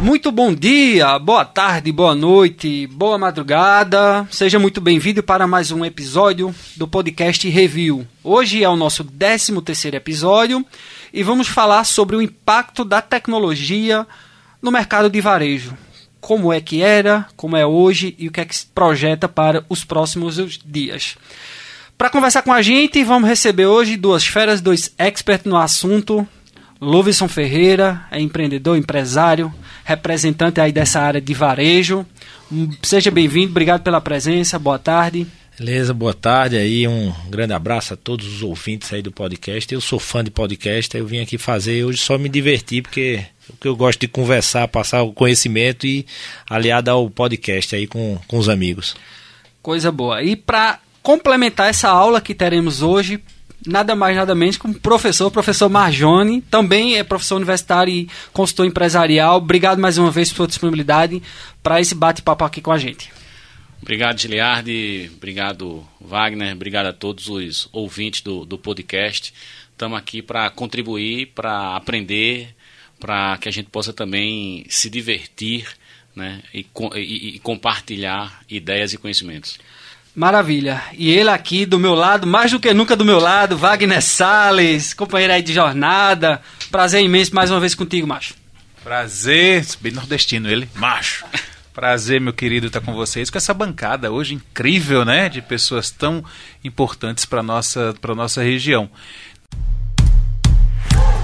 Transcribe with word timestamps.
Muito 0.00 0.32
bom 0.32 0.54
dia, 0.54 1.18
boa 1.18 1.44
tarde, 1.44 1.92
boa 1.92 2.14
noite, 2.14 2.86
boa 2.86 3.18
madrugada. 3.18 4.26
Seja 4.30 4.58
muito 4.58 4.80
bem-vindo 4.80 5.22
para 5.22 5.46
mais 5.46 5.70
um 5.70 5.84
episódio 5.84 6.54
do 6.74 6.88
podcast 6.88 7.46
Review. 7.46 8.08
Hoje 8.24 8.64
é 8.64 8.68
o 8.68 8.76
nosso 8.76 9.04
13 9.04 9.60
terceiro 9.60 9.98
episódio 9.98 10.64
e 11.12 11.22
vamos 11.22 11.48
falar 11.48 11.84
sobre 11.84 12.16
o 12.16 12.22
impacto 12.22 12.82
da 12.82 13.02
tecnologia 13.02 14.06
no 14.62 14.70
mercado 14.70 15.10
de 15.10 15.20
varejo. 15.20 15.76
Como 16.18 16.50
é 16.50 16.62
que 16.62 16.80
era, 16.80 17.26
como 17.36 17.54
é 17.54 17.66
hoje 17.66 18.14
e 18.18 18.26
o 18.26 18.32
que 18.32 18.40
é 18.40 18.46
que 18.46 18.56
se 18.56 18.66
projeta 18.66 19.28
para 19.28 19.66
os 19.68 19.84
próximos 19.84 20.58
dias. 20.64 21.18
Para 21.98 22.08
conversar 22.08 22.40
com 22.40 22.54
a 22.54 22.62
gente, 22.62 23.04
vamos 23.04 23.28
receber 23.28 23.66
hoje 23.66 23.98
duas 23.98 24.26
feras, 24.26 24.62
dois 24.62 24.94
experts 24.98 25.44
no 25.44 25.58
assunto. 25.58 26.26
Louvison 26.80 27.28
Ferreira 27.28 28.06
é 28.10 28.18
empreendedor, 28.18 28.78
empresário, 28.78 29.52
representante 29.90 30.60
aí 30.60 30.70
dessa 30.70 31.00
área 31.00 31.20
de 31.20 31.34
varejo. 31.34 32.06
Seja 32.82 33.10
bem-vindo, 33.10 33.50
obrigado 33.50 33.82
pela 33.82 34.00
presença, 34.00 34.58
boa 34.58 34.78
tarde. 34.78 35.26
Beleza, 35.58 35.92
boa 35.92 36.14
tarde 36.14 36.56
aí, 36.56 36.86
um 36.86 37.12
grande 37.28 37.52
abraço 37.52 37.94
a 37.94 37.96
todos 37.96 38.26
os 38.26 38.42
ouvintes 38.42 38.92
aí 38.92 39.02
do 39.02 39.10
podcast. 39.10 39.74
Eu 39.74 39.80
sou 39.80 39.98
fã 39.98 40.22
de 40.22 40.30
podcast, 40.30 40.96
eu 40.96 41.04
vim 41.06 41.20
aqui 41.20 41.36
fazer 41.36 41.84
hoje 41.84 41.98
só 41.98 42.16
me 42.16 42.28
divertir, 42.28 42.82
porque, 42.82 43.24
porque 43.48 43.66
eu 43.66 43.74
gosto 43.74 44.00
de 44.00 44.08
conversar, 44.08 44.68
passar 44.68 45.02
o 45.02 45.12
conhecimento 45.12 45.86
e 45.86 46.06
aliado 46.48 46.90
ao 46.90 47.10
podcast 47.10 47.74
aí 47.74 47.86
com, 47.86 48.16
com 48.28 48.38
os 48.38 48.48
amigos. 48.48 48.94
Coisa 49.60 49.90
boa. 49.90 50.22
E 50.22 50.36
para 50.36 50.78
complementar 51.02 51.68
essa 51.68 51.88
aula 51.88 52.20
que 52.20 52.34
teremos 52.34 52.80
hoje, 52.80 53.20
nada 53.66 53.94
mais 53.94 54.16
nada 54.16 54.34
menos 54.34 54.56
que 54.56 54.66
um 54.66 54.72
professor, 54.72 55.30
professor 55.30 55.68
Marjone, 55.68 56.40
também 56.42 56.96
é 56.96 57.04
professor 57.04 57.36
universitário 57.36 57.92
e 57.92 58.08
consultor 58.32 58.66
empresarial. 58.66 59.38
Obrigado 59.38 59.78
mais 59.78 59.98
uma 59.98 60.10
vez 60.10 60.28
pela 60.28 60.36
sua 60.36 60.46
disponibilidade 60.48 61.22
para 61.62 61.80
esse 61.80 61.94
bate-papo 61.94 62.44
aqui 62.44 62.60
com 62.60 62.72
a 62.72 62.78
gente. 62.78 63.12
Obrigado, 63.82 64.20
Giliardi. 64.20 65.10
Obrigado, 65.16 65.86
Wagner. 66.00 66.52
Obrigado 66.52 66.86
a 66.86 66.92
todos 66.92 67.28
os 67.28 67.68
ouvintes 67.72 68.20
do, 68.20 68.44
do 68.44 68.58
podcast. 68.58 69.32
Estamos 69.72 69.98
aqui 69.98 70.20
para 70.20 70.50
contribuir, 70.50 71.28
para 71.34 71.74
aprender, 71.74 72.54
para 72.98 73.38
que 73.38 73.48
a 73.48 73.52
gente 73.52 73.70
possa 73.70 73.92
também 73.92 74.66
se 74.68 74.90
divertir 74.90 75.66
né, 76.14 76.42
e, 76.52 76.66
e, 76.96 77.28
e 77.28 77.38
compartilhar 77.38 78.42
ideias 78.48 78.92
e 78.92 78.98
conhecimentos. 78.98 79.58
Maravilha. 80.14 80.82
E 80.92 81.10
ele 81.10 81.30
aqui 81.30 81.64
do 81.64 81.78
meu 81.78 81.94
lado, 81.94 82.26
mais 82.26 82.50
do 82.50 82.58
que 82.58 82.74
nunca 82.74 82.96
do 82.96 83.04
meu 83.04 83.18
lado, 83.18 83.56
Wagner 83.56 84.02
Sales, 84.02 84.92
companheiro 84.92 85.32
aí 85.32 85.42
de 85.42 85.52
jornada. 85.52 86.42
Prazer 86.70 87.02
imenso 87.02 87.34
mais 87.34 87.50
uma 87.50 87.60
vez 87.60 87.74
contigo, 87.74 88.06
macho. 88.06 88.34
Prazer, 88.82 89.64
bem 89.80 89.92
nordestino 89.92 90.48
ele, 90.48 90.68
macho. 90.74 91.24
Prazer, 91.72 92.20
meu 92.20 92.32
querido, 92.32 92.66
estar 92.66 92.80
com 92.80 92.92
vocês 92.92 93.30
com 93.30 93.38
essa 93.38 93.54
bancada 93.54 94.10
hoje 94.10 94.34
incrível, 94.34 95.04
né, 95.04 95.28
de 95.28 95.40
pessoas 95.40 95.90
tão 95.90 96.24
importantes 96.64 97.24
para 97.24 97.42
nossa 97.42 97.94
para 98.00 98.14
nossa 98.14 98.42
região. 98.42 98.90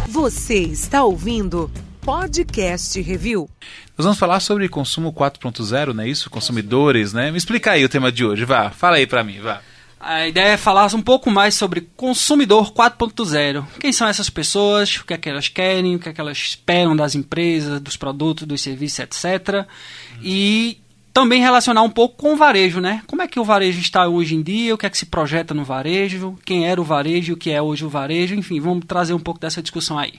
Você 0.09 0.61
está 0.61 1.03
ouvindo 1.03 1.71
Podcast 2.07 3.03
Review. 3.03 3.51
Nós 3.99 4.05
vamos 4.05 4.17
falar 4.17 4.39
sobre 4.39 4.69
consumo 4.69 5.13
4.0, 5.13 5.93
não 5.93 6.05
é 6.05 6.09
isso? 6.09 6.31
Consumidores, 6.31 7.13
né? 7.13 7.33
Me 7.33 7.37
explica 7.37 7.73
aí 7.73 7.85
o 7.85 7.89
tema 7.89 8.13
de 8.13 8.25
hoje, 8.25 8.45
vá. 8.45 8.71
Fala 8.71 8.99
aí 8.99 9.09
para 9.09 9.25
mim, 9.25 9.41
vá. 9.41 9.61
A 9.99 10.29
ideia 10.29 10.53
é 10.53 10.57
falar 10.57 10.95
um 10.95 11.03
pouco 11.03 11.33
mais 11.33 11.57
sobre 11.57 11.81
consumidor 11.97 12.73
4.0. 12.73 13.67
Quem 13.81 13.93
são 13.93 14.07
essas 14.07 14.31
pessoas, 14.31 14.99
o 14.99 15.05
que 15.05 15.15
é 15.15 15.19
que 15.19 15.29
elas 15.29 15.49
querem, 15.49 15.97
o 15.97 15.99
que 15.99 16.09
é 16.09 16.13
que 16.13 16.21
elas 16.21 16.39
esperam 16.39 16.95
das 16.95 17.17
empresas, 17.17 17.81
dos 17.81 17.97
produtos, 17.97 18.47
dos 18.47 18.61
serviços, 18.61 19.01
etc. 19.01 19.67
E 20.23 20.79
também 21.13 21.41
relacionar 21.41 21.83
um 21.83 21.91
pouco 21.91 22.15
com 22.19 22.35
o 22.35 22.37
varejo, 22.37 22.79
né? 22.81 23.03
Como 23.09 23.23
é 23.23 23.27
que 23.27 23.41
o 23.41 23.45
varejo 23.45 23.81
está 23.81 24.07
hoje 24.07 24.37
em 24.37 24.43
dia, 24.43 24.73
o 24.73 24.79
que 24.79 24.87
é 24.87 24.91
que 24.91 24.97
se 24.97 25.07
projeta 25.07 25.53
no 25.53 25.65
varejo, 25.65 26.39
quem 26.45 26.69
era 26.69 26.81
o 26.81 26.85
varejo, 26.85 27.33
o 27.33 27.37
que 27.37 27.51
é 27.51 27.61
hoje 27.61 27.85
o 27.85 27.89
varejo, 27.89 28.37
enfim, 28.37 28.61
vamos 28.61 28.85
trazer 28.87 29.13
um 29.13 29.19
pouco 29.19 29.41
dessa 29.41 29.61
discussão 29.61 29.99
aí. 29.99 30.13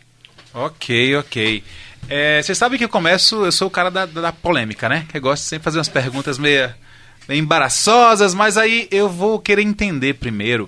Ok, 0.57 1.15
ok. 1.17 1.63
É, 2.09 2.41
você 2.41 2.55
sabe 2.55 2.79
que 2.79 2.83
eu 2.83 2.89
começo, 2.89 3.45
eu 3.45 3.51
sou 3.51 3.67
o 3.67 3.71
cara 3.71 3.91
da, 3.91 4.07
da 4.07 4.31
polêmica, 4.33 4.89
né? 4.89 5.05
Que 5.07 5.19
gosta 5.19 5.43
de 5.43 5.49
sempre 5.49 5.65
fazer 5.65 5.77
umas 5.77 5.87
perguntas 5.87 6.39
meio, 6.39 6.73
meio 7.29 7.39
embaraçosas, 7.39 8.33
mas 8.33 8.57
aí 8.57 8.87
eu 8.89 9.07
vou 9.07 9.39
querer 9.39 9.61
entender 9.61 10.15
primeiro 10.15 10.67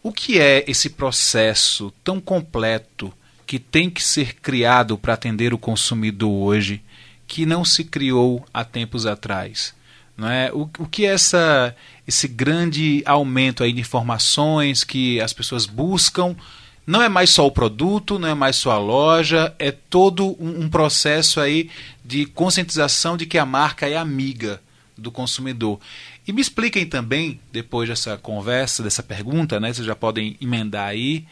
o 0.00 0.12
que 0.12 0.38
é 0.38 0.64
esse 0.68 0.90
processo 0.90 1.92
tão 2.04 2.20
completo 2.20 3.12
que 3.44 3.58
tem 3.58 3.90
que 3.90 4.00
ser 4.00 4.36
criado 4.36 4.96
para 4.96 5.14
atender 5.14 5.52
o 5.52 5.58
consumidor 5.58 6.30
hoje, 6.30 6.80
que 7.26 7.44
não 7.44 7.64
se 7.64 7.82
criou 7.82 8.46
há 8.54 8.64
tempos 8.64 9.06
atrás. 9.06 9.74
Não 10.16 10.30
é? 10.30 10.52
o, 10.52 10.70
o 10.78 10.86
que 10.86 11.04
é 11.04 11.14
essa, 11.14 11.74
esse 12.06 12.28
grande 12.28 13.02
aumento 13.04 13.64
aí 13.64 13.72
de 13.72 13.80
informações 13.80 14.84
que 14.84 15.20
as 15.20 15.32
pessoas 15.32 15.66
buscam 15.66 16.36
não 16.86 17.02
é 17.02 17.08
mais 17.08 17.30
só 17.30 17.46
o 17.46 17.50
produto, 17.50 18.18
não 18.18 18.28
é 18.28 18.34
mais 18.34 18.56
só 18.56 18.72
a 18.72 18.78
loja, 18.78 19.54
é 19.58 19.70
todo 19.70 20.36
um, 20.40 20.64
um 20.64 20.68
processo 20.68 21.40
aí 21.40 21.70
de 22.04 22.26
conscientização 22.26 23.16
de 23.16 23.26
que 23.26 23.38
a 23.38 23.46
marca 23.46 23.88
é 23.88 23.96
amiga 23.96 24.60
do 24.96 25.10
consumidor. 25.10 25.80
E 26.26 26.32
me 26.32 26.40
expliquem 26.40 26.86
também, 26.86 27.40
depois 27.52 27.88
dessa 27.88 28.16
conversa, 28.16 28.82
dessa 28.82 29.02
pergunta, 29.02 29.60
né? 29.60 29.72
Vocês 29.72 29.86
já 29.86 29.94
podem 29.94 30.36
emendar 30.40 30.88
aí. 30.88 31.24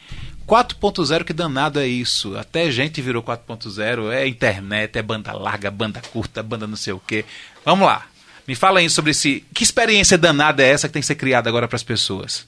4.0, 0.47 1.23
que 1.23 1.33
danado 1.33 1.79
é 1.79 1.87
isso? 1.87 2.37
Até 2.37 2.69
gente 2.69 3.01
virou 3.01 3.23
4.0, 3.23 4.11
é 4.11 4.27
internet, 4.27 4.97
é 4.97 5.01
banda 5.01 5.31
larga, 5.33 5.71
banda 5.71 6.01
curta, 6.11 6.43
banda 6.43 6.67
não 6.67 6.75
sei 6.75 6.93
o 6.93 6.99
quê. 6.99 7.25
Vamos 7.65 7.87
lá. 7.87 8.05
Me 8.47 8.55
fala 8.55 8.79
aí 8.79 8.89
sobre 8.89 9.11
esse. 9.11 9.43
Que 9.53 9.63
experiência 9.63 10.17
danada 10.17 10.61
é 10.61 10.69
essa 10.69 10.87
que 10.87 10.93
tem 10.93 11.01
que 11.01 11.07
ser 11.07 11.15
criada 11.15 11.49
agora 11.49 11.67
para 11.67 11.77
as 11.77 11.83
pessoas? 11.83 12.45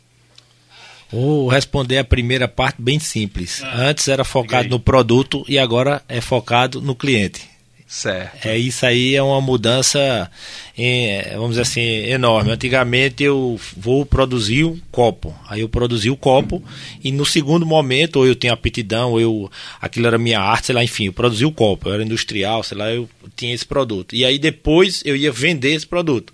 Vou 1.12 1.48
responder 1.48 1.98
a 1.98 2.04
primeira 2.04 2.48
parte 2.48 2.82
bem 2.82 3.00
simples. 3.00 3.62
Ah, 3.64 3.88
Antes 3.88 4.08
era 4.08 4.24
focado 4.24 4.70
no 4.70 4.80
produto 4.80 5.46
e 5.48 5.58
agora 5.58 6.02
é 6.10 6.20
focado 6.20 6.82
no 6.82 6.96
cliente. 6.96 7.56
Certo. 7.88 8.48
É 8.48 8.58
isso 8.58 8.84
aí 8.84 9.16
é 9.16 9.22
uma 9.22 9.40
mudança, 9.40 10.30
em, 10.76 11.22
vamos 11.34 11.52
dizer 11.52 11.62
assim, 11.62 11.82
enorme. 11.82 12.52
Antigamente 12.52 13.24
eu 13.24 13.60
vou 13.78 14.06
produzir 14.06 14.66
um 14.66 14.80
copo, 14.92 15.34
aí 15.48 15.62
eu 15.62 15.70
produzi 15.70 16.10
o 16.10 16.18
copo 16.18 16.64
e 17.04 17.12
no 17.12 17.26
segundo 17.26 17.64
momento 17.66 18.18
ou 18.18 18.26
eu 18.26 18.36
tenho 18.36 18.54
aptidão, 18.54 19.12
ou 19.12 19.22
eu 19.22 19.52
aquilo 19.80 20.08
era 20.08 20.18
minha 20.18 20.40
arte, 20.42 20.68
sei 20.68 20.76
lá, 20.76 20.84
enfim, 20.84 21.06
eu 21.06 21.14
produzi 21.14 21.46
o 21.46 21.52
copo, 21.52 21.88
eu 21.88 21.94
era 21.94 22.04
industrial, 22.04 22.64
sei 22.64 22.78
lá, 22.78 22.90
eu 22.92 23.08
tinha 23.36 23.54
esse 23.54 23.66
produto. 23.66 24.16
E 24.16 24.26
aí 24.26 24.40
depois 24.40 25.04
eu 25.06 25.16
ia 25.16 25.32
vender 25.32 25.74
esse 25.74 25.86
produto. 25.86 26.34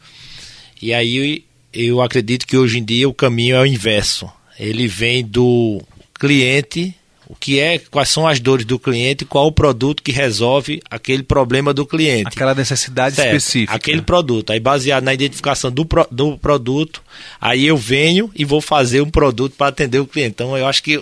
E 0.81 0.93
aí 0.93 1.43
eu 1.73 2.01
acredito 2.01 2.47
que 2.47 2.55
hoje 2.55 2.79
em 2.79 2.83
dia 2.83 3.09
o 3.09 3.13
caminho 3.13 3.57
é 3.57 3.61
o 3.61 3.65
inverso 3.65 4.31
ele 4.61 4.87
vem 4.87 5.25
do 5.25 5.81
cliente, 6.13 6.95
o 7.27 7.35
que 7.35 7.59
é, 7.59 7.79
quais 7.79 8.09
são 8.09 8.27
as 8.27 8.39
dores 8.39 8.63
do 8.63 8.77
cliente, 8.77 9.25
qual 9.25 9.47
o 9.47 9.51
produto 9.51 10.03
que 10.03 10.11
resolve 10.11 10.81
aquele 10.87 11.23
problema 11.23 11.73
do 11.73 11.83
cliente. 11.83 12.27
Aquela 12.27 12.53
necessidade 12.53 13.15
certo, 13.15 13.35
específica. 13.35 13.73
Aquele 13.73 14.03
produto. 14.03 14.51
Aí 14.51 14.59
baseado 14.59 15.03
na 15.03 15.13
identificação 15.13 15.71
do, 15.71 15.87
do 16.11 16.37
produto, 16.37 17.01
aí 17.39 17.65
eu 17.65 17.75
venho 17.75 18.29
e 18.35 18.45
vou 18.45 18.61
fazer 18.61 19.01
um 19.01 19.09
produto 19.09 19.55
para 19.57 19.67
atender 19.67 19.99
o 19.99 20.05
cliente. 20.05 20.33
Então 20.35 20.55
eu 20.55 20.67
acho 20.67 20.83
que 20.83 21.01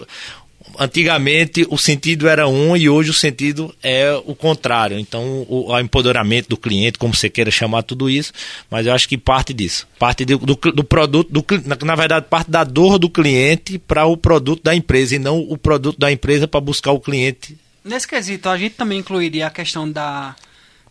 antigamente 0.78 1.66
o 1.70 1.78
sentido 1.78 2.28
era 2.28 2.48
um 2.48 2.76
e 2.76 2.90
hoje 2.90 3.10
o 3.10 3.14
sentido 3.14 3.74
é 3.82 4.14
o 4.26 4.36
contrário. 4.36 5.00
Então, 5.00 5.46
o, 5.48 5.72
o 5.72 5.80
empoderamento 5.80 6.50
do 6.50 6.58
cliente, 6.58 6.98
como 6.98 7.14
você 7.14 7.30
queira 7.30 7.52
chamar 7.52 7.84
tudo 7.84 8.10
isso, 8.10 8.32
mas 8.70 8.86
eu 8.86 8.94
acho 8.94 9.08
que 9.08 9.18
parte 9.18 9.54
disso. 9.54 9.88
Parte 9.98 10.26
do, 10.26 10.38
do, 10.38 10.56
do 10.56 10.84
produto, 10.84 11.32
do, 11.32 11.46
na, 11.66 11.78
na, 11.84 11.96
verdade, 11.96 12.26
parte 12.30 12.52
da 12.52 12.64
dor 12.64 13.00
do 13.00 13.10
cliente 13.10 13.78
para 13.78 14.06
o 14.06 14.16
produto 14.16 14.64
da 14.64 14.76
empresa 14.76 15.16
e 15.16 15.20
não 15.20 15.40
o 15.40 15.58
produto 15.58 15.98
da 15.98 16.12
empresa 16.12 16.48
para 16.48 16.62
buscar 16.62 16.92
o 16.92 17.00
cliente. 17.00 17.58
Nesse 17.84 18.08
quesito, 18.08 18.50
a 18.50 18.58
gente 18.58 18.76
também 18.76 19.00
incluiria 19.00 19.48
a 19.48 19.50
questão 19.50 19.90
da 19.90 20.36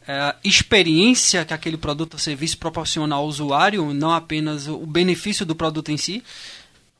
é, 0.06 0.34
experiência 0.42 1.44
que 1.44 1.52
aquele 1.52 1.76
produto 1.76 2.14
ou 2.14 2.18
serviço 2.18 2.56
proporciona 2.56 3.14
ao 3.14 3.26
usuário, 3.26 3.92
não 3.92 4.10
apenas 4.10 4.66
o 4.66 4.86
benefício 4.86 5.44
do 5.44 5.54
produto 5.54 5.90
em 5.90 5.98
si. 5.98 6.22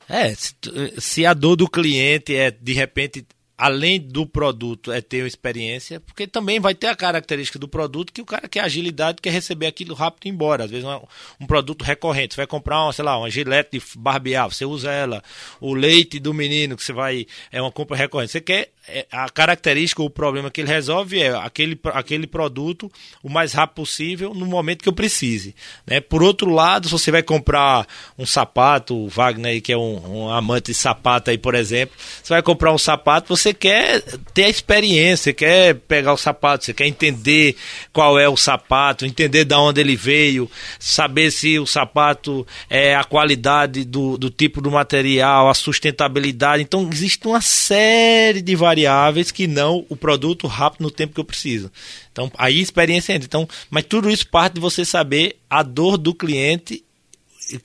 É, 0.09 0.33
se, 0.33 0.55
se 0.97 1.25
a 1.25 1.33
dor 1.33 1.55
do 1.55 1.69
cliente 1.69 2.35
é 2.35 2.49
de 2.49 2.73
repente 2.73 3.25
além 3.59 3.99
do 3.99 4.25
produto, 4.25 4.89
é 4.89 5.01
ter 5.01 5.21
uma 5.21 5.27
experiência, 5.27 5.99
porque 5.99 6.25
também 6.25 6.61
vai 6.61 6.73
ter 6.73 6.87
a 6.87 6.95
característica 6.95 7.59
do 7.59 7.67
produto 7.67 8.13
que 8.13 8.21
o 8.21 8.25
cara 8.25 8.47
quer 8.47 8.61
agilidade, 8.61 9.21
quer 9.21 9.31
receber 9.31 9.67
aquilo 9.67 9.93
rápido 9.93 10.25
e 10.25 10.29
ir 10.29 10.31
embora. 10.31 10.63
Às 10.63 10.71
vezes 10.71 10.85
um, 10.85 11.01
um 11.41 11.45
produto 11.45 11.83
recorrente, 11.83 12.35
você 12.35 12.39
vai 12.39 12.47
comprar, 12.47 12.85
uma, 12.85 12.93
sei 12.93 13.03
lá, 13.03 13.17
uma 13.17 13.29
gilete 13.29 13.77
de 13.77 13.83
barbear, 13.97 14.49
você 14.49 14.63
usa 14.63 14.89
ela, 14.89 15.21
o 15.59 15.73
leite 15.73 16.19
do 16.19 16.33
menino 16.33 16.77
que 16.77 16.83
você 16.83 16.93
vai, 16.93 17.27
é 17.51 17.61
uma 17.61 17.71
compra 17.71 17.97
recorrente. 17.97 18.31
Você 18.31 18.39
quer 18.39 18.71
a 19.11 19.29
característica 19.29 20.01
ou 20.01 20.07
o 20.07 20.11
problema 20.11 20.49
que 20.49 20.61
ele 20.61 20.69
resolve 20.69 21.21
é 21.21 21.35
aquele, 21.35 21.77
aquele 21.93 22.27
produto 22.27 22.89
o 23.21 23.29
mais 23.29 23.51
rápido 23.51 23.75
possível 23.75 24.33
no 24.33 24.45
momento 24.45 24.81
que 24.81 24.89
eu 24.89 24.93
precise. 24.93 25.53
Né? 25.85 25.99
Por 25.99 26.23
outro 26.23 26.49
lado, 26.49 26.87
se 26.87 26.91
você 26.91 27.11
vai 27.11 27.23
comprar 27.23 27.85
um 28.17 28.25
sapato, 28.25 28.95
o 28.95 29.09
Wagner, 29.09 29.61
que 29.61 29.73
é 29.73 29.77
um, 29.77 30.23
um 30.25 30.29
amante 30.29 30.71
de 30.71 30.73
sapato 30.73 31.29
aí, 31.29 31.37
por 31.37 31.55
exemplo, 31.55 31.95
você 32.23 32.33
vai 32.33 32.41
comprar 32.41 32.73
um 32.73 32.77
sapato, 32.77 33.35
você 33.35 33.49
você 33.49 33.53
quer 33.53 34.01
ter 34.33 34.45
a 34.45 34.49
experiência, 34.49 35.25
você 35.25 35.33
quer 35.33 35.75
pegar 35.75 36.13
o 36.13 36.17
sapato, 36.17 36.65
você 36.65 36.73
quer 36.73 36.85
entender 36.85 37.55
qual 37.91 38.19
é 38.19 38.29
o 38.29 38.37
sapato, 38.37 39.05
entender 39.05 39.45
de 39.45 39.55
onde 39.55 39.81
ele 39.81 39.95
veio, 39.95 40.49
saber 40.79 41.31
se 41.31 41.57
o 41.57 41.65
sapato 41.65 42.45
é 42.69 42.95
a 42.95 43.03
qualidade 43.03 43.83
do, 43.83 44.17
do 44.17 44.29
tipo 44.29 44.61
do 44.61 44.71
material, 44.71 45.49
a 45.49 45.53
sustentabilidade. 45.53 46.63
Então, 46.63 46.87
existe 46.91 47.27
uma 47.27 47.41
série 47.41 48.41
de 48.41 48.55
variáveis 48.55 48.78
que 49.31 49.47
não 49.47 49.85
o 49.89 49.95
produto 49.95 50.47
rápido 50.47 50.81
no 50.81 50.91
tempo 50.91 51.13
que 51.13 51.19
eu 51.19 51.25
preciso. 51.25 51.71
Então, 52.11 52.31
aí 52.37 52.57
a 52.57 52.61
experiência 52.61 53.13
entra. 53.13 53.25
Então, 53.25 53.47
mas 53.69 53.83
tudo 53.83 54.09
isso 54.09 54.27
parte 54.27 54.55
de 54.55 54.59
você 54.59 54.83
saber 54.83 55.37
a 55.49 55.63
dor 55.63 55.97
do 55.97 56.13
cliente 56.13 56.83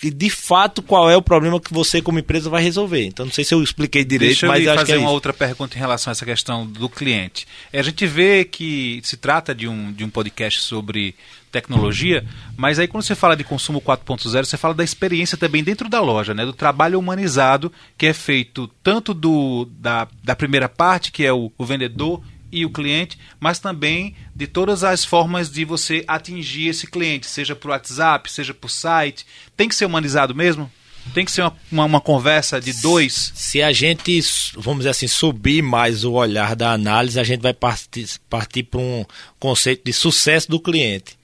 de 0.02 0.30
fato 0.30 0.82
qual 0.82 1.10
é 1.10 1.16
o 1.16 1.22
problema 1.22 1.60
que 1.60 1.72
você 1.72 2.00
como 2.00 2.18
empresa 2.18 2.48
vai 2.48 2.62
resolver. 2.62 3.04
Então 3.04 3.26
não 3.26 3.32
sei 3.32 3.44
se 3.44 3.54
eu 3.54 3.62
expliquei 3.62 4.04
direito, 4.04 4.30
Deixa 4.30 4.46
eu 4.46 4.50
mas 4.50 4.62
lhe 4.62 4.68
acho 4.68 4.78
fazer 4.80 4.92
que 4.92 4.96
é 4.96 4.98
uma 4.98 5.06
isso. 5.06 5.14
outra 5.14 5.32
pergunta 5.32 5.76
em 5.76 5.80
relação 5.80 6.10
a 6.10 6.12
essa 6.12 6.24
questão 6.24 6.66
do 6.66 6.88
cliente. 6.88 7.46
É, 7.72 7.80
a 7.80 7.82
gente 7.82 8.06
vê 8.06 8.44
que 8.44 9.00
se 9.02 9.16
trata 9.16 9.54
de 9.54 9.68
um, 9.68 9.92
de 9.92 10.04
um 10.04 10.10
podcast 10.10 10.60
sobre 10.60 11.14
tecnologia, 11.52 12.24
mas 12.56 12.78
aí 12.80 12.88
quando 12.88 13.04
você 13.04 13.14
fala 13.14 13.36
de 13.36 13.44
consumo 13.44 13.80
4.0, 13.80 14.44
você 14.44 14.56
fala 14.56 14.74
da 14.74 14.82
experiência 14.82 15.38
também 15.38 15.62
dentro 15.62 15.88
da 15.88 16.00
loja, 16.00 16.34
né? 16.34 16.44
do 16.44 16.52
trabalho 16.52 16.98
humanizado 16.98 17.72
que 17.96 18.06
é 18.06 18.12
feito 18.12 18.68
tanto 18.82 19.14
do, 19.14 19.68
da, 19.78 20.08
da 20.22 20.34
primeira 20.34 20.68
parte, 20.68 21.12
que 21.12 21.24
é 21.24 21.32
o, 21.32 21.52
o 21.56 21.64
vendedor 21.64 22.20
e 22.54 22.64
o 22.64 22.70
cliente, 22.70 23.18
mas 23.40 23.58
também 23.58 24.14
de 24.34 24.46
todas 24.46 24.84
as 24.84 25.04
formas 25.04 25.50
de 25.50 25.64
você 25.64 26.04
atingir 26.06 26.68
esse 26.68 26.86
cliente, 26.86 27.26
seja 27.26 27.56
por 27.56 27.70
WhatsApp, 27.70 28.30
seja 28.30 28.54
por 28.54 28.70
site. 28.70 29.26
Tem 29.56 29.68
que 29.68 29.74
ser 29.74 29.86
humanizado 29.86 30.34
mesmo? 30.34 30.70
Tem 31.12 31.24
que 31.24 31.32
ser 31.32 31.42
uma, 31.42 31.56
uma, 31.70 31.84
uma 31.84 32.00
conversa 32.00 32.60
de 32.60 32.72
dois? 32.80 33.32
Se 33.34 33.60
a 33.60 33.72
gente, 33.72 34.22
vamos 34.56 34.80
dizer 34.80 34.90
assim, 34.90 35.08
subir 35.08 35.62
mais 35.62 36.04
o 36.04 36.12
olhar 36.12 36.54
da 36.54 36.72
análise, 36.72 37.18
a 37.18 37.24
gente 37.24 37.40
vai 37.40 37.52
partir, 37.52 38.08
partir 38.30 38.62
para 38.62 38.80
um 38.80 39.04
conceito 39.38 39.82
de 39.84 39.92
sucesso 39.92 40.48
do 40.48 40.60
cliente. 40.60 41.18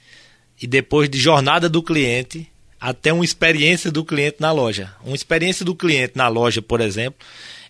E 0.61 0.67
depois 0.67 1.09
de 1.09 1.19
jornada 1.19 1.69
do 1.69 1.83
cliente, 1.83 2.47
até 2.81 3.13
uma 3.13 3.25
experiência 3.25 3.91
do 3.91 4.05
cliente 4.05 4.37
na 4.41 4.51
loja. 4.53 4.93
Uma 5.05 5.17
experiência 5.17 5.65
do 5.65 5.75
cliente 5.75 6.13
na 6.17 6.29
loja, 6.29 6.61
por 6.61 6.81
exemplo, 6.81 7.19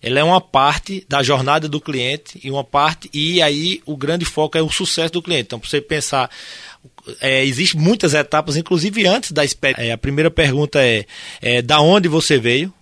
ela 0.01 0.19
é 0.19 0.23
uma 0.23 0.41
parte 0.41 1.05
da 1.07 1.21
jornada 1.21 1.69
do 1.69 1.79
cliente 1.79 2.39
e 2.43 2.49
uma 2.49 2.63
parte 2.63 3.09
e 3.13 3.41
aí 3.41 3.81
o 3.85 3.95
grande 3.95 4.25
foco 4.25 4.57
é 4.57 4.61
o 4.61 4.69
sucesso 4.69 5.13
do 5.13 5.21
cliente. 5.21 5.43
Então, 5.43 5.59
para 5.59 5.69
você 5.69 5.79
pensar, 5.79 6.29
é, 7.19 7.45
existem 7.45 7.79
muitas 7.79 8.13
etapas, 8.13 8.57
inclusive 8.57 9.05
antes 9.05 9.31
da 9.31 9.45
experiência. 9.45 9.83
É, 9.83 9.91
a 9.91 9.97
primeira 9.97 10.31
pergunta 10.31 10.83
é, 10.83 11.05
é 11.41 11.61
da 11.61 11.79
onde 11.79 12.07
você 12.07 12.39
veio, 12.39 12.73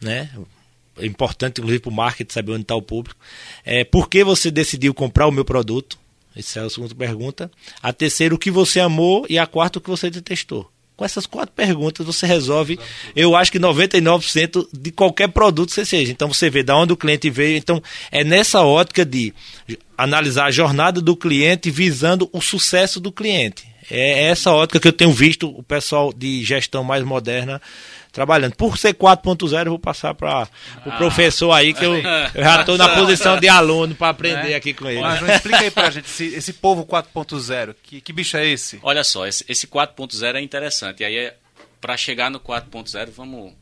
né? 0.00 0.30
É 0.98 1.06
importante, 1.06 1.58
inclusive, 1.60 1.80
para 1.80 1.90
o 1.90 1.94
marketing 1.94 2.32
saber 2.32 2.52
onde 2.52 2.62
está 2.62 2.74
o 2.74 2.82
público. 2.82 3.18
É, 3.64 3.84
por 3.84 4.08
que 4.08 4.24
você 4.24 4.50
decidiu 4.50 4.94
comprar 4.94 5.26
o 5.26 5.32
meu 5.32 5.44
produto? 5.44 5.98
Essa 6.34 6.60
é 6.60 6.64
a 6.64 6.70
segunda 6.70 6.94
pergunta. 6.94 7.50
A 7.82 7.92
terceira, 7.92 8.34
o 8.34 8.38
que 8.38 8.50
você 8.50 8.80
amou? 8.80 9.26
E 9.28 9.38
a 9.38 9.46
quarta, 9.46 9.78
o 9.78 9.82
que 9.82 9.90
você 9.90 10.10
detestou. 10.10 10.71
Com 11.02 11.06
essas 11.06 11.26
quatro 11.26 11.52
perguntas 11.52 12.06
você 12.06 12.28
resolve, 12.28 12.78
eu 13.16 13.34
acho 13.34 13.50
que 13.50 13.58
99% 13.58 14.68
de 14.72 14.92
qualquer 14.92 15.26
produto 15.26 15.70
que 15.70 15.74
você 15.74 15.84
seja. 15.84 16.12
Então 16.12 16.32
você 16.32 16.48
vê 16.48 16.62
de 16.62 16.70
onde 16.70 16.92
o 16.92 16.96
cliente 16.96 17.28
veio. 17.28 17.56
Então 17.56 17.82
é 18.12 18.22
nessa 18.22 18.62
ótica 18.62 19.04
de 19.04 19.34
analisar 19.98 20.44
a 20.44 20.50
jornada 20.52 21.00
do 21.00 21.16
cliente 21.16 21.72
visando 21.72 22.30
o 22.32 22.40
sucesso 22.40 23.00
do 23.00 23.10
cliente. 23.10 23.64
É 23.90 24.28
essa 24.28 24.52
ótica 24.52 24.78
que 24.78 24.86
eu 24.86 24.92
tenho 24.92 25.10
visto 25.10 25.48
o 25.48 25.60
pessoal 25.64 26.12
de 26.12 26.44
gestão 26.44 26.84
mais 26.84 27.02
moderna 27.02 27.60
trabalhando. 28.12 28.54
Por 28.54 28.76
ser 28.76 28.94
4.0, 28.94 29.64
eu 29.64 29.70
vou 29.70 29.78
passar 29.78 30.14
para 30.14 30.42
o 30.84 30.90
ah. 30.90 30.96
professor 30.98 31.50
aí, 31.52 31.72
que 31.72 31.84
eu, 31.84 31.96
eu 31.96 32.02
já 32.44 32.60
estou 32.60 32.76
na 32.76 32.90
posição 32.90 33.40
de 33.40 33.48
aluno 33.48 33.94
para 33.94 34.10
aprender 34.10 34.52
é. 34.52 34.54
aqui 34.54 34.74
com 34.74 34.88
ele. 34.88 35.00
Mas, 35.00 35.18
João, 35.18 35.32
explica 35.32 35.60
aí 35.60 35.70
para 35.70 35.88
a 35.88 35.90
gente, 35.90 36.04
esse, 36.04 36.26
esse 36.26 36.52
povo 36.52 36.84
4.0, 36.84 37.74
que, 37.82 38.00
que 38.00 38.12
bicho 38.12 38.36
é 38.36 38.46
esse? 38.46 38.78
Olha 38.82 39.02
só, 39.02 39.26
esse, 39.26 39.44
esse 39.48 39.66
4.0 39.66 40.36
é 40.36 40.40
interessante. 40.42 41.02
E 41.02 41.06
aí, 41.06 41.16
é, 41.16 41.36
para 41.80 41.96
chegar 41.96 42.30
no 42.30 42.38
4.0, 42.38 43.10
vamos 43.16 43.52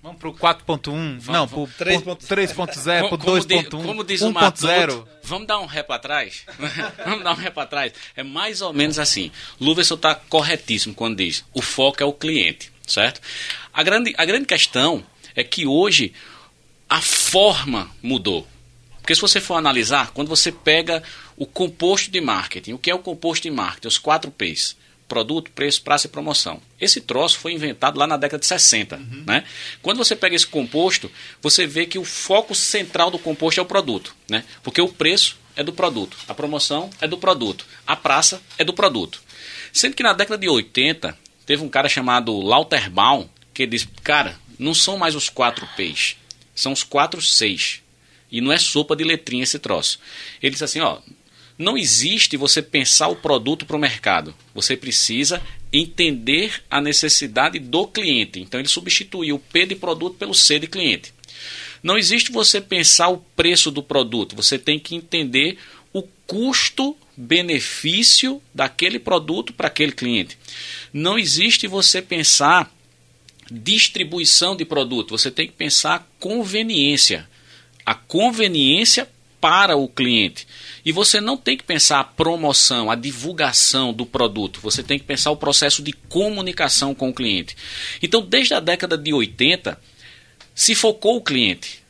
Vamos 0.00 0.20
para 0.20 0.28
o 0.28 0.34
4.1, 0.34 1.26
não, 1.26 1.48
para 1.48 1.58
o 1.58 1.66
3.0, 1.66 2.54
para 2.54 3.14
o 3.14 3.18
2.1, 3.18 3.68
Como 3.68 4.04
diz 4.04 4.22
o 4.22 4.32
Matuto, 4.32 5.08
vamos 5.24 5.48
dar 5.48 5.58
um 5.58 5.66
ré 5.66 5.82
para 5.82 5.98
trás? 5.98 6.44
vamos 7.04 7.24
dar 7.24 7.32
um 7.32 7.36
ré 7.36 7.50
para 7.50 7.66
trás? 7.66 7.92
É 8.14 8.22
mais 8.22 8.62
ou 8.62 8.72
menos 8.72 8.96
assim. 9.00 9.32
Luverson 9.60 9.96
está 9.96 10.14
corretíssimo 10.14 10.94
quando 10.94 11.16
diz, 11.16 11.44
o 11.52 11.60
foco 11.60 12.00
é 12.00 12.06
o 12.06 12.12
cliente, 12.12 12.72
certo? 12.88 13.20
A 13.72 13.82
grande, 13.82 14.14
a 14.16 14.24
grande 14.24 14.46
questão 14.46 15.04
é 15.34 15.44
que 15.44 15.66
hoje 15.66 16.12
a 16.88 17.00
forma 17.00 17.90
mudou. 18.02 18.46
Porque 19.00 19.14
se 19.14 19.20
você 19.20 19.40
for 19.40 19.54
analisar, 19.54 20.10
quando 20.10 20.28
você 20.28 20.52
pega 20.52 21.02
o 21.36 21.46
composto 21.46 22.10
de 22.10 22.20
marketing, 22.20 22.72
o 22.72 22.78
que 22.78 22.90
é 22.90 22.94
o 22.94 22.98
composto 22.98 23.44
de 23.44 23.50
marketing? 23.50 23.88
Os 23.88 23.98
4 23.98 24.30
P's 24.30 24.76
produto, 25.08 25.50
preço, 25.50 25.82
prazo 25.82 26.06
e 26.06 26.10
promoção. 26.10 26.60
Esse 26.78 27.00
troço 27.00 27.38
foi 27.38 27.52
inventado 27.52 27.98
lá 27.98 28.06
na 28.06 28.16
década 28.16 28.40
de 28.40 28.46
60. 28.46 28.96
Uhum. 28.96 29.24
Né? 29.26 29.44
Quando 29.80 29.96
você 29.96 30.14
pega 30.14 30.36
esse 30.36 30.46
composto, 30.46 31.10
você 31.40 31.66
vê 31.66 31.86
que 31.86 31.98
o 31.98 32.04
foco 32.04 32.54
central 32.54 33.10
do 33.10 33.18
composto 33.18 33.58
é 33.58 33.62
o 33.62 33.66
produto. 33.66 34.14
Né? 34.28 34.44
Porque 34.62 34.80
o 34.80 34.88
preço 34.88 35.36
é 35.56 35.64
do 35.64 35.72
produto, 35.72 36.16
a 36.28 36.34
promoção 36.34 36.90
é 37.00 37.08
do 37.08 37.18
produto, 37.18 37.66
a 37.86 37.96
praça 37.96 38.40
é 38.58 38.64
do 38.64 38.72
produto. 38.72 39.20
Sendo 39.72 39.96
que 39.96 40.02
na 40.02 40.12
década 40.12 40.38
de 40.38 40.48
80, 40.48 41.16
teve 41.48 41.64
um 41.64 41.68
cara 41.70 41.88
chamado 41.88 42.38
Lauterbaum 42.42 43.26
que 43.54 43.66
disse, 43.66 43.88
cara, 44.04 44.38
não 44.58 44.74
são 44.74 44.98
mais 44.98 45.14
os 45.14 45.30
quatro 45.30 45.66
P's, 45.74 46.18
são 46.54 46.74
os 46.74 46.82
quatro 46.82 47.22
C's. 47.22 47.80
E 48.30 48.42
não 48.42 48.52
é 48.52 48.58
sopa 48.58 48.94
de 48.94 49.02
letrinha 49.02 49.44
esse 49.44 49.58
troço. 49.58 49.98
Ele 50.42 50.50
disse 50.50 50.64
assim, 50.64 50.80
ó, 50.80 50.98
não 51.56 51.78
existe 51.78 52.36
você 52.36 52.60
pensar 52.60 53.08
o 53.08 53.16
produto 53.16 53.64
para 53.64 53.76
o 53.76 53.80
mercado. 53.80 54.34
Você 54.54 54.76
precisa 54.76 55.40
entender 55.72 56.62
a 56.70 56.82
necessidade 56.82 57.58
do 57.58 57.86
cliente. 57.86 58.40
Então 58.40 58.60
ele 58.60 58.68
substituiu 58.68 59.36
o 59.36 59.40
P 59.40 59.64
de 59.64 59.74
produto 59.74 60.18
pelo 60.18 60.34
C 60.34 60.58
de 60.58 60.66
cliente. 60.66 61.14
Não 61.82 61.96
existe 61.96 62.30
você 62.30 62.60
pensar 62.60 63.08
o 63.08 63.24
preço 63.34 63.70
do 63.70 63.82
produto. 63.82 64.36
Você 64.36 64.58
tem 64.58 64.78
que 64.78 64.94
entender 64.94 65.56
o 65.94 66.02
custo-benefício 67.18 68.40
daquele 68.54 68.98
produto 68.98 69.52
para 69.52 69.66
aquele 69.66 69.92
cliente. 69.92 70.38
Não 70.92 71.18
existe 71.18 71.66
você 71.66 72.00
pensar 72.00 72.72
distribuição 73.50 74.54
de 74.54 74.64
produto. 74.64 75.18
Você 75.18 75.30
tem 75.30 75.46
que 75.46 75.52
pensar 75.52 76.08
conveniência. 76.20 77.28
A 77.84 77.94
conveniência 77.94 79.08
para 79.40 79.76
o 79.76 79.88
cliente. 79.88 80.46
E 80.84 80.92
você 80.92 81.20
não 81.20 81.36
tem 81.36 81.56
que 81.56 81.64
pensar 81.64 82.00
a 82.00 82.04
promoção, 82.04 82.90
a 82.90 82.94
divulgação 82.94 83.92
do 83.92 84.04
produto, 84.04 84.60
você 84.60 84.82
tem 84.82 84.98
que 84.98 85.04
pensar 85.04 85.30
o 85.30 85.36
processo 85.36 85.80
de 85.80 85.92
comunicação 85.92 86.92
com 86.92 87.10
o 87.10 87.14
cliente. 87.14 87.56
Então, 88.02 88.20
desde 88.20 88.54
a 88.54 88.60
década 88.60 88.98
de 88.98 89.12
80, 89.12 89.80
se 90.56 90.74
focou 90.74 91.18
o 91.18 91.22
cliente. 91.22 91.84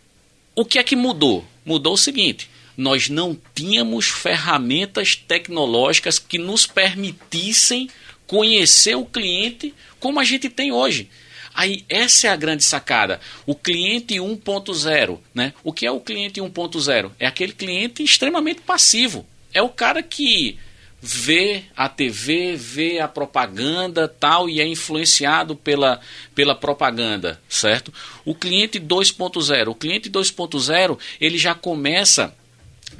O 0.54 0.62
que 0.62 0.78
é 0.78 0.84
que 0.84 0.94
mudou? 0.94 1.42
Mudou 1.64 1.94
o 1.94 1.98
seguinte: 1.98 2.50
nós 2.78 3.08
não 3.08 3.36
tínhamos 3.56 4.06
ferramentas 4.06 5.16
tecnológicas 5.16 6.16
que 6.20 6.38
nos 6.38 6.64
permitissem 6.64 7.90
conhecer 8.24 8.94
o 8.94 9.04
cliente 9.04 9.74
como 9.98 10.20
a 10.20 10.24
gente 10.24 10.48
tem 10.48 10.70
hoje. 10.70 11.10
Aí 11.52 11.84
essa 11.88 12.28
é 12.28 12.30
a 12.30 12.36
grande 12.36 12.62
sacada. 12.62 13.20
O 13.44 13.52
cliente 13.52 14.14
1.0, 14.14 15.18
né? 15.34 15.52
O 15.64 15.72
que 15.72 15.84
é 15.84 15.90
o 15.90 15.98
cliente 15.98 16.40
1.0? 16.40 17.10
É 17.18 17.26
aquele 17.26 17.52
cliente 17.52 18.04
extremamente 18.04 18.60
passivo. 18.60 19.26
É 19.52 19.60
o 19.60 19.68
cara 19.68 20.00
que 20.00 20.56
vê 21.00 21.64
a 21.76 21.88
TV, 21.88 22.54
vê 22.54 23.00
a 23.00 23.08
propaganda, 23.08 24.06
tal 24.06 24.48
e 24.48 24.60
é 24.60 24.66
influenciado 24.66 25.56
pela, 25.56 26.00
pela 26.32 26.54
propaganda, 26.54 27.40
certo? 27.48 27.92
O 28.24 28.36
cliente 28.36 28.78
2.0, 28.78 29.68
o 29.68 29.74
cliente 29.74 30.08
2.0, 30.08 30.96
ele 31.20 31.38
já 31.38 31.56
começa 31.56 32.34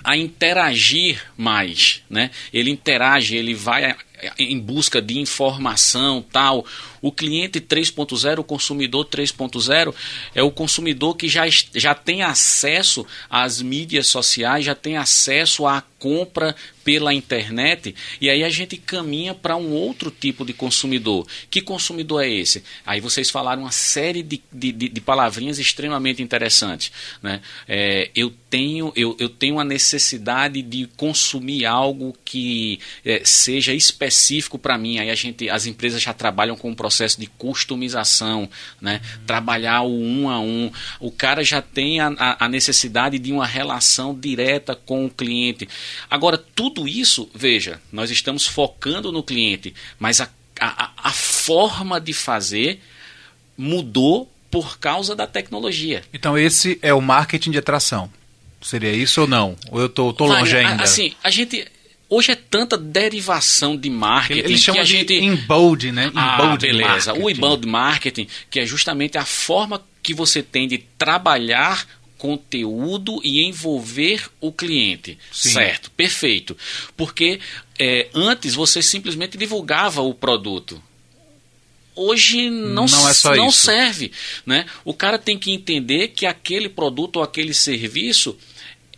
a 0.03 0.17
interagir 0.17 1.23
mais, 1.37 2.03
né? 2.09 2.31
Ele 2.53 2.71
interage, 2.71 3.37
ele 3.37 3.55
vai 3.55 3.95
em 4.39 4.59
busca 4.59 5.01
de 5.01 5.19
informação, 5.19 6.25
tal. 6.33 6.65
O 7.01 7.13
cliente 7.13 7.61
3.0, 7.61 8.41
o 8.41 8.45
consumidor 8.45 9.07
3.0, 9.07 9.95
é 10.35 10.43
o 10.43 10.51
consumidor 10.51 11.17
que 11.17 11.29
já, 11.29 11.45
já 11.75 11.95
tem 11.95 12.23
acesso 12.23 13.07
às 13.31 13.63
mídias 13.63 14.09
sociais, 14.09 14.65
já 14.65 14.75
tem 14.75 14.97
acesso 14.97 15.67
à 15.67 15.83
compra 15.99 16.55
pela 16.85 17.13
internet, 17.13 17.95
e 18.21 18.31
aí 18.31 18.43
a 18.43 18.49
gente 18.49 18.77
caminha 18.77 19.35
para 19.35 19.57
um 19.57 19.73
outro 19.73 20.11
tipo 20.11 20.45
de 20.45 20.53
consumidor. 20.53 21.27
Que 21.51 21.61
consumidor 21.61 22.25
é 22.25 22.31
esse? 22.31 22.63
Aí 22.87 23.01
vocês 23.01 23.29
falaram 23.29 23.63
uma 23.63 23.73
série 23.73 24.23
de, 24.23 24.41
de, 24.51 24.73
de 24.73 25.01
palavrinhas 25.01 25.59
extremamente 25.59 26.23
interessantes. 26.23 26.91
Né? 27.23 27.43
É, 27.69 28.11
eu, 28.15 28.33
tenho, 28.49 28.93
eu, 28.97 29.15
eu 29.19 29.29
tenho 29.29 29.59
a 29.59 29.65
necessidade 29.65 30.63
de 30.63 30.89
consumir 30.97 31.67
algo 31.67 32.17
que 32.25 32.81
é, 33.05 33.21
seja 33.25 33.75
específico 33.75 34.08
específico 34.09 34.59
para 34.59 34.77
mim. 34.77 34.99
Aí 34.99 35.11
a 35.11 35.15
gente, 35.15 35.49
as 35.49 35.67
empresas 35.67 36.03
já 36.03 36.13
trabalham 36.13 36.57
com 36.57 36.71
um 36.71 36.75
processo 36.75 37.21
de 37.21 37.27
customização, 37.27 38.49
né? 38.81 39.01
Trabalhar 39.27 39.83
o 39.83 40.01
um 40.01 40.29
a 40.29 40.41
um. 40.41 40.71
O 40.99 41.11
cara 41.11 41.45
já 41.45 41.63
tem 41.63 42.01
a, 42.01 42.37
a 42.41 42.49
necessidade 42.49 43.19
de 43.19 43.33
uma 43.33 43.47
relação 43.47 44.19
direta 44.19 44.75
com 44.75 45.07
o 45.07 45.11
cliente. 45.11 45.69
Agora, 46.11 46.39
tudo 46.39 46.89
isso, 46.89 47.31
veja, 47.35 47.81
nós 47.93 48.11
estamos 48.11 48.47
focando 48.47 49.13
no 49.13 49.23
cliente, 49.23 49.75
mas 49.99 50.21
a, 50.21 50.29
a, 50.61 50.91
a 50.97 51.13
forma 51.13 52.01
de 52.01 52.13
fazer 52.13 52.81
mudou 53.57 54.31
por 54.51 54.79
causa 54.79 55.15
da 55.15 55.27
tecnologia. 55.27 56.03
Então 56.13 56.39
esse 56.39 56.79
é 56.81 56.95
o 56.95 57.03
marketing 57.03 57.51
de 57.51 57.59
atração. 57.59 58.11
Seria 58.61 58.93
isso 58.93 59.21
ou 59.21 59.27
não? 59.29 59.57
Ou 59.71 59.81
eu 59.81 59.89
tô, 59.89 60.13
tô 60.13 60.27
longe 60.27 60.57
ainda? 60.57 60.83
Assim, 60.83 61.15
a 61.23 61.31
gente 61.31 61.65
hoje 62.09 62.31
é 62.33 62.35
tanta 62.35 62.77
derivação 62.77 63.77
de 63.77 63.91
marketing 63.91 64.41
Eles 64.41 64.61
que 64.61 64.67
chamam 64.67 64.81
a 64.81 64.85
de 64.85 64.91
gente 64.91 65.15
embold, 65.15 65.93
né? 65.93 66.11
ah, 66.15 66.35
Embold 66.43 66.67
beleza. 66.67 67.13
marketing. 67.13 67.23
O 67.25 67.31
inbound 67.31 67.67
marketing, 67.67 68.29
que 68.51 68.61
é 68.61 68.67
justamente 68.67 69.19
a 69.19 69.25
forma 69.25 69.83
que 70.03 70.15
você 70.15 70.43
tem 70.43 70.67
de 70.67 70.79
trabalhar 70.97 71.87
conteúdo 72.17 73.21
e 73.23 73.45
envolver 73.45 74.29
o 74.41 74.51
cliente. 74.53 75.17
Sim. 75.33 75.51
Certo, 75.51 75.91
perfeito. 75.93 76.57
Porque 76.97 77.39
é, 77.79 78.09
antes 78.13 78.55
você 78.55 78.83
simplesmente 78.83 79.39
divulgava 79.39 80.03
o 80.03 80.13
produto. 80.13 80.83
Hoje 81.95 82.49
não, 82.49 82.87
Não 82.87 83.09
é 83.09 83.37
não 83.37 83.51
serve. 83.51 84.13
Né? 84.47 84.67
O 84.85 84.95
cara 84.95 85.19
tem 85.19 85.37
que 85.39 85.51
entender 85.51 86.09
que 86.09 86.27
aquele 86.27 86.69
produto 86.69 87.17
ou 87.17 87.23
aquele 87.23 87.53
serviço 87.53 88.37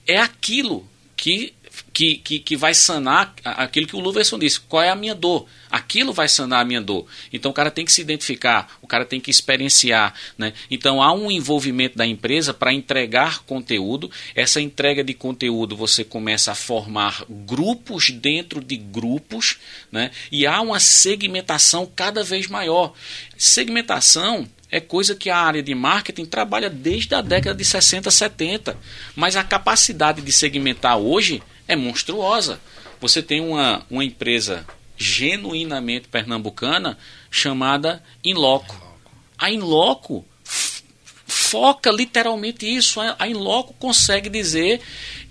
é 0.07 0.19
aquilo 0.19 0.87
que, 1.17 1.53
que, 2.01 2.17
que, 2.17 2.39
que 2.39 2.57
vai 2.57 2.73
sanar 2.73 3.35
aquilo 3.45 3.87
que 3.87 3.95
o 3.95 4.01
Luverson 4.01 4.39
disse. 4.39 4.59
Qual 4.59 4.83
é 4.83 4.89
a 4.89 4.97
minha 4.97 5.15
dor? 5.15 5.47
Aquilo 5.71 6.15
vai 6.15 6.29
sanar 6.31 6.63
a 6.63 6.65
minha 6.65 6.81
dor. 6.81 7.07
Então 7.31 7.51
o 7.51 7.55
cara 7.55 7.71
tem 7.71 7.85
que 7.85 7.93
se 7.93 8.01
identificar, 8.01 8.79
o 8.81 8.87
cara 8.87 9.05
tem 9.05 9.21
que 9.21 9.31
experienciar. 9.31 10.15
Né? 10.39 10.55
Então 10.71 11.03
há 11.03 11.13
um 11.13 11.31
envolvimento 11.31 11.99
da 11.99 12.07
empresa 12.07 12.55
para 12.55 12.73
entregar 12.73 13.43
conteúdo. 13.43 14.11
Essa 14.35 14.63
entrega 14.63 15.05
de 15.05 15.13
conteúdo 15.13 15.77
você 15.77 16.03
começa 16.03 16.53
a 16.53 16.55
formar 16.55 17.23
grupos 17.29 18.09
dentro 18.09 18.65
de 18.65 18.79
grupos 18.79 19.59
né? 19.93 20.11
e 20.33 20.47
há 20.47 20.59
uma 20.63 20.81
segmentação 20.81 21.85
cada 21.85 22.25
vez 22.25 22.47
maior. 22.47 22.95
Segmentação 23.37 24.49
é 24.71 24.81
coisa 24.81 25.15
que 25.15 25.29
a 25.29 25.37
área 25.37 25.63
de 25.63 25.75
marketing 25.75 26.25
trabalha 26.25 26.71
desde 26.71 27.15
a 27.15 27.21
década 27.21 27.57
de 27.57 27.65
60, 27.65 28.11
70. 28.11 28.79
Mas 29.15 29.37
a 29.37 29.45
capacidade 29.45 30.23
de 30.23 30.33
segmentar 30.33 30.97
hoje 30.97 31.43
é 31.71 31.77
monstruosa. 31.77 32.61
Você 33.01 33.23
tem 33.23 33.41
uma, 33.41 33.87
uma 33.89 34.05
empresa 34.05 34.67
genuinamente 34.99 36.09
pernambucana 36.09 36.99
chamada 37.31 38.03
Inloco. 38.25 38.99
A 39.39 39.51
Inloco 39.51 40.27
foca 40.45 41.91
literalmente 41.91 42.67
isso. 42.67 43.01
A 43.01 43.29
Inloco 43.29 43.73
consegue 43.75 44.29
dizer 44.29 44.81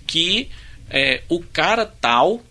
que 0.06 0.48
é, 0.88 1.22
o 1.28 1.40
cara 1.40 1.86
tal 1.86 2.42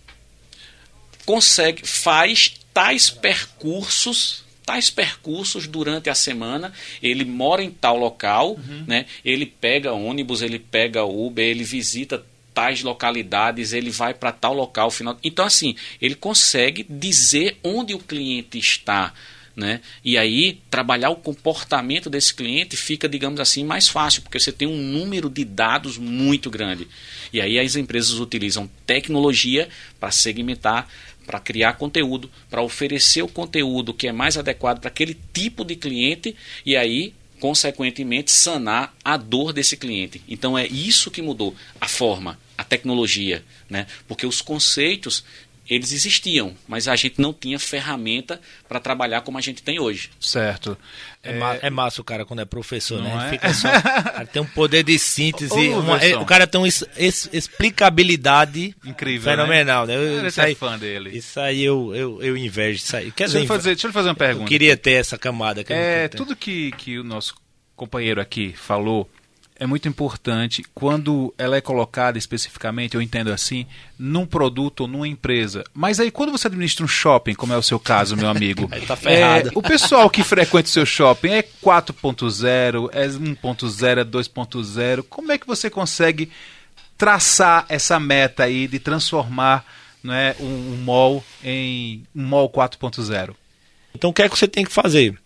consegue 1.25 1.85
faz 1.85 2.55
tais 2.73 3.09
percursos 3.09 4.47
tais 4.65 4.89
percursos 4.89 5.67
durante 5.67 6.09
a 6.09 6.15
semana 6.15 6.71
ele 7.01 7.25
mora 7.25 7.63
em 7.63 7.69
tal 7.71 7.97
local 7.97 8.57
né 8.87 9.05
ele 9.25 9.45
pega 9.45 9.91
ônibus 9.93 10.41
ele 10.41 10.59
pega 10.59 11.03
Uber 11.03 11.43
ele 11.43 11.63
visita 11.63 12.23
tais 12.59 12.83
localidades 12.83 13.71
ele 13.71 13.89
vai 13.89 14.13
para 14.13 14.33
tal 14.33 14.53
local 14.53 14.91
final 14.91 15.17
então 15.23 15.45
assim 15.45 15.77
ele 16.01 16.13
consegue 16.13 16.85
dizer 16.89 17.57
onde 17.63 17.93
o 17.93 17.99
cliente 17.99 18.59
está 18.59 19.13
né? 19.55 19.81
E 20.05 20.17
aí, 20.17 20.61
trabalhar 20.71 21.09
o 21.09 21.17
comportamento 21.17 22.09
desse 22.09 22.33
cliente 22.33 22.77
fica, 22.77 23.09
digamos 23.09 23.41
assim, 23.41 23.65
mais 23.65 23.89
fácil, 23.89 24.21
porque 24.21 24.39
você 24.39 24.53
tem 24.53 24.65
um 24.65 24.77
número 24.77 25.29
de 25.29 25.43
dados 25.43 25.97
muito 25.97 26.49
grande. 26.49 26.87
E 27.33 27.41
aí 27.41 27.59
as 27.59 27.75
empresas 27.75 28.19
utilizam 28.19 28.69
tecnologia 28.85 29.67
para 29.99 30.11
segmentar, 30.11 30.87
para 31.25 31.41
criar 31.41 31.73
conteúdo, 31.73 32.31
para 32.49 32.61
oferecer 32.61 33.21
o 33.21 33.27
conteúdo 33.27 33.93
que 33.93 34.07
é 34.07 34.13
mais 34.13 34.37
adequado 34.37 34.79
para 34.79 34.87
aquele 34.87 35.17
tipo 35.33 35.65
de 35.65 35.75
cliente 35.75 36.33
e 36.65 36.77
aí, 36.77 37.13
consequentemente, 37.39 38.31
sanar 38.31 38.93
a 39.03 39.17
dor 39.17 39.53
desse 39.53 39.77
cliente. 39.77 40.21
Então 40.27 40.57
é 40.57 40.67
isso 40.67 41.09
que 41.09 41.21
mudou, 41.21 41.55
a 41.79 41.87
forma, 41.87 42.39
a 42.57 42.63
tecnologia, 42.63 43.43
né? 43.69 43.87
Porque 44.07 44.25
os 44.25 44.41
conceitos 44.41 45.23
eles 45.69 45.91
existiam, 45.91 46.55
mas 46.67 46.87
a 46.87 46.95
gente 46.95 47.21
não 47.21 47.31
tinha 47.33 47.59
ferramenta 47.59 48.41
para 48.67 48.79
trabalhar 48.79 49.21
como 49.21 49.37
a 49.37 49.41
gente 49.41 49.61
tem 49.61 49.79
hoje. 49.79 50.09
Certo. 50.19 50.77
É, 51.21 51.33
ma- 51.37 51.55
é 51.61 51.69
massa 51.69 52.01
o 52.01 52.03
cara 52.03 52.25
quando 52.25 52.39
é 52.41 52.45
professor, 52.45 53.01
Não 53.01 53.17
né? 53.17 53.27
é? 53.27 53.29
Fica 53.31 53.53
só, 53.53 53.67
o 53.67 53.71
cara 53.83 54.25
tem 54.25 54.41
um 54.41 54.45
poder 54.45 54.83
de 54.83 54.97
síntese, 54.97 55.53
Ô, 55.53 55.79
uma- 55.81 55.97
é, 56.01 56.17
o 56.17 56.25
cara 56.25 56.47
tem 56.47 56.59
uma 56.61 56.67
es- 56.67 56.85
es- 56.97 57.29
explicabilidade 57.33 58.75
Incrível, 58.85 59.31
fenomenal, 59.31 59.85
né? 59.85 59.95
Eu- 59.95 60.15
Cara, 60.15 60.27
isso 60.27 60.35
você 60.35 60.41
é 60.41 60.45
aí, 60.45 60.55
fã 60.55 60.77
dele. 60.77 61.09
isso 61.17 61.39
aí 61.39 61.63
eu, 61.63 61.93
eu, 61.95 62.21
eu 62.23 62.37
invejo. 62.37 62.77
Isso 62.83 62.95
aí. 62.95 63.11
Quer 63.11 63.25
Deixa 63.25 63.37
eu, 63.37 63.41
dizer, 63.41 63.47
fazer, 63.53 63.69
deixa 63.75 63.87
eu 63.87 63.93
fazer 63.93 64.07
uma 64.09 64.13
eu 64.13 64.17
pergunta. 64.17 64.47
queria 64.47 64.77
ter 64.77 64.91
essa 64.93 65.17
camada. 65.17 65.63
Que 65.63 65.73
eu 65.73 65.77
É, 65.77 66.07
tudo 66.07 66.35
que, 66.35 66.71
que 66.73 66.97
o 66.97 67.03
nosso 67.03 67.35
companheiro 67.75 68.19
aqui 68.21 68.53
falou 68.57 69.09
é 69.59 69.67
muito 69.67 69.87
importante 69.87 70.63
quando 70.73 71.33
ela 71.37 71.57
é 71.57 71.61
colocada 71.61 72.17
especificamente, 72.17 72.95
eu 72.95 73.01
entendo 73.01 73.31
assim, 73.31 73.67
num 73.97 74.25
produto 74.25 74.81
ou 74.81 74.87
numa 74.87 75.07
empresa. 75.07 75.63
Mas 75.73 75.99
aí 75.99 76.09
quando 76.09 76.31
você 76.31 76.47
administra 76.47 76.85
um 76.85 76.87
shopping, 76.87 77.35
como 77.35 77.53
é 77.53 77.57
o 77.57 77.61
seu 77.61 77.79
caso, 77.79 78.15
meu 78.15 78.29
amigo, 78.29 78.69
Aí 78.71 78.81
tá 78.85 78.95
ferrado. 78.95 79.49
é, 79.49 79.51
o 79.53 79.61
pessoal 79.61 80.09
que 80.09 80.23
frequenta 80.23 80.67
o 80.67 80.71
seu 80.71 80.85
shopping 80.85 81.31
é 81.31 81.43
4.0, 81.43 82.89
é 82.93 83.07
1.0, 83.07 83.97
é 83.97 84.05
2.0. 84.05 85.03
Como 85.09 85.31
é 85.31 85.37
que 85.37 85.45
você 85.45 85.69
consegue 85.69 86.31
traçar 86.97 87.65
essa 87.67 87.99
meta 87.99 88.43
aí 88.43 88.67
de 88.67 88.79
transformar 88.79 89.65
né, 90.01 90.35
um, 90.39 90.73
um 90.73 90.77
mall 90.83 91.23
em 91.43 92.03
um 92.15 92.23
mall 92.23 92.49
4.0? 92.49 93.35
Então 93.93 94.09
o 94.11 94.13
que 94.13 94.21
é 94.21 94.29
que 94.29 94.37
você 94.37 94.47
tem 94.47 94.63
que 94.63 94.71
fazer? 94.71 95.19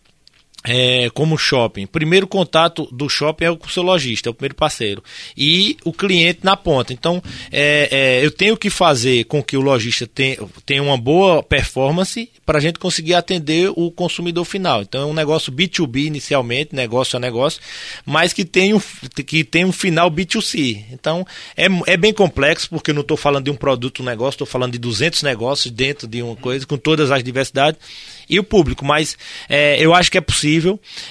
É, 0.66 1.10
como 1.14 1.38
shopping. 1.38 1.86
Primeiro 1.86 2.26
contato 2.26 2.88
do 2.92 3.10
shopping 3.10 3.46
é 3.46 3.56
com 3.56 3.68
o 3.68 3.70
seu 3.70 3.84
lojista, 3.84 4.30
é 4.30 4.32
o 4.32 4.34
primeiro 4.34 4.56
parceiro. 4.56 5.04
E 5.36 5.78
o 5.84 5.92
cliente 5.92 6.40
na 6.44 6.56
ponta. 6.56 6.94
Então, 6.94 7.22
é, 7.52 7.90
é, 7.92 8.26
eu 8.26 8.32
tenho 8.32 8.56
que 8.56 8.70
fazer 8.70 9.26
com 9.26 9.44
que 9.44 9.58
o 9.58 9.62
lojista 9.62 10.08
tenha, 10.08 10.38
tenha 10.66 10.82
uma 10.82 10.98
boa 10.98 11.44
performance 11.44 12.30
para 12.46 12.58
a 12.58 12.62
gente 12.62 12.80
conseguir 12.80 13.14
atender 13.14 13.72
o 13.76 13.92
consumidor 13.92 14.46
final. 14.46 14.82
Então, 14.82 15.02
é 15.02 15.06
um 15.06 15.14
negócio 15.14 15.52
B2B 15.52 16.06
inicialmente, 16.06 16.76
negócio 16.76 17.18
a 17.18 17.20
negócio, 17.20 17.62
mas 18.06 18.32
que 18.32 18.46
tem 18.46 18.74
um, 18.74 18.82
que 19.26 19.44
tem 19.44 19.66
um 19.66 19.72
final 19.72 20.10
B2C. 20.10 20.84
Então, 20.92 21.26
é, 21.58 21.68
é 21.88 21.98
bem 21.98 22.14
complexo, 22.14 22.70
porque 22.70 22.92
eu 22.92 22.96
não 22.96 23.02
estou 23.02 23.18
falando 23.18 23.46
de 23.46 23.52
um 23.52 23.56
produto, 23.56 24.02
um 24.02 24.06
negócio, 24.06 24.36
estou 24.36 24.48
falando 24.48 24.74
de 24.74 24.80
200 24.80 25.24
negócios 25.24 25.74
dentro 25.74 26.08
de 26.08 26.22
uma 26.22 26.36
coisa, 26.36 26.66
com 26.66 26.78
todas 26.78 27.12
as 27.12 27.24
diversidades 27.24 27.80
e 28.30 28.40
o 28.40 28.44
público, 28.44 28.86
mas 28.86 29.18
é, 29.50 29.78
eu 29.80 29.94
acho 29.94 30.10
que 30.10 30.18
é 30.18 30.22
possível 30.22 30.53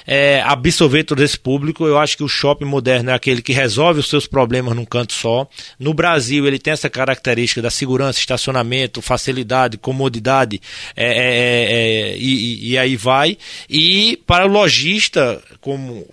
é, 0.05 0.41
absorver 0.41 1.03
todo 1.03 1.23
esse 1.23 1.37
público. 1.37 1.85
Eu 1.85 1.97
acho 1.97 2.17
que 2.17 2.23
o 2.23 2.27
shopping 2.27 2.65
moderno 2.65 3.09
é 3.09 3.13
aquele 3.13 3.41
que 3.41 3.53
resolve 3.53 3.99
os 3.99 4.09
seus 4.09 4.27
problemas 4.27 4.75
num 4.75 4.85
canto 4.85 5.13
só. 5.13 5.47
No 5.79 5.93
Brasil, 5.93 6.45
ele 6.47 6.59
tem 6.59 6.73
essa 6.73 6.89
característica 6.89 7.61
da 7.61 7.69
segurança, 7.69 8.19
estacionamento, 8.19 9.01
facilidade, 9.01 9.77
comodidade, 9.77 10.61
é, 10.95 11.05
é, 11.05 12.13
é, 12.13 12.17
e, 12.17 12.71
e 12.71 12.77
aí 12.77 12.95
vai. 12.95 13.37
E 13.69 14.17
para 14.25 14.45
o 14.45 14.49
lojista, 14.49 15.41
como 15.61 16.05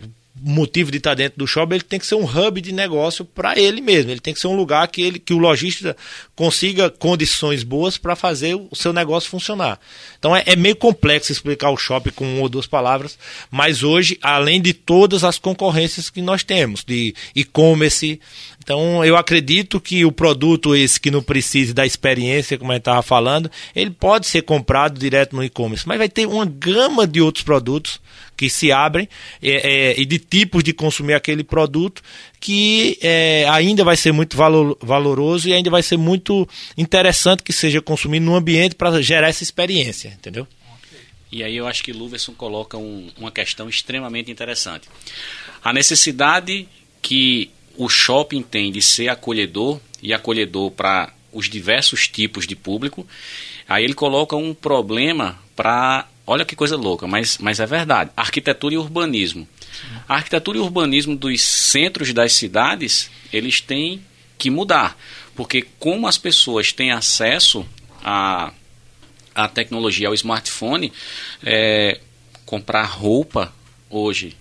motivo 0.43 0.91
de 0.91 0.99
estar 0.99 1.15
dentro 1.15 1.39
do 1.39 1.47
shopping, 1.47 1.75
ele 1.75 1.85
tem 1.85 1.99
que 1.99 2.07
ser 2.07 2.15
um 2.15 2.25
hub 2.25 2.61
de 2.61 2.73
negócio 2.73 3.25
para 3.25 3.59
ele 3.59 3.81
mesmo. 3.81 4.11
Ele 4.11 4.21
tem 4.21 4.33
que 4.33 4.41
ser 4.41 4.47
um 4.47 4.57
lugar 4.57 4.87
que, 4.89 5.03
ele, 5.03 5.19
que 5.19 5.35
o 5.35 5.39
lojista 5.39 5.97
consiga 6.35 6.91
condições 6.91 7.63
boas 7.63 7.99
para 7.99 8.17
fazer 8.17 8.55
o 8.55 8.75
seu 8.75 8.93
negócio 8.93 9.31
funcionar. 9.31 9.79
Então 10.19 10.35
é, 10.35 10.43
é 10.47 10.57
meio 10.57 10.77
complexo 10.77 11.33
explicar 11.33 11.71
o 11.71 11.77
shopping 11.77 12.11
com 12.11 12.25
uma 12.25 12.43
ou 12.43 12.49
duas 12.49 12.67
palavras, 12.67 13.19
mas 13.51 13.83
hoje, 13.83 14.19
além 14.23 14.61
de 14.61 14.73
todas 14.73 15.25
as 15.25 15.39
concorrências 15.39 16.11
que 16.11 16.23
nós 16.23 16.43
temos, 16.43 16.85
de 16.85 17.15
e-commerce, 17.35 18.21
então 18.63 19.05
eu 19.05 19.17
acredito 19.17 19.81
que 19.81 20.05
o 20.05 20.13
produto 20.13 20.77
esse 20.77 21.01
que 21.01 21.11
não 21.11 21.23
precise 21.23 21.73
da 21.73 21.85
experiência, 21.87 22.59
como 22.59 22.71
a 22.71 22.75
gente 22.75 22.83
estava 22.83 23.03
falando, 23.03 23.51
ele 23.75 23.91
pode 23.91 24.27
ser 24.27 24.43
comprado 24.43 24.99
direto 24.99 25.35
no 25.35 25.43
e-commerce, 25.43 25.87
mas 25.89 25.99
vai 25.99 26.09
ter 26.09 26.27
uma 26.27 26.45
gama 26.45 27.07
de 27.07 27.21
outros 27.21 27.43
produtos 27.45 28.01
que 28.37 28.49
se 28.49 28.73
abrem 28.73 29.09
é, 29.43 29.51
é, 29.91 30.01
e 30.01 30.07
de 30.07 30.19
tipos 30.19 30.63
de 30.65 30.73
consumir 30.73 31.13
aquele 31.15 31.45
produto 31.45 32.03
que 32.39 32.99
é, 33.03 33.47
ainda 33.51 33.85
vai 33.85 33.97
ser 33.97 34.13
muito 34.13 34.37
valor, 34.37 34.79
valoroso 34.81 35.49
e 35.49 35.53
ainda 35.53 35.69
vai 35.69 35.83
ser 35.83 35.99
muito 35.99 36.49
interessante 36.77 37.43
que 37.43 37.53
seja 37.53 37.83
consumido 37.83 38.25
num 38.25 38.35
ambiente 38.35 38.75
para 38.75 39.03
gerar 39.03 39.29
essa 39.29 39.43
experiência, 39.43 40.09
entendeu? 40.09 40.47
E 41.31 41.45
aí 41.45 41.57
eu 41.57 41.67
acho 41.67 41.85
que 41.85 41.93
Luverson 41.93 42.33
coloca 42.33 42.77
um- 42.77 43.09
uma 43.19 43.31
questão 43.31 43.69
extremamente 43.69 44.31
interessante. 44.31 44.89
A 45.63 45.73
necessidade 45.73 46.67
que 47.03 47.51
o 47.83 47.89
shopping 47.89 48.43
tem 48.43 48.71
de 48.71 48.83
ser 48.83 49.09
acolhedor 49.09 49.81
e 50.03 50.13
acolhedor 50.13 50.71
para 50.71 51.13
os 51.33 51.49
diversos 51.49 52.09
tipos 52.09 52.47
de 52.47 52.57
público, 52.57 53.07
Aí 53.71 53.85
ele 53.85 53.95
coloca 53.95 54.35
um 54.35 54.53
problema 54.53 55.39
para. 55.55 56.09
Olha 56.27 56.45
que 56.45 56.57
coisa 56.57 56.77
louca, 56.77 57.07
mas, 57.07 57.39
mas 57.39 57.61
é 57.61 57.67
verdade. 57.67 58.11
Arquitetura 58.17 58.75
e 58.75 58.79
urbanismo. 58.79 59.47
A 60.09 60.17
arquitetura 60.17 60.59
e 60.59 60.61
urbanismo 60.61 61.15
dos 61.15 61.41
centros 61.41 62.13
das 62.13 62.33
cidades, 62.33 63.09
eles 63.33 63.61
têm 63.61 64.05
que 64.37 64.51
mudar. 64.51 64.99
Porque 65.37 65.63
como 65.79 66.09
as 66.09 66.19
pessoas 66.19 66.73
têm 66.73 66.91
acesso 66.91 67.65
à, 68.03 68.53
à 69.37 69.47
tecnologia, 69.47 70.09
ao 70.09 70.15
smartphone, 70.15 70.93
é, 71.45 72.01
comprar 72.45 72.85
roupa 72.87 73.55
hoje 73.89 74.37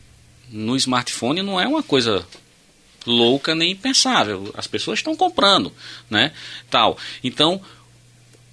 no 0.49 0.75
smartphone 0.75 1.43
não 1.43 1.61
é 1.61 1.67
uma 1.67 1.83
coisa 1.83 2.25
louca 3.09 3.55
nem 3.55 3.71
impensável. 3.71 4.51
As 4.55 4.67
pessoas 4.67 4.99
estão 4.99 5.15
comprando, 5.15 5.73
né? 6.09 6.31
Tal. 6.69 6.97
Então, 7.23 7.61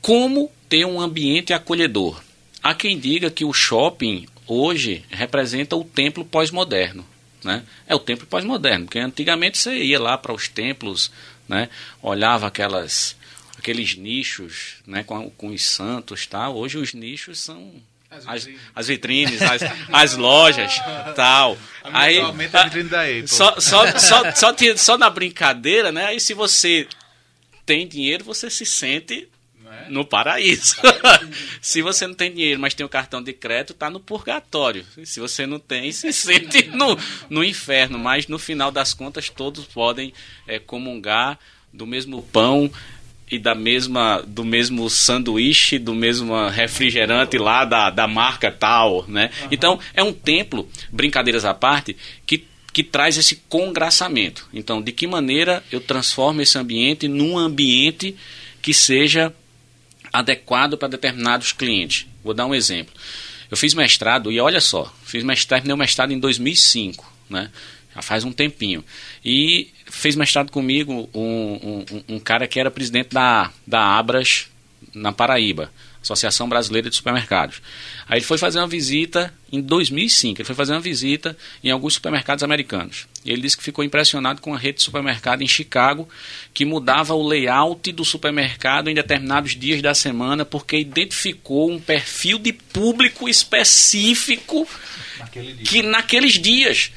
como 0.00 0.50
ter 0.68 0.84
um 0.86 1.00
ambiente 1.00 1.52
acolhedor? 1.52 2.22
Há 2.62 2.74
quem 2.74 2.98
diga 2.98 3.30
que 3.30 3.44
o 3.44 3.52
shopping 3.52 4.26
hoje 4.46 5.04
representa 5.10 5.76
o 5.76 5.84
templo 5.84 6.24
pós-moderno. 6.24 7.06
Né? 7.44 7.62
É 7.86 7.94
o 7.94 8.00
templo 8.00 8.26
pós-moderno, 8.26 8.86
porque 8.86 8.98
antigamente 8.98 9.58
você 9.58 9.76
ia 9.76 10.00
lá 10.00 10.18
para 10.18 10.32
os 10.32 10.48
templos, 10.48 11.12
né? 11.48 11.68
olhava 12.02 12.48
aquelas, 12.48 13.14
aqueles 13.56 13.94
nichos 13.94 14.76
né? 14.86 15.04
com, 15.04 15.30
com 15.30 15.48
os 15.48 15.62
santos. 15.62 16.26
Tá? 16.26 16.48
Hoje 16.48 16.78
os 16.78 16.92
nichos 16.94 17.38
são 17.38 17.72
as, 18.10 18.48
as 18.74 18.86
vitrines, 18.86 19.40
as, 19.42 19.62
as 19.92 20.16
lojas, 20.16 20.80
tal. 21.14 21.56
Aí 21.84 22.18
aumenta 22.18 22.60
a 22.60 22.64
vitrine 22.64 22.88
da 22.88 23.02
Apple. 23.02 23.28
Só, 23.28 23.58
só, 23.60 23.98
só, 23.98 24.32
só, 24.32 24.54
só 24.76 24.98
na 24.98 25.10
brincadeira, 25.10 25.92
né? 25.92 26.06
Aí 26.06 26.20
se 26.20 26.34
você 26.34 26.86
tem 27.64 27.86
dinheiro, 27.86 28.24
você 28.24 28.48
se 28.48 28.64
sente 28.64 29.28
no 29.88 30.04
paraíso. 30.04 30.76
se 31.60 31.82
você 31.82 32.06
não 32.06 32.14
tem 32.14 32.32
dinheiro, 32.32 32.60
mas 32.60 32.74
tem 32.74 32.84
o 32.84 32.88
cartão 32.88 33.22
de 33.22 33.32
crédito, 33.32 33.72
está 33.72 33.90
no 33.90 34.00
purgatório. 34.00 34.84
Se 35.04 35.20
você 35.20 35.46
não 35.46 35.58
tem, 35.58 35.92
se 35.92 36.12
sente 36.12 36.68
no, 36.68 36.98
no 37.28 37.44
inferno. 37.44 37.98
Mas 37.98 38.26
no 38.26 38.38
final 38.38 38.70
das 38.70 38.94
contas, 38.94 39.28
todos 39.28 39.64
podem 39.64 40.12
é, 40.46 40.58
comungar 40.58 41.38
do 41.72 41.86
mesmo 41.86 42.22
pão 42.22 42.70
e 43.30 43.38
da 43.38 43.54
mesma 43.54 44.22
do 44.26 44.44
mesmo 44.44 44.88
sanduíche, 44.88 45.78
do 45.78 45.94
mesmo 45.94 46.48
refrigerante 46.48 47.38
lá 47.38 47.64
da, 47.64 47.90
da 47.90 48.06
marca 48.06 48.50
tal, 48.50 49.04
né? 49.08 49.30
Uhum. 49.42 49.48
Então 49.50 49.80
é 49.94 50.02
um 50.02 50.12
templo, 50.12 50.68
brincadeiras 50.90 51.44
à 51.44 51.52
parte, 51.52 51.96
que 52.24 52.44
que 52.76 52.84
traz 52.84 53.16
esse 53.16 53.36
congraçamento. 53.48 54.46
Então, 54.52 54.82
de 54.82 54.92
que 54.92 55.06
maneira 55.06 55.64
eu 55.72 55.80
transformo 55.80 56.42
esse 56.42 56.58
ambiente 56.58 57.08
num 57.08 57.38
ambiente 57.38 58.14
que 58.60 58.74
seja 58.74 59.32
adequado 60.12 60.76
para 60.76 60.88
determinados 60.88 61.52
clientes. 61.52 62.06
Vou 62.22 62.34
dar 62.34 62.44
um 62.44 62.54
exemplo. 62.54 62.92
Eu 63.50 63.56
fiz 63.56 63.72
mestrado, 63.72 64.30
e 64.30 64.38
olha 64.38 64.60
só, 64.60 64.94
fiz 65.04 65.24
mestrado, 65.24 65.60
terminei 65.60 65.74
o 65.74 65.78
mestrado 65.78 66.12
em 66.12 66.18
2005, 66.18 67.10
né? 67.30 67.50
Já 67.94 68.02
faz 68.02 68.24
um 68.24 68.32
tempinho. 68.32 68.84
E 69.24 69.70
fez 69.96 70.16
mestrado 70.16 70.50
comigo 70.50 71.08
um, 71.14 71.84
um, 71.90 72.14
um 72.16 72.18
cara 72.18 72.46
que 72.46 72.60
era 72.60 72.70
presidente 72.70 73.10
da, 73.10 73.50
da 73.66 73.80
Abras 73.80 74.48
na 74.94 75.12
Paraíba. 75.12 75.70
Associação 76.06 76.48
Brasileira 76.48 76.88
de 76.88 76.94
Supermercados. 76.94 77.60
Aí 78.08 78.18
ele 78.18 78.24
foi 78.24 78.38
fazer 78.38 78.60
uma 78.60 78.68
visita 78.68 79.34
em 79.50 79.60
2005, 79.60 80.40
ele 80.40 80.46
foi 80.46 80.54
fazer 80.54 80.72
uma 80.72 80.80
visita 80.80 81.36
em 81.62 81.70
alguns 81.70 81.94
supermercados 81.94 82.44
americanos. 82.44 83.08
E 83.24 83.32
ele 83.32 83.42
disse 83.42 83.56
que 83.56 83.62
ficou 83.62 83.84
impressionado 83.84 84.40
com 84.40 84.54
a 84.54 84.58
rede 84.58 84.78
de 84.78 84.84
supermercado 84.84 85.42
em 85.42 85.48
Chicago, 85.48 86.08
que 86.54 86.64
mudava 86.64 87.14
o 87.14 87.26
layout 87.26 87.90
do 87.90 88.04
supermercado 88.04 88.88
em 88.88 88.94
determinados 88.94 89.56
dias 89.56 89.82
da 89.82 89.94
semana, 89.94 90.44
porque 90.44 90.78
identificou 90.78 91.70
um 91.70 91.80
perfil 91.80 92.38
de 92.38 92.52
público 92.52 93.28
específico 93.28 94.68
Naquele 95.18 95.54
que 95.54 95.82
naqueles 95.82 96.34
dias. 96.34 96.92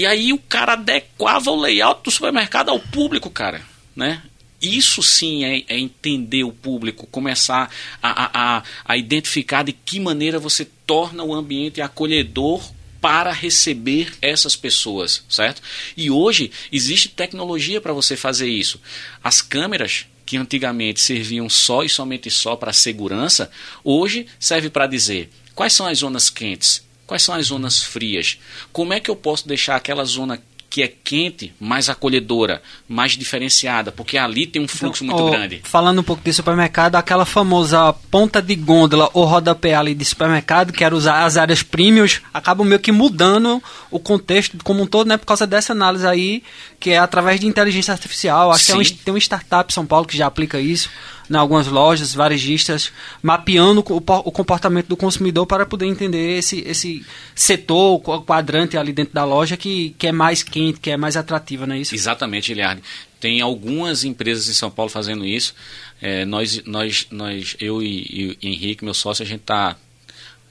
E 0.00 0.06
aí 0.06 0.32
o 0.32 0.38
cara 0.38 0.72
adequava 0.72 1.50
o 1.50 1.60
layout 1.60 2.02
do 2.02 2.10
supermercado 2.10 2.70
ao 2.70 2.80
público, 2.80 3.28
cara. 3.28 3.60
Né? 3.94 4.22
Isso 4.58 5.02
sim 5.02 5.44
é, 5.44 5.62
é, 5.68 5.78
entender 5.78 6.42
o 6.42 6.52
público, 6.52 7.06
começar 7.06 7.70
a, 8.02 8.56
a, 8.56 8.62
a 8.82 8.96
identificar 8.96 9.62
de 9.62 9.74
que 9.74 10.00
maneira 10.00 10.38
você 10.38 10.64
torna 10.86 11.22
o 11.22 11.34
ambiente 11.34 11.82
acolhedor 11.82 12.66
para 12.98 13.30
receber 13.30 14.14
essas 14.22 14.56
pessoas, 14.56 15.22
certo? 15.28 15.60
E 15.94 16.10
hoje 16.10 16.50
existe 16.72 17.10
tecnologia 17.10 17.78
para 17.78 17.92
você 17.92 18.16
fazer 18.16 18.48
isso. 18.48 18.80
As 19.22 19.42
câmeras 19.42 20.06
que 20.24 20.38
antigamente 20.38 20.98
serviam 20.98 21.46
só 21.50 21.84
e 21.84 21.90
somente 21.90 22.30
só 22.30 22.56
para 22.56 22.72
segurança, 22.72 23.50
hoje 23.84 24.26
serve 24.38 24.70
para 24.70 24.86
dizer 24.86 25.28
quais 25.54 25.74
são 25.74 25.86
as 25.86 25.98
zonas 25.98 26.30
quentes, 26.30 26.88
quais 27.10 27.24
são 27.24 27.34
as 27.34 27.46
zonas 27.46 27.82
frias, 27.82 28.38
como 28.72 28.92
é 28.92 29.00
que 29.00 29.10
eu 29.10 29.16
posso 29.16 29.48
deixar 29.48 29.74
aquela 29.74 30.04
zona 30.04 30.40
que 30.70 30.80
é 30.80 30.86
quente, 30.86 31.52
mais 31.58 31.88
acolhedora, 31.88 32.62
mais 32.88 33.16
diferenciada, 33.16 33.90
porque 33.90 34.16
ali 34.16 34.46
tem 34.46 34.62
um 34.62 34.68
fluxo 34.68 35.02
então, 35.02 35.18
muito 35.18 35.32
grande. 35.32 35.60
Falando 35.64 35.98
um 35.98 36.04
pouco 36.04 36.22
de 36.22 36.32
supermercado, 36.32 36.94
aquela 36.94 37.24
famosa 37.24 37.92
ponta 38.12 38.40
de 38.40 38.54
gôndola 38.54 39.10
ou 39.12 39.24
rodapé 39.24 39.74
ali 39.74 39.92
de 39.92 40.04
supermercado, 40.04 40.72
que 40.72 40.84
era 40.84 40.94
usar 40.94 41.24
as 41.24 41.36
áreas 41.36 41.64
premiums, 41.64 42.22
acabam 42.32 42.64
meio 42.64 42.78
que 42.78 42.92
mudando 42.92 43.60
o 43.90 43.98
contexto 43.98 44.56
como 44.62 44.84
um 44.84 44.86
todo, 44.86 45.08
né, 45.08 45.16
por 45.16 45.26
causa 45.26 45.44
dessa 45.48 45.72
análise 45.72 46.06
aí, 46.06 46.44
que 46.78 46.90
é 46.90 46.98
através 46.98 47.40
de 47.40 47.48
inteligência 47.48 47.90
artificial. 47.90 48.52
Acho 48.52 48.66
Sim. 48.66 48.72
que 48.72 48.78
é 48.78 48.80
um, 48.80 48.96
tem 49.06 49.14
uma 49.14 49.18
startup 49.18 49.72
em 49.72 49.74
São 49.74 49.84
Paulo 49.84 50.06
que 50.06 50.16
já 50.16 50.28
aplica 50.28 50.60
isso 50.60 50.88
em 51.30 51.36
algumas 51.36 51.68
lojas, 51.68 52.12
varejistas, 52.12 52.92
mapeando 53.22 53.84
o, 53.88 53.96
o, 53.96 54.32
comportamento 54.32 54.88
do 54.88 54.96
consumidor 54.96 55.46
para 55.46 55.64
poder 55.64 55.86
entender 55.86 56.38
esse, 56.38 56.60
esse 56.66 57.06
setor, 57.36 58.02
o 58.04 58.22
quadrante 58.22 58.76
ali 58.76 58.92
dentro 58.92 59.14
da 59.14 59.24
loja 59.24 59.56
que, 59.56 59.94
que 59.96 60.08
é 60.08 60.12
mais 60.12 60.42
quente, 60.42 60.80
que 60.80 60.90
é 60.90 60.96
mais 60.96 61.16
atrativa, 61.16 61.66
não 61.66 61.76
é 61.76 61.78
isso? 61.78 61.94
Exatamente, 61.94 62.50
Eliardo. 62.50 62.82
Tem 63.20 63.40
algumas 63.40 64.02
empresas 64.02 64.48
em 64.48 64.54
São 64.54 64.70
Paulo 64.70 64.90
fazendo 64.90 65.24
isso. 65.24 65.54
É, 66.02 66.24
nós, 66.24 66.64
nós, 66.64 67.06
nós, 67.12 67.56
eu 67.60 67.80
e, 67.80 68.36
e 68.42 68.48
Henrique, 68.48 68.84
meu 68.84 68.94
sócio, 68.94 69.22
a 69.22 69.26
gente 69.26 69.42
está 69.42 69.76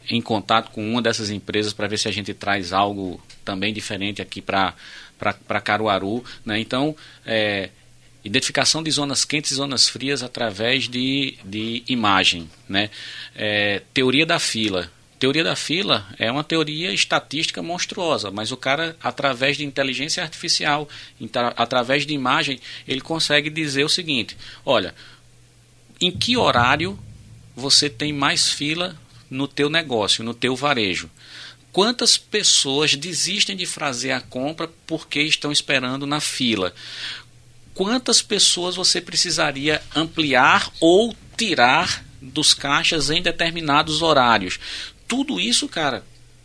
em 0.09 0.21
contato 0.21 0.71
com 0.71 0.89
uma 0.89 1.01
dessas 1.01 1.29
empresas 1.29 1.73
para 1.73 1.87
ver 1.87 1.97
se 1.99 2.07
a 2.07 2.11
gente 2.11 2.33
traz 2.33 2.71
algo 2.71 3.21
também 3.43 3.73
diferente 3.73 4.21
aqui 4.21 4.41
para 4.41 4.73
Caruaru. 5.63 6.23
Né? 6.45 6.59
Então, 6.59 6.95
é, 7.25 7.69
identificação 8.23 8.83
de 8.83 8.91
zonas 8.91 9.23
quentes 9.23 9.51
e 9.51 9.55
zonas 9.55 9.87
frias 9.87 10.23
através 10.23 10.87
de, 10.87 11.37
de 11.43 11.83
imagem. 11.87 12.49
Né? 12.67 12.89
É, 13.35 13.81
teoria 13.93 14.25
da 14.25 14.39
fila. 14.39 14.91
Teoria 15.19 15.43
da 15.43 15.55
fila 15.55 16.07
é 16.17 16.31
uma 16.31 16.45
teoria 16.45 16.93
estatística 16.93 17.61
monstruosa, 17.61 18.31
mas 18.31 18.53
o 18.53 18.57
cara, 18.57 18.95
através 19.03 19.57
de 19.57 19.65
inteligência 19.65 20.23
artificial, 20.23 20.87
através 21.57 22.05
de 22.05 22.13
imagem, 22.13 22.57
ele 22.87 23.01
consegue 23.01 23.49
dizer 23.49 23.83
o 23.83 23.89
seguinte: 23.89 24.37
olha, 24.65 24.95
em 25.99 26.09
que 26.09 26.37
horário 26.37 26.97
você 27.53 27.89
tem 27.89 28.13
mais 28.13 28.49
fila 28.49 28.95
no 29.29 29.45
teu 29.45 29.69
negócio, 29.69 30.23
no 30.23 30.33
teu 30.33 30.55
varejo? 30.55 31.09
Quantas 31.71 32.17
pessoas 32.17 32.95
desistem 32.95 33.55
de 33.55 33.65
fazer 33.65 34.11
a 34.11 34.21
compra 34.21 34.67
porque 34.87 35.21
estão 35.21 35.51
esperando 35.51 36.07
na 36.07 36.19
fila? 36.19 36.73
Quantas 37.79 38.21
pessoas 38.21 38.75
você 38.75 38.99
precisaria 38.99 39.81
ampliar 39.95 40.69
ou 40.81 41.15
tirar 41.37 42.03
dos 42.21 42.53
caixas 42.53 43.09
em 43.09 43.21
determinados 43.21 44.01
horários. 44.01 44.59
Tudo 45.07 45.39
isso, 45.39 45.65
cara, 45.69 46.03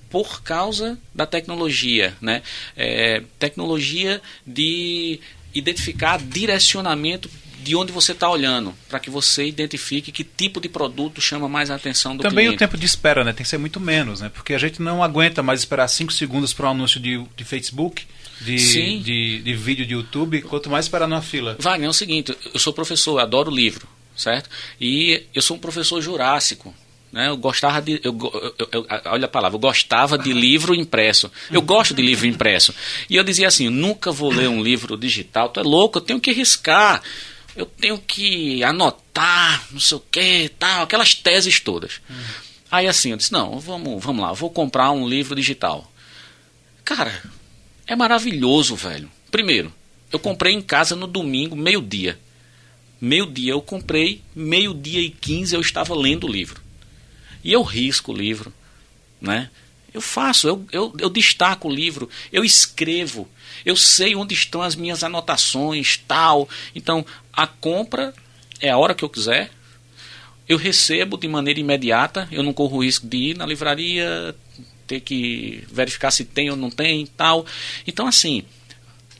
por 0.09 0.45
causa 0.45 0.97
da 1.13 1.27
tecnologia, 1.27 2.17
né? 2.21 2.41
É, 2.77 3.21
tecnologia 3.37 4.23
de 4.47 5.19
identificar 5.53 6.21
direcionamento 6.21 7.29
de 7.65 7.75
onde 7.75 7.91
você 7.91 8.13
está 8.13 8.31
olhando, 8.31 8.73
para 8.89 9.01
que 9.01 9.11
você 9.11 9.45
identifique 9.45 10.13
que 10.13 10.23
tipo 10.23 10.61
de 10.61 10.69
produto 10.69 11.21
chama 11.21 11.49
mais 11.49 11.69
a 11.69 11.75
atenção 11.75 12.17
do 12.17 12.23
Também 12.23 12.45
cliente. 12.45 12.55
o 12.55 12.59
tempo 12.59 12.79
de 12.79 12.87
espera, 12.87 13.25
né? 13.25 13.33
Tem 13.33 13.43
que 13.43 13.49
ser 13.49 13.59
muito 13.59 13.81
menos, 13.81 14.21
né? 14.21 14.31
Porque 14.33 14.55
a 14.55 14.59
gente 14.59 14.81
não 14.81 15.03
aguenta 15.03 15.43
mais 15.43 15.59
esperar 15.59 15.89
5 15.89 16.13
segundos 16.13 16.53
para 16.53 16.69
um 16.69 16.71
anúncio 16.71 17.01
de, 17.01 17.25
de 17.37 17.45
Facebook 17.45 18.07
de, 18.41 18.99
de, 19.01 19.39
de, 19.43 19.55
vídeo 19.55 19.87
de 19.87 19.95
YouTube, 19.95 20.43
quanto 20.43 20.71
mais 20.71 20.87
esperar 20.87 21.09
numa 21.09 21.23
fila. 21.23 21.57
Wagner, 21.59 21.87
é 21.87 21.91
o 21.91 21.95
seguinte, 21.95 22.37
eu 22.53 22.61
sou 22.61 22.73
professor, 22.73 23.19
eu 23.19 23.21
adoro 23.21 23.51
livro, 23.51 23.87
certo? 24.17 24.51
E 24.81 25.23
eu 25.35 25.43
sou 25.43 25.57
um 25.57 25.61
professor 25.61 26.01
jurássico. 26.01 26.75
Né? 27.15 27.29
Eu 27.29 27.37
gostava 27.37 27.81
de. 27.81 28.01
Eu, 28.03 28.19
eu, 28.59 28.69
eu, 28.73 28.87
olha 29.05 29.27
a 29.27 29.29
palavra, 29.29 29.55
eu 29.55 29.61
gostava 29.61 30.19
de 30.19 30.33
livro 30.33 30.75
impresso. 30.75 31.31
Eu 31.49 31.63
gosto 31.63 31.95
de 31.95 32.03
livro 32.03 32.27
impresso. 32.27 32.75
E 33.09 33.15
eu 33.15 33.23
dizia 33.23 33.47
assim: 33.47 33.69
nunca 33.69 34.11
vou 34.11 34.33
ler 34.33 34.49
um 34.49 34.61
livro 34.61 34.97
digital, 34.97 35.49
tu 35.49 35.61
é 35.61 35.63
louco, 35.63 35.99
eu 35.99 36.03
tenho 36.03 36.19
que 36.19 36.33
riscar, 36.33 37.01
eu 37.55 37.67
tenho 37.67 37.99
que 37.99 38.65
anotar, 38.65 39.65
não 39.71 39.79
sei 39.79 39.97
o 39.97 40.03
que, 40.11 40.49
tal, 40.59 40.83
aquelas 40.83 41.15
teses 41.15 41.61
todas. 41.61 42.01
Aí 42.69 42.89
assim, 42.89 43.13
eu 43.13 43.17
disse: 43.17 43.33
não, 43.33 43.61
vamos, 43.61 44.03
vamos 44.03 44.21
lá, 44.21 44.33
vou 44.33 44.51
comprar 44.51 44.91
um 44.91 45.09
livro 45.09 45.37
digital. 45.37 45.89
Cara, 46.85 47.23
é 47.87 47.95
maravilhoso, 47.95 48.75
velho. 48.75 49.11
Primeiro, 49.31 49.73
eu 50.13 50.19
comprei 50.19 50.55
em 50.55 50.63
casa 50.63 50.95
no 50.95 51.07
domingo, 51.07 51.57
meio-dia. 51.57 52.19
Meio-dia 53.01 53.53
eu 53.53 53.61
comprei, 53.61 54.23
meio-dia 54.35 55.01
e 55.01 55.11
15 55.11 55.55
eu 55.55 55.61
estava 55.61 55.95
lendo 55.95 56.27
o 56.27 56.31
livro. 56.31 56.63
E 57.43 57.53
eu 57.53 57.63
risco 57.63 58.13
o 58.13 58.17
livro, 58.17 58.53
né? 59.21 59.51
Eu 59.93 60.01
faço, 60.01 60.49
eu, 60.49 60.67
eu, 60.73 60.95
eu 60.99 61.11
destaco 61.11 61.69
o 61.69 61.73
livro, 61.73 62.09
eu 62.33 62.45
escrevo, 62.45 63.29
eu 63.65 63.77
sei 63.77 64.17
onde 64.17 64.35
estão 64.35 64.63
as 64.63 64.75
minhas 64.75 65.05
anotações, 65.05 65.97
tal. 66.09 66.49
Então, 66.75 67.05
a 67.33 67.47
compra 67.47 68.13
é 68.61 68.71
a 68.71 68.79
hora 68.79 68.95
que 68.95 69.05
eu 69.05 69.09
quiser, 69.09 69.51
eu 70.49 70.57
recebo 70.57 71.17
de 71.17 71.29
maneira 71.29 71.61
imediata, 71.61 72.29
eu 72.31 72.43
não 72.43 72.53
corro 72.53 72.83
risco 72.83 73.07
de 73.07 73.17
ir 73.17 73.37
na 73.37 73.47
livraria, 73.47 74.35
ter 74.87 75.01
que 75.01 75.65
verificar 75.71 76.11
se 76.11 76.25
tem 76.25 76.51
ou 76.51 76.57
não 76.57 76.71
tem, 76.71 77.07
tal. 77.07 77.45
Então, 77.87 78.07
assim, 78.07 78.43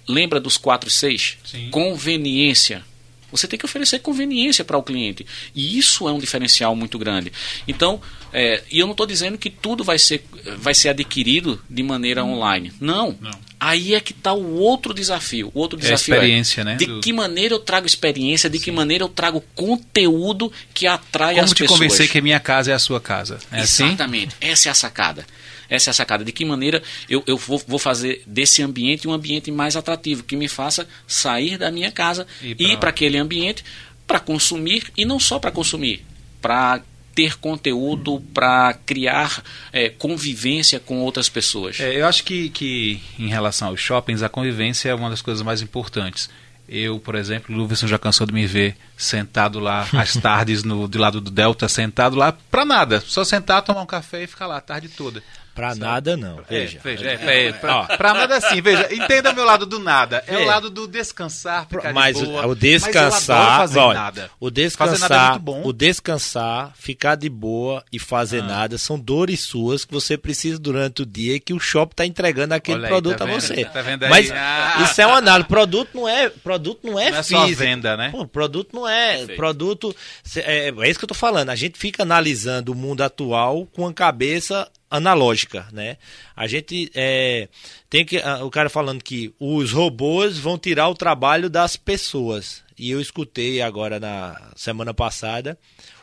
lembra 0.09 0.41
dos 0.41 0.57
4 0.57 0.89
e 0.89 0.93
6? 0.93 1.39
Conveniência. 1.71 2.85
Você 3.31 3.49
tem 3.49 3.59
que 3.59 3.65
oferecer 3.67 3.99
conveniência 3.99 4.65
para 4.65 4.79
o 4.79 4.83
cliente. 4.83 5.27
E 5.57 5.77
isso 5.77 6.09
é 6.09 6.13
um 6.13 6.21
diferencial 6.21 6.77
muito 6.77 6.97
grande. 6.97 7.33
Então, 7.67 8.01
é, 8.33 8.63
e 8.71 8.79
eu 8.79 8.87
não 8.87 8.93
estou 8.93 9.07
dizendo 9.07 9.37
que 9.37 9.51
tudo 9.51 9.83
vai 9.83 9.99
ser, 9.99 10.25
vai 10.59 10.73
ser 10.73 10.91
adquirido 10.91 11.61
de 11.69 11.83
maneira 11.83 12.23
Hum. 12.25 12.35
online. 12.35 12.73
Não. 12.81 13.19
Não. 13.21 13.33
Aí 13.59 13.93
é 13.95 13.99
que 14.01 14.13
está 14.13 14.33
o 14.33 14.55
outro 14.59 14.95
desafio. 14.95 15.51
O 15.53 15.59
outro 15.59 15.77
É 15.79 15.81
a 15.81 15.85
desafio 15.85 16.15
experiência, 16.15 16.61
é 16.61 16.65
né? 16.65 16.77
de 16.77 16.87
Do- 16.87 17.01
que 17.01 17.13
maneira 17.13 17.55
eu 17.55 17.59
trago 17.59 17.89
experiência, 17.89 18.49
de 18.49 18.61
que 18.61 18.71
maneira 18.71 19.03
eu 19.03 19.09
trago 19.09 19.43
conteúdo 19.57 20.53
que 20.73 20.87
atrai 20.87 21.35
Como 21.35 21.45
as 21.45 21.51
te 21.51 21.57
pessoas. 21.63 21.79
convencer 21.81 22.09
que 22.09 22.19
a 22.19 22.23
minha 22.23 22.39
casa 22.39 22.71
é 22.71 22.75
a 22.75 22.79
sua 22.79 23.01
casa? 23.01 23.41
É 23.51 23.61
assim? 23.63 23.85
Exatamente. 23.87 24.37
Essa 24.41 24.69
é 24.69 24.71
a 24.71 24.75
sacada. 24.75 25.27
Essa 25.69 25.91
é 25.91 25.93
a 25.93 25.95
sacada. 25.95 26.25
De 26.25 26.33
que 26.33 26.45
maneira 26.45 26.83
eu, 27.09 27.23
eu 27.27 27.37
vou, 27.37 27.63
vou 27.67 27.79
fazer 27.79 28.23
desse 28.27 28.63
ambiente 28.63 29.09
um 29.09 29.13
ambiente 29.13 29.51
mais 29.51 29.77
atrativo, 29.77 30.23
que 30.23 30.37
me 30.37 30.49
faça 30.49 30.87
sair 31.07 31.59
da 31.59 31.71
minha 31.71 31.91
casa 31.91 32.27
E 32.43 32.73
ir 32.73 32.79
para 32.79 32.91
aquele 32.91 33.19
ambiente 33.19 33.65
para 34.07 34.21
consumir 34.21 34.93
e 34.97 35.05
não 35.05 35.19
só 35.19 35.39
para 35.39 35.51
consumir, 35.51 36.05
para 36.41 36.83
ter 37.15 37.37
conteúdo, 37.39 38.21
para 38.35 38.75
criar 38.85 39.43
é, 39.73 39.89
convivência 39.89 40.81
com 40.81 40.99
outras 40.99 41.29
pessoas. 41.29 41.79
É, 41.79 42.01
eu 42.01 42.07
acho 42.07 42.25
que, 42.25 42.49
que 42.51 43.01
em 43.19 43.29
relação 43.29 43.69
aos 43.69 43.81
shoppings, 43.81 44.23
a 44.23 44.29
convivência 44.29 44.89
é 44.89 44.95
uma 44.95 45.09
das 45.09 45.23
coisas 45.23 45.43
mais 45.43 45.63
importantes. 45.63 46.29
Eu, 46.69 46.99
por 46.99 47.15
exemplo, 47.15 47.55
o 47.55 47.59
Luverson 47.59 47.87
já 47.87 47.99
cansou 47.99 48.27
de 48.27 48.33
me 48.33 48.47
ver 48.47 48.77
sentado 48.97 49.61
lá 49.61 49.87
às 49.93 50.15
tardes 50.15 50.65
no, 50.65 50.89
do 50.89 50.99
lado 50.99 51.21
do 51.21 51.31
Delta, 51.31 51.69
sentado 51.69 52.17
lá 52.17 52.33
pra 52.51 52.65
nada. 52.65 53.03
Só 53.07 53.23
sentar, 53.23 53.63
tomar 53.63 53.83
um 53.83 53.87
café 53.87 54.25
e 54.25 54.27
ficar 54.27 54.47
lá 54.47 54.57
a 54.57 54.61
tarde 54.61 54.89
toda. 54.89 55.23
Pra 55.55 55.75
nada 55.75 56.17
não. 56.17 56.37
Veja, 56.49 56.81
Veja. 56.83 57.03
veja, 57.17 57.31
é, 57.31 57.47
é, 57.49 57.53
pra, 57.53 57.85
pra 57.97 58.13
nada 58.13 58.37
assim, 58.37 58.61
veja, 58.61 58.93
entenda 58.93 59.33
meu 59.33 59.45
lado 59.45 59.65
do 59.65 59.79
nada. 59.79 60.25
É, 60.27 60.35
É. 60.35 60.39
o 60.39 60.45
lado 60.45 60.69
do 60.69 60.89
descansar, 60.89 61.67
ficar 61.69 61.89
de 61.89 61.95
Mas 61.95 62.21
boa. 62.21 62.43
o, 62.43 62.45
o 62.47 62.49
Mas 62.49 62.59
descansar, 62.59 63.59
fazer 63.59 63.79
olha, 63.79 63.99
nada. 64.01 64.31
o 64.41 64.47
Fazer 64.47 64.51
nada 64.51 64.61
é 64.61 64.65
descansar, 64.65 65.31
muito 65.31 65.43
bom. 65.43 65.63
o 65.65 65.73
descansar, 65.73 66.73
ficar 66.77 67.15
de 67.15 67.29
boa 67.29 67.85
e 67.93 67.99
fazer 67.99 68.41
Ah. 68.41 68.47
nada 68.47 68.79
são 68.79 68.99
dores 68.99 69.41
suas 69.41 69.85
que 69.85 69.93
você 69.93 70.17
precisa 70.19 70.59
durante 70.59 71.03
o 71.03 71.07
dia 71.07 71.37
e 71.37 71.41
que 71.41 71.53
o 71.55 71.61
shopping 71.61 71.93
está 71.93 72.07
entregando 72.07 72.53
aquele 72.55 72.85
aí, 72.85 72.89
produto 72.91 73.17
tá 73.19 73.25
a 73.25 73.27
vendo? 73.27 73.41
você. 73.41 73.65
Tá 73.65 73.83
vendo 73.83 74.03
aí? 74.05 74.11
Mas 74.11 74.31
Ah. 74.33 74.83
isso 74.83 75.01
é 75.01 75.07
uma 75.07 75.19
análise. 75.19 75.49
Produto 75.49 75.91
não 75.95 76.09
é, 76.09 76.29
produto 76.29 76.81
não 76.85 76.99
é 76.99 77.11
Não 77.11 77.19
é 77.19 77.23
só 77.23 77.43
físico. 77.43 77.63
venda, 77.63 77.97
né? 77.97 78.11
Pô, 78.11 78.27
produto 78.27 78.71
não 78.75 78.89
é, 78.89 79.19
Perfeito. 79.19 79.37
produto 79.37 79.97
é, 80.37 80.69
é 80.77 80.91
isso 80.91 80.99
que 80.99 81.05
eu 81.05 81.09
tô 81.09 81.15
falando. 81.15 81.51
A 81.51 81.55
gente 81.57 81.79
fica 81.79 82.03
analisando 82.03 82.73
o 82.73 82.75
mundo 82.75 83.03
atual 83.03 83.67
com 83.75 83.87
a 83.87 83.93
cabeça 83.95 84.69
analógica, 84.95 85.67
né? 85.73 85.97
A 86.37 86.47
gente 86.47 86.89
é, 86.95 87.49
tem 87.91 88.05
que 88.05 88.17
o 88.43 88.51
cara 88.51 88.71
falando 88.71 89.03
que 89.03 89.35
os 89.41 89.73
robôs 89.73 90.39
vão 90.39 90.57
tirar 90.57 90.89
o 90.89 90.95
trabalho 90.95 91.51
das 91.51 91.77
pessoas. 91.77 92.63
E 92.79 92.93
eu 92.93 93.01
escutei 93.01 93.61
agora 93.61 93.99
na 93.99 94.53
semana 94.55 94.95
passada, 94.95 95.59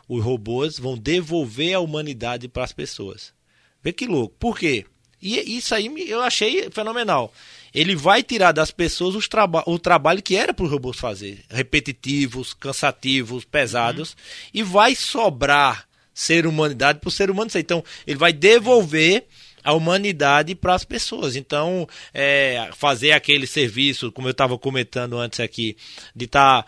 os 0.10 0.22
robôs 0.22 0.78
vão 0.78 0.98
devolver 0.98 1.74
a 1.74 1.80
humanidade 1.80 2.50
para 2.50 2.66
as 2.66 2.74
pessoas. 2.74 3.34
Vê 3.82 3.94
que 3.94 4.06
louco. 4.06 4.36
Por 4.38 4.60
quê? 4.60 4.86
E 5.22 5.58
isso 5.58 5.74
aí 5.74 5.90
eu 6.10 6.22
achei 6.22 6.70
fenomenal. 6.70 7.34
Ele 7.74 7.96
vai 7.96 8.22
tirar 8.22 8.52
das 8.52 8.72
pessoas 8.72 9.16
os 9.16 9.30
traba 9.30 9.64
o 9.66 9.80
trabalho 9.80 10.22
que 10.22 10.36
era 10.36 10.54
para 10.54 10.66
os 10.66 10.72
robôs 10.72 10.98
fazer, 10.98 11.46
repetitivos, 11.50 12.54
cansativos, 12.54 13.46
pesados, 13.46 14.18
e 14.54 14.62
vai 14.64 14.96
sobrar 14.96 15.88
ser 16.14 16.46
humanidade 16.46 17.00
o 17.04 17.12
ser 17.12 17.30
humano 17.30 17.50
ser. 17.50 17.60
Então, 17.60 17.84
ele 18.06 18.18
vai 18.18 18.34
devolver 18.34 19.26
a 19.64 19.74
humanidade 19.74 20.56
para 20.56 20.74
as 20.74 20.84
pessoas. 20.84 21.36
Então, 21.36 21.88
é, 22.14 22.70
fazer 22.76 23.12
aquele 23.12 23.46
serviço, 23.46 24.12
como 24.12 24.28
eu 24.28 24.32
estava 24.32 24.58
comentando 24.58 25.18
antes 25.18 25.40
aqui, 25.40 25.78
de 26.16 26.26
estar, 26.26 26.66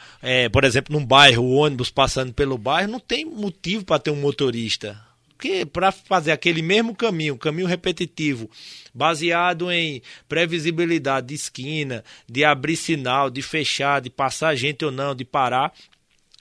por 0.52 0.64
exemplo, 0.64 0.98
num 0.98 1.06
bairro, 1.06 1.44
o 1.44 1.56
ônibus 1.56 1.90
passando 1.90 2.34
pelo 2.34 2.58
bairro, 2.58 2.92
não 2.92 3.00
tem 3.00 3.26
motivo 3.26 3.84
para 3.84 4.00
ter 4.00 4.12
um 4.12 4.16
motorista. 4.16 5.00
Porque 5.44 5.66
para 5.66 5.92
fazer 5.92 6.32
aquele 6.32 6.62
mesmo 6.62 6.96
caminho, 6.96 7.38
caminho 7.38 7.68
repetitivo, 7.68 8.50
baseado 8.94 9.70
em 9.70 10.02
previsibilidade 10.30 11.28
de 11.28 11.34
esquina, 11.34 12.02
de 12.30 12.46
abrir 12.46 12.78
sinal, 12.78 13.30
de 13.30 13.42
fechar, 13.42 14.00
de 14.00 14.10
passar 14.10 14.56
gente 14.56 14.86
ou 14.86 14.92
não, 14.92 15.14
de 15.14 15.26
parar, 15.26 15.74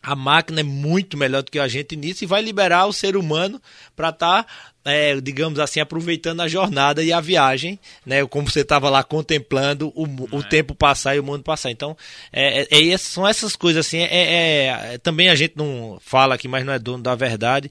a 0.03 0.17
máquina 0.17 0.61
é 0.61 0.65
muito 0.65 1.17
melhor 1.17 1.43
do 1.43 1.51
que 1.51 1.59
a 1.59 1.69
gente 1.69 1.95
nisso 1.95 2.25
e 2.25 2.27
vai 2.27 2.43
liberar 2.43 2.87
o 2.87 2.93
ser 2.93 3.17
humano 3.17 3.63
para 3.95 4.09
estar, 4.09 4.47
é, 4.85 5.21
digamos 5.21 5.61
assim, 5.61 5.79
aproveitando 5.79 6.41
a 6.41 6.49
jornada 6.49 7.05
e 7.05 7.13
a 7.13 7.21
viagem, 7.21 7.79
né? 8.05 8.27
Como 8.27 8.51
você 8.51 8.61
estava 8.61 8.91
lá 8.91 9.05
contemplando 9.05 9.93
o, 9.95 10.05
o 10.37 10.43
tempo 10.43 10.75
passar 10.75 11.15
e 11.15 11.21
o 11.21 11.25
mundo 11.25 11.45
passar. 11.45 11.71
Então, 11.71 11.97
é, 12.33 12.63
é- 12.71 12.89
é- 12.91 12.99
são 12.99 13.27
essas 13.27 13.55
coisas 13.55 13.87
assim. 13.87 13.99
é- 13.99 14.09
é- 14.11 14.95
é- 14.95 14.99
também 14.99 15.29
a 15.29 15.35
gente 15.37 15.55
não 15.57 15.99
fala 16.05 16.35
aqui, 16.35 16.49
mas 16.49 16.65
não 16.65 16.73
é 16.73 16.79
dono 16.79 17.03
da 17.03 17.15
verdade 17.15 17.71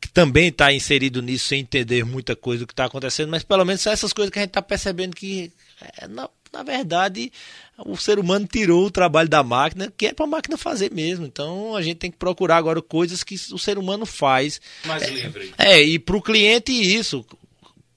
que 0.00 0.08
também 0.08 0.48
está 0.48 0.72
inserido 0.72 1.22
nisso 1.22 1.46
sem 1.48 1.60
entender 1.60 2.04
muita 2.04 2.36
coisa 2.36 2.60
do 2.60 2.66
que 2.66 2.72
está 2.72 2.84
acontecendo, 2.84 3.30
mas 3.30 3.42
pelo 3.42 3.64
menos 3.64 3.80
são 3.80 3.92
essas 3.92 4.12
coisas 4.12 4.30
que 4.30 4.38
a 4.38 4.42
gente 4.42 4.50
está 4.50 4.60
percebendo 4.62 5.16
que, 5.16 5.50
é, 5.98 6.06
na, 6.06 6.28
na 6.56 6.62
verdade, 6.62 7.30
o 7.84 7.96
ser 7.96 8.18
humano 8.18 8.48
tirou 8.50 8.86
o 8.86 8.90
trabalho 8.90 9.28
da 9.28 9.42
máquina, 9.42 9.92
que 9.94 10.06
é 10.06 10.14
para 10.14 10.24
a 10.24 10.28
máquina 10.28 10.56
fazer 10.56 10.90
mesmo. 10.90 11.26
Então 11.26 11.76
a 11.76 11.82
gente 11.82 11.98
tem 11.98 12.10
que 12.10 12.16
procurar 12.16 12.56
agora 12.56 12.80
coisas 12.80 13.22
que 13.22 13.34
o 13.52 13.58
ser 13.58 13.76
humano 13.76 14.06
faz. 14.06 14.58
Mais 14.86 15.06
livre. 15.08 15.52
É, 15.58 15.82
e 15.82 15.98
para 15.98 16.16
o 16.16 16.22
cliente 16.22 16.72
isso. 16.72 17.24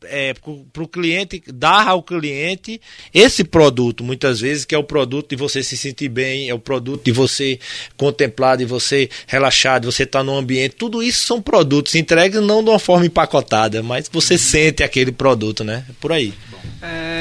É, 0.06 0.34
para 0.34 0.84
o 0.84 0.88
cliente, 0.88 1.43
dar 1.54 1.89
ao 1.89 2.02
cliente 2.02 2.80
esse 3.13 3.43
produto, 3.43 4.02
muitas 4.02 4.39
vezes, 4.39 4.63
que 4.63 4.74
é 4.74 4.78
o 4.78 4.84
produto 4.84 5.32
de 5.32 5.36
você 5.36 5.62
se 5.62 5.76
sentir 5.76 6.08
bem, 6.08 6.48
é 6.50 6.54
o 6.54 6.60
produto 6.60 7.04
de 7.04 7.12
você 7.12 7.60
contemplar, 7.98 8.56
de 8.56 8.63
você 8.63 9.10
relaxar, 9.28 9.78
de 9.78 9.88
você 9.88 10.04
estar 10.04 10.24
num 10.24 10.38
ambiente. 10.38 10.76
Tudo 10.76 11.04
isso 11.04 11.28
são 11.28 11.41
produtos 11.41 11.95
entregues 11.95 12.41
não 12.41 12.63
de 12.63 12.69
uma 12.69 12.80
forma 12.80 13.06
empacotada, 13.06 13.84
mas 13.84 14.10
você 14.10 14.38
sente 14.38 14.84
aquele 14.84 15.12
produto, 15.12 15.65
né? 15.65 15.86
Por 16.00 16.13
aí. 16.13 16.34
É, 16.82 17.18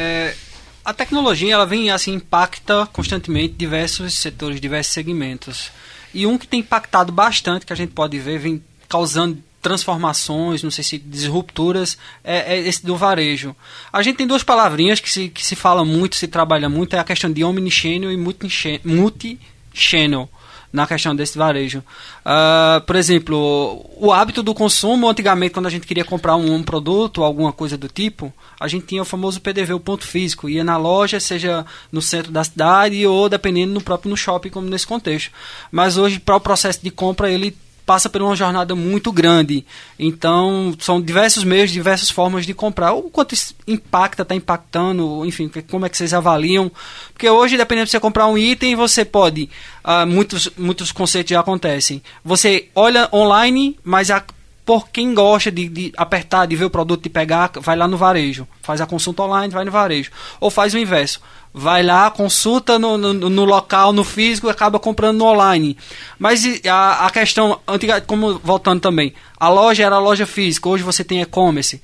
a 0.89 0.95
tecnologia 0.95 1.53
ela 1.53 1.67
vem 1.67 1.91
assim 1.91 2.15
impacta 2.15 2.89
constantemente 2.91 3.53
diversos 3.59 4.15
setores, 4.15 4.59
diversos 4.59 4.95
segmentos. 4.95 5.71
E 6.15 6.27
um 6.27 6.39
que 6.39 6.49
tem 6.49 6.61
impactado 6.61 7.13
bastante, 7.13 7.67
que 7.67 7.73
a 7.75 7.77
gente 7.77 7.93
pode 7.93 8.19
ver, 8.19 8.39
vem 8.39 8.65
causando 8.89 9.37
transformações, 9.61 10.63
não 10.63 10.71
sei 10.71 10.83
se 10.83 10.97
disrupturas, 10.97 11.99
é, 12.25 12.55
é 12.55 12.59
esse 12.61 12.87
do 12.87 12.97
varejo. 12.97 13.55
A 13.93 14.01
gente 14.03 14.17
tem 14.17 14.27
duas 14.27 14.43
palavrinhas 14.43 14.99
que 14.99 15.13
se, 15.13 15.29
que 15.29 15.45
se 15.45 15.55
fala 15.55 15.85
muito, 15.85 16.17
se 16.17 16.27
trabalha 16.27 16.71
muito, 16.71 16.97
é 16.97 16.99
a 16.99 17.05
questão 17.05 17.31
de 17.31 17.45
omnichannel 17.45 18.11
e 18.11 18.17
multi- 18.17 18.81
multi-channel 18.83 20.27
na 20.73 20.87
questão 20.87 21.15
desse 21.15 21.39
varejo. 21.39 21.83
Ah, 22.25 22.83
por 22.87 22.97
exemplo, 22.97 23.85
o 23.97 24.13
hábito 24.13 24.43
do 24.43 24.55
consumo, 24.55 25.09
antigamente, 25.09 25.55
quando 25.55 25.67
a 25.67 25.71
gente 25.71 25.87
queria 25.87 26.05
comprar 26.05 26.37
um, 26.37 26.55
um 26.55 26.63
produto, 26.63 27.25
alguma 27.25 27.53
coisa 27.53 27.77
do 27.77 27.89
tipo, 27.89 28.33
a 28.61 28.69
gente 28.69 28.87
tinha 28.87 29.03
o 29.03 29.05
famoso 29.05 29.41
PDV, 29.41 29.75
o 29.75 29.81
ponto 29.81 30.07
físico. 30.07 30.49
Ia 30.49 30.65
na 30.65 30.77
loja, 30.77 31.21
seja 31.21 31.65
no 31.91 32.03
centro 32.03 32.31
da 32.31 32.45
cidade 32.45 33.07
ou 33.07 33.29
dependendo 33.29 33.73
no 33.73 33.81
próprio 33.81 34.11
no 34.11 34.17
shopping, 34.17 34.51
como 34.51 34.69
nesse 34.69 34.87
contexto. 34.87 35.31
Mas 35.71 35.97
hoje, 35.97 36.19
para 36.19 36.37
o 36.37 36.41
processo 36.41 36.81
de 36.83 36.91
compra, 36.91 37.31
ele 37.31 37.57
passa 37.89 38.11
por 38.11 38.21
uma 38.21 38.37
jornada 38.37 38.75
muito 38.75 39.11
grande. 39.11 39.65
Então, 39.99 40.77
são 40.79 41.01
diversos 41.01 41.43
meios, 41.43 41.71
diversas 41.71 42.11
formas 42.11 42.45
de 42.45 42.53
comprar. 42.53 42.93
O 42.93 43.05
quanto 43.05 43.33
isso 43.33 43.55
impacta, 43.67 44.25
está 44.25 44.35
impactando, 44.35 45.25
enfim, 45.25 45.51
como 45.71 45.87
é 45.87 45.89
que 45.89 45.97
vocês 45.97 46.13
avaliam? 46.13 46.71
Porque 47.15 47.31
hoje, 47.31 47.57
dependendo 47.57 47.87
de 47.87 47.93
você 47.93 47.99
comprar 47.99 48.27
um 48.27 48.37
item, 48.37 48.77
você 48.77 49.07
pode. 49.07 49.49
ah, 49.83 50.05
muitos, 50.05 50.51
muitos 50.59 50.93
conceitos 50.93 51.31
já 51.31 51.41
acontecem. 51.41 52.03
Você 52.23 52.69
olha 52.75 53.09
online, 53.11 53.79
mas 53.83 54.11
a, 54.11 54.23
por 54.67 54.91
quem 54.91 55.15
gosta 55.15 55.51
de, 55.51 55.67
de 55.67 55.93
apertar, 55.97 56.45
de 56.45 56.57
ver 56.57 56.67
o 56.67 56.71
produto, 56.71 57.05
de 57.05 57.09
pegar, 57.09 57.53
vai 57.59 57.75
lá 57.75 57.89
no 57.89 57.97
varejo. 57.97 58.47
Faz 58.61 58.83
a 58.83 58.87
consulta 58.87 59.23
online, 59.23 59.51
vai 59.51 59.65
no 59.65 59.71
varejo. 59.71 60.11
Ou 60.39 60.51
faz 60.51 60.75
o 60.75 60.79
inverso. 60.79 61.23
Vai 61.59 61.83
lá, 61.83 62.09
consulta 62.09 62.79
no, 62.79 62.97
no, 62.97 63.13
no 63.13 63.45
local, 63.45 63.93
no 63.93 64.05
físico, 64.05 64.49
acaba 64.49 64.79
comprando 64.79 65.19
no 65.19 65.25
online. 65.25 65.77
Mas 66.17 66.45
a, 66.65 67.07
a 67.07 67.11
questão, 67.11 67.59
antiga, 67.67 68.01
como 68.01 68.39
voltando 68.39 68.81
também, 68.81 69.13
a 69.41 69.49
loja 69.49 69.85
era 69.85 69.95
a 69.95 70.01
loja 70.01 70.27
física, 70.27 70.69
hoje 70.69 70.83
você 70.83 71.05
tem 71.05 71.21
e-commerce. 71.21 71.81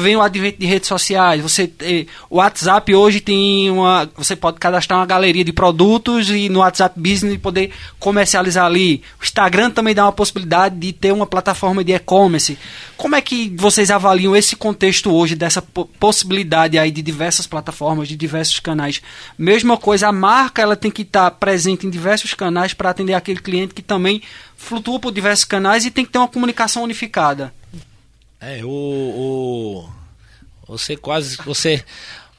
vem 0.00 0.14
o 0.14 0.22
advento 0.22 0.60
de 0.60 0.66
redes 0.66 0.88
sociais, 0.88 1.42
você 1.42 1.68
o 2.30 2.36
WhatsApp 2.36 2.94
hoje 2.94 3.20
tem 3.20 3.68
uma, 3.68 4.08
você 4.16 4.36
pode 4.36 4.60
cadastrar 4.60 5.00
uma 5.00 5.06
galeria 5.06 5.44
de 5.44 5.52
produtos 5.52 6.30
e 6.30 6.48
no 6.48 6.60
WhatsApp 6.60 6.98
Business 6.98 7.36
poder 7.38 7.72
comercializar 7.98 8.66
ali. 8.66 9.02
O 9.20 9.24
Instagram 9.24 9.70
também 9.70 9.92
dá 9.92 10.04
uma 10.04 10.12
possibilidade 10.12 10.76
de 10.76 10.92
ter 10.92 11.12
uma 11.12 11.26
plataforma 11.26 11.82
de 11.82 11.92
e-commerce. 11.92 12.56
Como 12.96 13.16
é 13.16 13.20
que 13.20 13.52
vocês 13.56 13.90
avaliam 13.90 14.36
esse 14.36 14.54
contexto 14.54 15.12
hoje 15.12 15.34
dessa 15.34 15.60
possibilidade 15.98 16.78
aí 16.78 16.92
de 16.92 17.02
diversas 17.02 17.46
plataformas, 17.46 18.06
de 18.06 18.16
diversos 18.16 18.60
canais? 18.60 18.87
Mesma 19.36 19.76
coisa, 19.76 20.08
a 20.08 20.12
marca 20.12 20.62
ela 20.62 20.76
tem 20.76 20.90
que 20.90 21.02
estar 21.02 21.30
presente 21.32 21.86
em 21.86 21.90
diversos 21.90 22.34
canais 22.34 22.72
para 22.72 22.90
atender 22.90 23.14
aquele 23.14 23.40
cliente 23.40 23.74
que 23.74 23.82
também 23.82 24.22
flutua 24.56 24.98
por 24.98 25.12
diversos 25.12 25.44
canais 25.44 25.84
e 25.84 25.90
tem 25.90 26.04
que 26.04 26.12
ter 26.12 26.18
uma 26.18 26.28
comunicação 26.28 26.82
unificada. 26.82 27.52
É, 28.40 28.64
o, 28.64 28.68
o 28.68 29.88
você 30.68 30.96
quase 30.96 31.36
você 31.38 31.84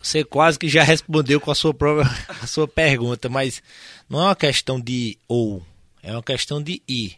você 0.01 0.23
quase 0.23 0.57
que 0.57 0.69
já 0.69 0.83
respondeu 0.83 1.41
com 1.41 1.51
a 1.51 1.55
sua 1.55 1.73
própria 1.73 2.09
a 2.41 2.47
sua 2.47 2.67
pergunta, 2.67 3.27
mas 3.27 3.61
não 4.09 4.21
é 4.21 4.23
uma 4.25 4.35
questão 4.35 4.79
de 4.79 5.17
ou, 5.27 5.65
é 6.01 6.11
uma 6.11 6.23
questão 6.23 6.61
de 6.61 6.81
ir. 6.87 7.17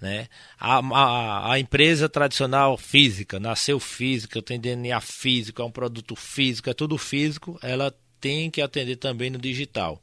Né? 0.00 0.26
A, 0.58 0.78
a, 0.78 1.52
a, 1.52 1.60
empresa 1.60 2.08
tradicional 2.08 2.76
física, 2.76 3.38
nasceu 3.38 3.78
física, 3.78 4.42
tem 4.42 4.58
DNA 4.58 5.00
físico, 5.00 5.62
é 5.62 5.64
um 5.64 5.70
produto 5.70 6.16
físico, 6.16 6.68
é 6.68 6.74
tudo 6.74 6.98
físico, 6.98 7.56
ela 7.62 7.94
tem 8.22 8.48
que 8.50 8.62
atender 8.62 8.96
também 8.96 9.28
no 9.28 9.38
digital. 9.38 10.00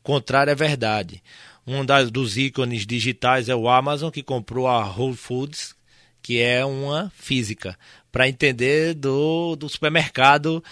O 0.00 0.02
contrário 0.02 0.50
é 0.50 0.54
verdade. 0.54 1.22
Um 1.66 1.84
das, 1.84 2.10
dos 2.10 2.36
ícones 2.36 2.86
digitais 2.86 3.48
é 3.48 3.56
o 3.56 3.68
Amazon, 3.68 4.10
que 4.10 4.22
comprou 4.22 4.68
a 4.68 4.86
Whole 4.86 5.16
Foods, 5.16 5.74
que 6.22 6.40
é 6.40 6.62
uma 6.64 7.10
física 7.16 7.76
para 8.14 8.28
entender 8.28 8.94
do, 8.94 9.56
do 9.56 9.68
supermercado. 9.68 10.62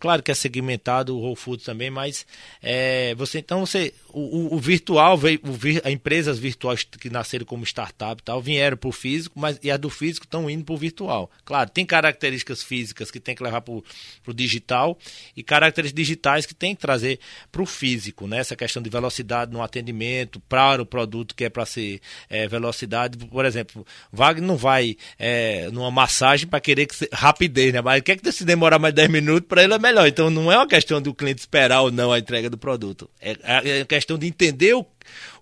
Claro 0.00 0.22
que 0.22 0.30
é 0.30 0.34
segmentado 0.34 1.14
o 1.14 1.20
Whole 1.20 1.36
Foods 1.36 1.66
também, 1.66 1.90
mas 1.90 2.26
é, 2.62 3.14
você 3.16 3.38
então 3.38 3.66
você 3.66 3.92
o, 4.08 4.56
o, 4.56 4.58
virtual 4.58 5.18
veio, 5.18 5.38
o 5.44 5.90
empresas 5.90 6.38
virtuais 6.38 6.84
que 6.84 7.10
nasceram 7.10 7.44
como 7.44 7.64
startup 7.64 8.22
tal 8.22 8.40
vieram 8.40 8.78
para 8.78 8.88
o 8.88 8.92
físico, 8.92 9.38
mas 9.38 9.60
e 9.62 9.70
as 9.70 9.78
do 9.78 9.90
físico 9.90 10.24
estão 10.24 10.48
indo 10.48 10.64
para 10.64 10.74
o 10.74 10.78
virtual. 10.78 11.30
Claro, 11.44 11.68
tem 11.68 11.84
características 11.84 12.62
físicas 12.62 13.10
que 13.10 13.20
tem 13.20 13.34
que 13.34 13.42
levar 13.42 13.60
para 13.60 13.74
o 13.74 14.32
digital 14.32 14.96
e 15.36 15.42
características 15.42 16.02
digitais 16.02 16.46
que 16.46 16.54
tem 16.54 16.74
que 16.74 16.80
trazer 16.80 17.20
para 17.52 17.60
o 17.60 17.66
físico, 17.66 18.26
né? 18.26 18.38
Essa 18.38 18.56
questão 18.56 18.82
de 18.82 18.88
velocidade 18.88 19.52
no 19.52 19.62
atendimento 19.62 20.40
para 20.40 20.80
o 20.80 20.86
produto 20.86 21.34
que 21.34 21.44
é 21.44 21.50
para 21.50 21.66
ser 21.66 22.00
é, 22.30 22.48
velocidade, 22.48 23.18
por 23.18 23.44
exemplo, 23.44 23.86
Wagner 24.10 24.48
não 24.48 24.56
vai 24.56 24.96
é, 25.18 25.68
numa 25.70 25.90
massagem 25.90 26.48
para 26.48 26.58
querer 26.58 26.85
que 26.86 27.08
rapidez, 27.12 27.72
né? 27.72 27.80
Mas 27.80 28.02
quer 28.02 28.16
que 28.16 28.32
se 28.32 28.44
demorar 28.44 28.78
mais 28.78 28.94
10 28.94 29.08
minutos, 29.08 29.48
para 29.48 29.62
ele 29.62 29.74
é 29.74 29.78
melhor. 29.78 30.06
Então 30.06 30.30
não 30.30 30.50
é 30.50 30.56
uma 30.56 30.66
questão 30.66 31.00
do 31.00 31.14
cliente 31.14 31.40
esperar 31.40 31.82
ou 31.82 31.90
não 31.90 32.12
a 32.12 32.18
entrega 32.18 32.48
do 32.48 32.58
produto. 32.58 33.08
É, 33.20 33.80
é 33.80 33.84
questão 33.84 34.18
de 34.18 34.26
entender 34.26 34.74
o, 34.74 34.86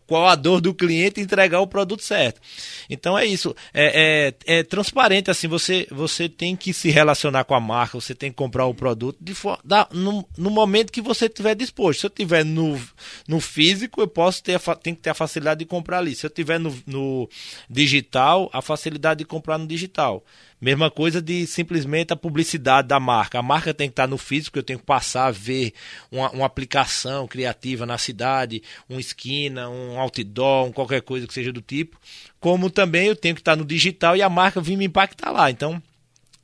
qual 0.06 0.26
a 0.26 0.34
dor 0.34 0.60
do 0.60 0.74
cliente 0.74 1.20
e 1.20 1.24
entregar 1.24 1.60
o 1.60 1.66
produto 1.66 2.02
certo. 2.02 2.40
Então 2.88 3.16
é 3.16 3.24
isso. 3.24 3.54
É, 3.72 4.34
é, 4.46 4.58
é, 4.58 4.62
transparente, 4.62 5.30
assim, 5.30 5.48
você, 5.48 5.86
você 5.90 6.28
tem 6.28 6.54
que 6.56 6.72
se 6.72 6.90
relacionar 6.90 7.44
com 7.44 7.54
a 7.54 7.60
marca, 7.60 8.00
você 8.00 8.14
tem 8.14 8.30
que 8.30 8.36
comprar 8.36 8.66
o 8.66 8.74
produto 8.74 9.18
de 9.20 9.34
da, 9.64 9.88
no, 9.92 10.26
no 10.36 10.50
momento 10.50 10.92
que 10.92 11.00
você 11.00 11.26
estiver 11.26 11.54
disposto. 11.54 12.00
Se 12.00 12.06
eu 12.06 12.08
estiver 12.08 12.44
no, 12.44 12.80
no 13.26 13.40
físico, 13.40 14.00
eu 14.00 14.08
posso 14.08 14.42
ter 14.42 14.54
a, 14.54 14.74
tem 14.74 14.94
que 14.94 15.00
ter 15.00 15.10
a 15.10 15.14
facilidade 15.14 15.60
de 15.60 15.66
comprar 15.66 15.98
ali. 15.98 16.14
Se 16.14 16.26
eu 16.26 16.28
estiver 16.28 16.58
no, 16.58 16.74
no 16.86 17.28
digital, 17.68 18.50
a 18.52 18.60
facilidade 18.60 19.18
de 19.18 19.24
comprar 19.24 19.58
no 19.58 19.66
digital. 19.66 20.24
Mesma 20.60 20.90
coisa 20.90 21.20
de 21.20 21.46
simplesmente 21.46 22.12
a 22.12 22.16
publicidade 22.16 22.88
da 22.88 22.98
marca. 22.98 23.38
A 23.38 23.42
marca 23.42 23.74
tem 23.74 23.88
que 23.88 23.92
estar 23.92 24.06
no 24.06 24.16
físico, 24.16 24.58
eu 24.58 24.62
tenho 24.62 24.78
que 24.78 24.84
passar 24.86 25.26
a 25.26 25.30
ver 25.30 25.72
uma, 26.10 26.30
uma 26.30 26.46
aplicação 26.46 27.26
criativa 27.28 27.84
na 27.84 27.98
cidade, 27.98 28.62
uma 28.88 29.00
esquina, 29.00 29.68
um 29.68 30.00
outdoor, 30.00 30.66
um 30.66 30.72
qualquer 30.72 31.02
coisa 31.02 31.26
que 31.26 31.34
seja 31.34 31.52
do 31.52 31.60
tipo. 31.60 32.00
Como 32.40 32.70
também 32.70 33.08
eu 33.08 33.16
tenho 33.16 33.34
que 33.34 33.40
estar 33.40 33.56
no 33.56 33.64
digital 33.64 34.16
e 34.16 34.22
a 34.22 34.28
marca 34.28 34.60
vir 34.60 34.76
me 34.76 34.86
impactar 34.86 35.30
lá. 35.30 35.50
Então, 35.50 35.82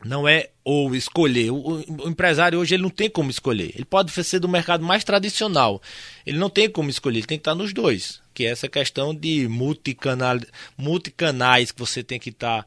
não 0.05 0.27
é 0.27 0.51
ou 0.65 0.95
escolher. 0.95 1.51
O, 1.51 1.83
empresário 2.09 2.59
hoje 2.59 2.75
ele 2.75 2.83
não 2.83 2.91
tem 2.91 3.11
como 3.11 3.31
escolher. 3.31 3.73
Ele 3.75 3.85
pode 3.85 4.11
ser 4.11 4.39
do 4.39 4.49
mercado 4.49 4.85
mais 4.85 5.05
tradicional. 5.05 5.81
Ele 6.25 6.39
não 6.39 6.49
tem 6.49 6.71
como 6.71 6.91
escolher, 6.91 7.19
ele 7.19 7.27
tem 7.27 7.39
que 7.39 7.43
estar 7.43 7.55
nos 7.55 7.73
dois. 7.73 8.21
Que 8.33 8.47
é 8.47 8.51
essa 8.51 8.69
questão 8.69 9.15
de 9.15 9.47
multicanal, 9.49 10.39
multicanais 10.77 11.71
que 11.71 11.79
você 11.79 12.03
tem 12.03 12.19
que 12.19 12.31
estar 12.31 12.67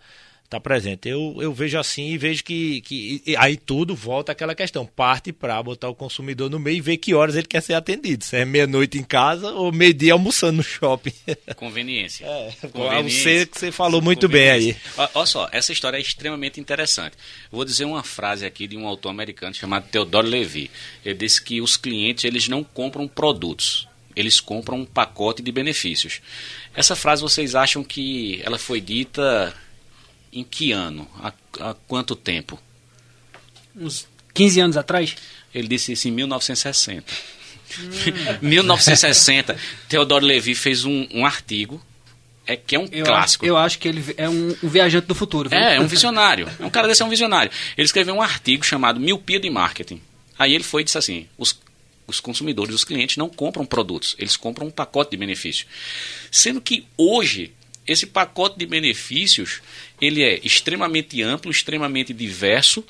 está 0.53 0.59
presente. 0.59 1.09
Eu, 1.09 1.37
eu 1.39 1.53
vejo 1.53 1.79
assim 1.79 2.09
e 2.09 2.17
vejo 2.17 2.43
que, 2.43 2.81
que 2.81 3.35
aí 3.37 3.57
tudo 3.57 3.95
volta 3.95 4.31
àquela 4.31 4.53
questão. 4.53 4.85
Parte 4.85 5.31
para 5.33 5.61
botar 5.61 5.89
o 5.89 5.95
consumidor 5.95 6.49
no 6.49 6.59
meio 6.59 6.77
e 6.77 6.81
ver 6.81 6.97
que 6.97 7.13
horas 7.13 7.35
ele 7.35 7.47
quer 7.47 7.61
ser 7.61 7.73
atendido. 7.73 8.23
Se 8.23 8.37
é 8.37 8.45
meia-noite 8.45 8.97
em 8.97 9.03
casa 9.03 9.51
ou 9.51 9.71
meio-dia 9.71 10.13
almoçando 10.13 10.57
no 10.57 10.63
shopping. 10.63 11.13
Conveniência. 11.55 12.25
É, 12.25 12.53
Conveniência. 12.71 13.39
Você 13.39 13.45
que 13.45 13.59
você 13.59 13.71
falou 13.71 14.01
muito 14.01 14.27
bem 14.29 14.49
aí. 14.49 14.77
Olha 15.13 15.25
só, 15.25 15.49
essa 15.51 15.71
história 15.71 15.97
é 15.97 16.01
extremamente 16.01 16.59
interessante. 16.59 17.17
Vou 17.51 17.65
dizer 17.65 17.85
uma 17.85 18.03
frase 18.03 18.45
aqui 18.45 18.67
de 18.67 18.77
um 18.77 18.87
autor 18.87 19.09
americano 19.09 19.53
chamado 19.53 19.87
Theodore 19.89 20.27
Levy. 20.27 20.69
Ele 21.03 21.15
disse 21.15 21.41
que 21.41 21.61
os 21.61 21.75
clientes 21.75 22.23
eles 22.25 22.47
não 22.47 22.63
compram 22.63 23.07
produtos, 23.07 23.87
eles 24.15 24.39
compram 24.39 24.77
um 24.77 24.85
pacote 24.85 25.41
de 25.41 25.51
benefícios. 25.51 26.21
Essa 26.75 26.95
frase 26.95 27.21
vocês 27.21 27.55
acham 27.55 27.83
que 27.83 28.41
ela 28.43 28.59
foi 28.59 28.79
dita 28.79 29.53
em 30.33 30.43
que 30.43 30.71
ano? 30.71 31.07
Há, 31.19 31.33
há 31.59 31.73
quanto 31.87 32.15
tempo? 32.15 32.59
Uns 33.75 34.07
15 34.33 34.59
anos 34.59 34.77
atrás? 34.77 35.15
Ele 35.53 35.67
disse 35.67 35.91
isso 35.91 36.07
em 36.07 36.11
1960. 36.11 37.13
Hum. 37.79 38.37
1960, 38.41 39.57
Theodore 39.87 40.25
Levy 40.25 40.53
fez 40.55 40.85
um, 40.85 41.07
um 41.11 41.25
artigo 41.25 41.81
é 42.45 42.57
que 42.57 42.75
é 42.75 42.79
um 42.79 42.87
eu 42.91 43.05
clássico. 43.05 43.45
Acho, 43.45 43.49
eu 43.49 43.57
acho 43.57 43.79
que 43.79 43.87
ele 43.87 44.03
é 44.17 44.27
um, 44.27 44.55
um 44.63 44.67
viajante 44.67 45.07
do 45.07 45.15
futuro. 45.15 45.49
Viu? 45.49 45.57
É, 45.57 45.77
é 45.77 45.79
um 45.79 45.87
visionário. 45.87 46.49
Um 46.59 46.69
cara 46.69 46.87
desse 46.87 47.01
é 47.01 47.05
um 47.05 47.09
visionário. 47.09 47.51
Ele 47.77 47.85
escreveu 47.85 48.13
um 48.13 48.21
artigo 48.21 48.65
chamado 48.65 48.99
Miopia 48.99 49.39
de 49.39 49.49
Marketing. 49.49 50.01
Aí 50.37 50.53
ele 50.53 50.63
foi 50.63 50.81
e 50.81 50.85
disse 50.85 50.97
assim: 50.97 51.27
os, 51.37 51.57
os 52.05 52.19
consumidores, 52.19 52.75
os 52.75 52.83
clientes 52.83 53.15
não 53.17 53.29
compram 53.29 53.65
produtos, 53.65 54.15
eles 54.19 54.35
compram 54.35 54.67
um 54.67 54.71
pacote 54.71 55.11
de 55.11 55.17
benefício. 55.17 55.65
Sendo 56.29 56.59
que 56.59 56.85
hoje 56.97 57.53
esse 57.87 58.05
pacote 58.05 58.57
de 58.57 58.65
benefícios 58.65 59.61
ele 59.99 60.23
é 60.23 60.39
extremamente 60.43 61.21
amplo, 61.21 61.51
extremamente 61.51 62.13
diverso 62.13 62.83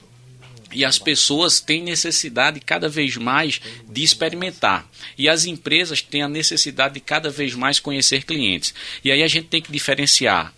e 0.73 0.83
as 0.83 0.97
pessoas 0.97 1.59
têm 1.59 1.83
necessidade 1.83 2.59
cada 2.59 2.89
vez 2.89 3.15
mais 3.15 3.61
de 3.87 4.03
experimentar. 4.03 4.89
E 5.17 5.29
as 5.29 5.45
empresas 5.45 6.01
têm 6.01 6.23
a 6.23 6.29
necessidade 6.29 6.95
de 6.95 6.99
cada 6.99 7.29
vez 7.29 7.53
mais 7.53 7.79
conhecer 7.79 8.23
clientes. 8.23 8.73
E 9.03 9.11
aí 9.11 9.21
a 9.21 9.27
gente 9.27 9.47
tem 9.47 9.61
que 9.61 9.71
diferenciar 9.71 10.51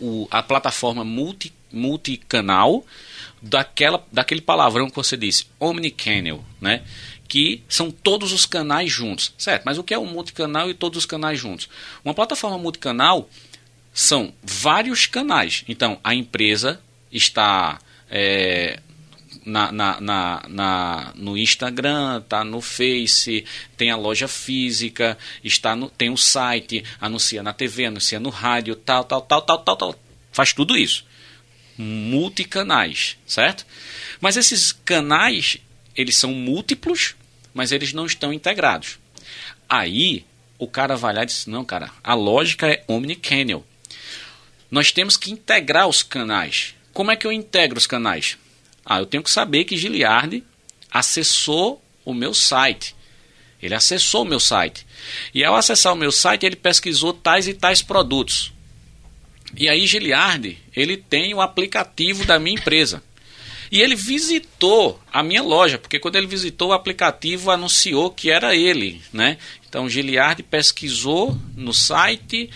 o, 0.00 0.26
a 0.30 0.42
plataforma 0.42 1.04
multi, 1.04 1.52
multicanal 1.70 2.84
daquela, 3.42 4.02
daquele 4.10 4.40
palavrão 4.40 4.88
que 4.88 4.96
você 4.96 5.16
disse, 5.16 5.46
omnicanal, 5.58 6.42
né? 6.60 6.82
que 7.28 7.62
são 7.68 7.92
todos 7.92 8.32
os 8.32 8.44
canais 8.44 8.90
juntos. 8.90 9.32
Certo, 9.38 9.62
mas 9.64 9.78
o 9.78 9.84
que 9.84 9.94
é 9.94 9.98
um 9.98 10.06
multicanal 10.06 10.68
e 10.68 10.74
todos 10.74 10.98
os 10.98 11.06
canais 11.06 11.38
juntos? 11.38 11.68
Uma 12.04 12.12
plataforma 12.12 12.58
multicanal 12.58 13.30
são 13.92 14.32
vários 14.42 15.06
canais. 15.06 15.64
Então, 15.68 15.98
a 16.02 16.14
empresa 16.14 16.80
está 17.10 17.78
é, 18.10 18.80
na, 19.44 19.72
na, 19.72 20.00
na, 20.00 20.42
na, 20.48 21.12
no 21.14 21.36
Instagram, 21.36 22.18
está 22.18 22.44
no 22.44 22.60
Face, 22.60 23.44
tem 23.76 23.90
a 23.90 23.96
loja 23.96 24.28
física, 24.28 25.18
está 25.42 25.74
no, 25.74 25.88
tem 25.88 26.10
o 26.10 26.16
site, 26.16 26.84
anuncia 27.00 27.42
na 27.42 27.52
TV, 27.52 27.86
anuncia 27.86 28.20
no 28.20 28.30
rádio, 28.30 28.74
tal, 28.76 29.04
tal, 29.04 29.22
tal, 29.22 29.42
tal, 29.42 29.58
tal, 29.58 29.76
tal. 29.76 30.00
Faz 30.32 30.52
tudo 30.52 30.76
isso. 30.76 31.04
Multicanais, 31.76 33.16
certo? 33.26 33.66
Mas 34.20 34.36
esses 34.36 34.72
canais, 34.72 35.58
eles 35.96 36.16
são 36.16 36.32
múltiplos, 36.32 37.16
mas 37.54 37.72
eles 37.72 37.92
não 37.92 38.06
estão 38.06 38.32
integrados. 38.32 38.98
Aí, 39.68 40.24
o 40.58 40.66
cara 40.66 40.96
vai 40.96 41.14
lá 41.14 41.22
e 41.22 41.26
diz, 41.26 41.46
não, 41.46 41.64
cara, 41.64 41.90
a 42.04 42.14
lógica 42.14 42.68
é 42.68 42.84
omnicanal. 42.86 43.64
Nós 44.70 44.92
temos 44.92 45.16
que 45.16 45.32
integrar 45.32 45.88
os 45.88 46.02
canais. 46.02 46.74
Como 46.92 47.10
é 47.10 47.16
que 47.16 47.26
eu 47.26 47.32
integro 47.32 47.78
os 47.78 47.86
canais? 47.86 48.38
Ah, 48.84 48.98
eu 48.98 49.06
tenho 49.06 49.22
que 49.22 49.30
saber 49.30 49.64
que 49.64 49.76
Giliardi 49.76 50.44
acessou 50.90 51.82
o 52.04 52.14
meu 52.14 52.34
site. 52.34 52.94
Ele 53.62 53.74
acessou 53.74 54.22
o 54.22 54.28
meu 54.28 54.40
site. 54.40 54.86
E 55.34 55.44
ao 55.44 55.54
acessar 55.54 55.92
o 55.92 55.96
meu 55.96 56.10
site, 56.10 56.46
ele 56.46 56.56
pesquisou 56.56 57.12
tais 57.12 57.46
e 57.46 57.54
tais 57.54 57.82
produtos. 57.82 58.52
E 59.56 59.68
aí 59.68 59.86
Giliardi, 59.86 60.58
ele 60.74 60.96
tem 60.96 61.34
o 61.34 61.40
aplicativo 61.40 62.24
da 62.24 62.38
minha 62.38 62.58
empresa. 62.58 63.02
E 63.70 63.80
ele 63.80 63.94
visitou 63.94 65.00
a 65.12 65.22
minha 65.22 65.42
loja, 65.42 65.78
porque 65.78 65.98
quando 65.98 66.16
ele 66.16 66.26
visitou 66.26 66.70
o 66.70 66.72
aplicativo 66.72 67.52
anunciou 67.52 68.10
que 68.10 68.28
era 68.28 68.54
ele, 68.56 69.00
né? 69.12 69.38
Então 69.68 69.88
Giliardi 69.88 70.42
pesquisou 70.42 71.38
no 71.56 71.72
site, 71.72 72.50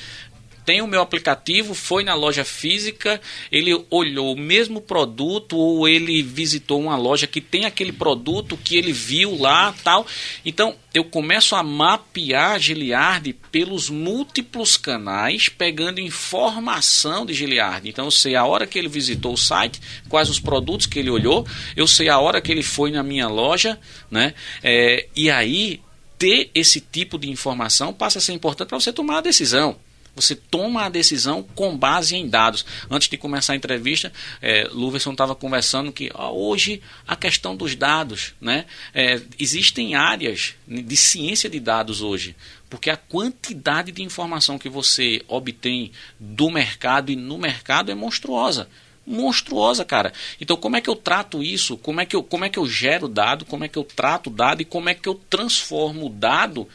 tem 0.65 0.81
o 0.81 0.87
meu 0.87 1.01
aplicativo, 1.01 1.75
foi 1.75 2.05
na 2.05 2.15
loja 2.15 2.45
física, 2.45 3.21
ele 3.51 3.85
olhou 3.91 4.35
o 4.35 4.39
mesmo 4.39 4.81
produto 4.81 5.57
ou 5.57 5.87
ele 5.89 6.23
visitou 6.23 6.81
uma 6.81 6.97
loja 6.97 7.27
que 7.27 7.41
tem 7.41 7.65
aquele 7.65 7.93
produto 7.93 8.57
que 8.57 8.77
ele 8.77 8.93
viu 8.93 9.39
lá, 9.39 9.75
tal. 9.85 10.07
Então, 10.45 10.75
eu 10.93 11.05
começo 11.05 11.55
a 11.57 11.63
mapear 11.63 12.59
Giliard 12.59 13.33
pelos 13.51 13.91
múltiplos 13.91 14.77
canais, 14.77 15.49
pegando 15.49 16.01
informação 16.01 17.27
de 17.27 17.35
Giliard. 17.35 17.89
Então, 17.89 18.07
eu 18.07 18.11
sei 18.11 18.37
a 18.37 18.45
hora 18.45 18.67
que 18.67 18.79
ele 18.79 18.89
visitou 18.89 19.35
o 19.35 19.39
site, 19.39 19.81
quais 20.09 20.31
os 20.31 20.39
produtos 20.39 20.87
que 20.87 20.99
ele 20.99 21.11
olhou, 21.11 21.47
eu 21.77 21.87
sei 21.87 22.09
a 22.09 22.19
hora 22.19 22.41
que 22.41 22.53
ele 22.53 22.63
foi 22.63 22.91
na 22.91 23.03
minha 23.03 23.29
loja, 23.29 23.79
né? 24.11 24.35
É, 24.63 25.09
e 25.17 25.31
aí, 25.31 25.81
ter 26.19 26.51
esse 26.55 26.81
tipo 26.81 27.19
de 27.19 27.29
informação 27.29 27.93
passa 27.93 28.19
a 28.19 28.23
ser 28.23 28.33
importante 28.33 28.69
para 28.69 28.79
você 28.79 28.93
tomar 28.93 29.19
a 29.19 29.23
decisão. 29.23 29.77
Você 30.15 30.37
toma 30.37 30.85
a 30.85 30.89
decisão 30.89 31.43
com 31.55 31.77
base 31.77 32.15
em 32.15 32.29
dados. 32.29 32.65
Antes 32.91 33.09
de 33.09 33.17
começar 33.17 33.53
a 33.53 33.57
entrevista, 33.57 34.13
é, 34.41 34.69
Luverson 34.71 35.13
estava 35.13 35.35
conversando 35.35 35.93
que 35.93 36.11
ó, 36.15 36.33
hoje 36.33 36.81
a 37.07 37.17
questão 37.17 37.57
dos 37.57 37.75
dados, 37.75 38.35
né? 38.41 38.67
É, 38.93 39.21
existem 39.39 39.95
áreas 39.95 40.55
de 40.67 40.97
ciência 40.97 41.51
de 41.51 41.59
dados 41.59 42.01
hoje, 42.01 42.37
porque 42.71 42.91
a 42.91 42.97
quantidade 42.97 43.91
de 43.91 44.03
informação 44.03 44.59
que 44.59 44.69
você 44.69 45.23
obtém 45.27 45.91
do 46.19 46.51
mercado 46.51 47.11
e 47.11 47.17
no 47.17 47.37
mercado 47.37 47.91
é 47.91 47.95
monstruosa 47.95 48.69
monstruosa, 49.07 49.85
cara. 49.85 50.13
Então, 50.41 50.57
como 50.57 50.77
é 50.77 50.81
que 50.81 50.89
eu 50.89 50.97
trato 50.97 51.43
isso? 51.43 51.77
Como 51.77 52.01
é 52.01 52.07
que 52.07 52.17
eu, 52.17 52.23
como 52.23 52.45
é 52.45 52.49
que 52.49 52.59
eu 52.59 52.67
gero 52.67 53.07
dado? 53.07 53.45
Como 53.45 53.65
é 53.65 53.69
que 53.69 53.79
eu 53.79 53.85
trato 53.85 54.31
dado? 54.31 54.63
E 54.63 54.65
como 54.65 54.89
é 54.89 54.95
que 54.95 55.09
eu 55.09 55.15
transformo 55.29 56.07
o 56.07 56.11
dado 56.11 56.67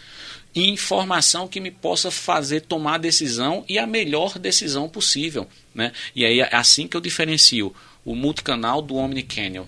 informação 0.56 1.48
que 1.48 1.60
me 1.60 1.72
possa 1.72 2.10
fazer 2.10 2.62
tomar 2.62 2.96
a 2.96 3.00
decisão 3.00 3.64
e 3.68 3.78
a 3.78 3.86
melhor 3.86 4.40
decisão 4.40 4.90
possível. 4.90 5.48
Né? 5.74 5.92
E 6.16 6.26
aí 6.26 6.40
é 6.40 6.56
assim 6.56 6.88
que 6.88 6.98
eu 6.98 7.02
diferencio 7.02 7.74
o 8.04 8.16
multicanal 8.16 8.82
do 8.82 8.96
Omnicanal. 8.96 9.68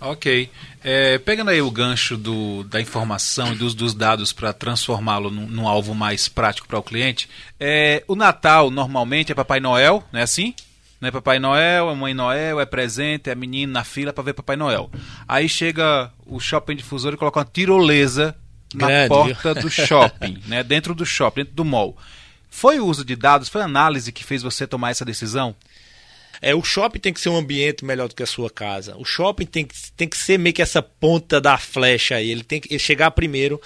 Ok. 0.00 0.48
É, 0.82 1.18
pegando 1.18 1.50
aí 1.50 1.60
o 1.60 1.70
gancho 1.70 2.16
do, 2.16 2.62
da 2.64 2.80
informação 2.80 3.52
e 3.52 3.56
dos, 3.56 3.74
dos 3.74 3.94
dados 3.94 4.32
para 4.32 4.52
transformá-lo 4.52 5.28
num, 5.30 5.46
num, 5.46 5.68
alvo 5.68 5.92
mais 5.92 6.28
prático 6.28 6.68
para 6.68 6.78
o 6.78 6.82
cliente, 6.82 7.28
é, 7.58 8.04
o 8.06 8.14
Natal 8.14 8.70
normalmente 8.70 9.32
é 9.32 9.34
Papai 9.34 9.58
Noel, 9.58 10.04
não 10.12 10.20
é 10.20 10.22
assim? 10.22 10.54
Não 11.00 11.08
é 11.08 11.12
Papai 11.12 11.38
Noel, 11.38 11.90
é 11.90 11.94
Mãe 11.94 12.12
Noel, 12.12 12.60
é 12.60 12.66
presente, 12.66 13.30
é 13.30 13.34
menino 13.34 13.72
na 13.72 13.84
fila 13.84 14.12
para 14.12 14.24
ver 14.24 14.32
Papai 14.32 14.56
Noel. 14.56 14.90
Aí 15.26 15.48
chega 15.48 16.10
o 16.26 16.40
shopping 16.40 16.76
difusor 16.76 17.14
e 17.14 17.16
coloca 17.16 17.38
uma 17.38 17.44
tirolesa 17.44 18.34
na 18.74 18.86
Grande, 18.86 19.08
porta 19.08 19.54
viu? 19.54 19.62
do 19.62 19.70
shopping, 19.70 20.42
né? 20.46 20.62
dentro 20.62 20.94
do 20.94 21.06
shopping, 21.06 21.42
dentro 21.42 21.54
do 21.54 21.64
mall. 21.64 21.96
Foi 22.50 22.80
o 22.80 22.86
uso 22.86 23.04
de 23.04 23.14
dados, 23.14 23.48
foi 23.48 23.62
a 23.62 23.64
análise 23.64 24.10
que 24.10 24.24
fez 24.24 24.42
você 24.42 24.66
tomar 24.66 24.90
essa 24.90 25.04
decisão? 25.04 25.54
É, 26.40 26.54
o 26.54 26.62
shopping 26.62 27.00
tem 27.00 27.12
que 27.12 27.20
ser 27.20 27.28
um 27.28 27.36
ambiente 27.36 27.84
melhor 27.84 28.08
do 28.08 28.14
que 28.14 28.22
a 28.22 28.26
sua 28.26 28.48
casa. 28.48 28.96
O 28.96 29.04
shopping 29.04 29.46
tem 29.46 29.64
que, 29.64 29.74
tem 29.96 30.08
que 30.08 30.16
ser 30.16 30.38
meio 30.38 30.54
que 30.54 30.62
essa 30.62 30.80
ponta 30.80 31.40
da 31.40 31.58
flecha 31.58 32.16
aí. 32.16 32.30
Ele 32.30 32.44
tem 32.44 32.60
que 32.60 32.78
chegar 32.78 33.10
primeiro 33.10 33.60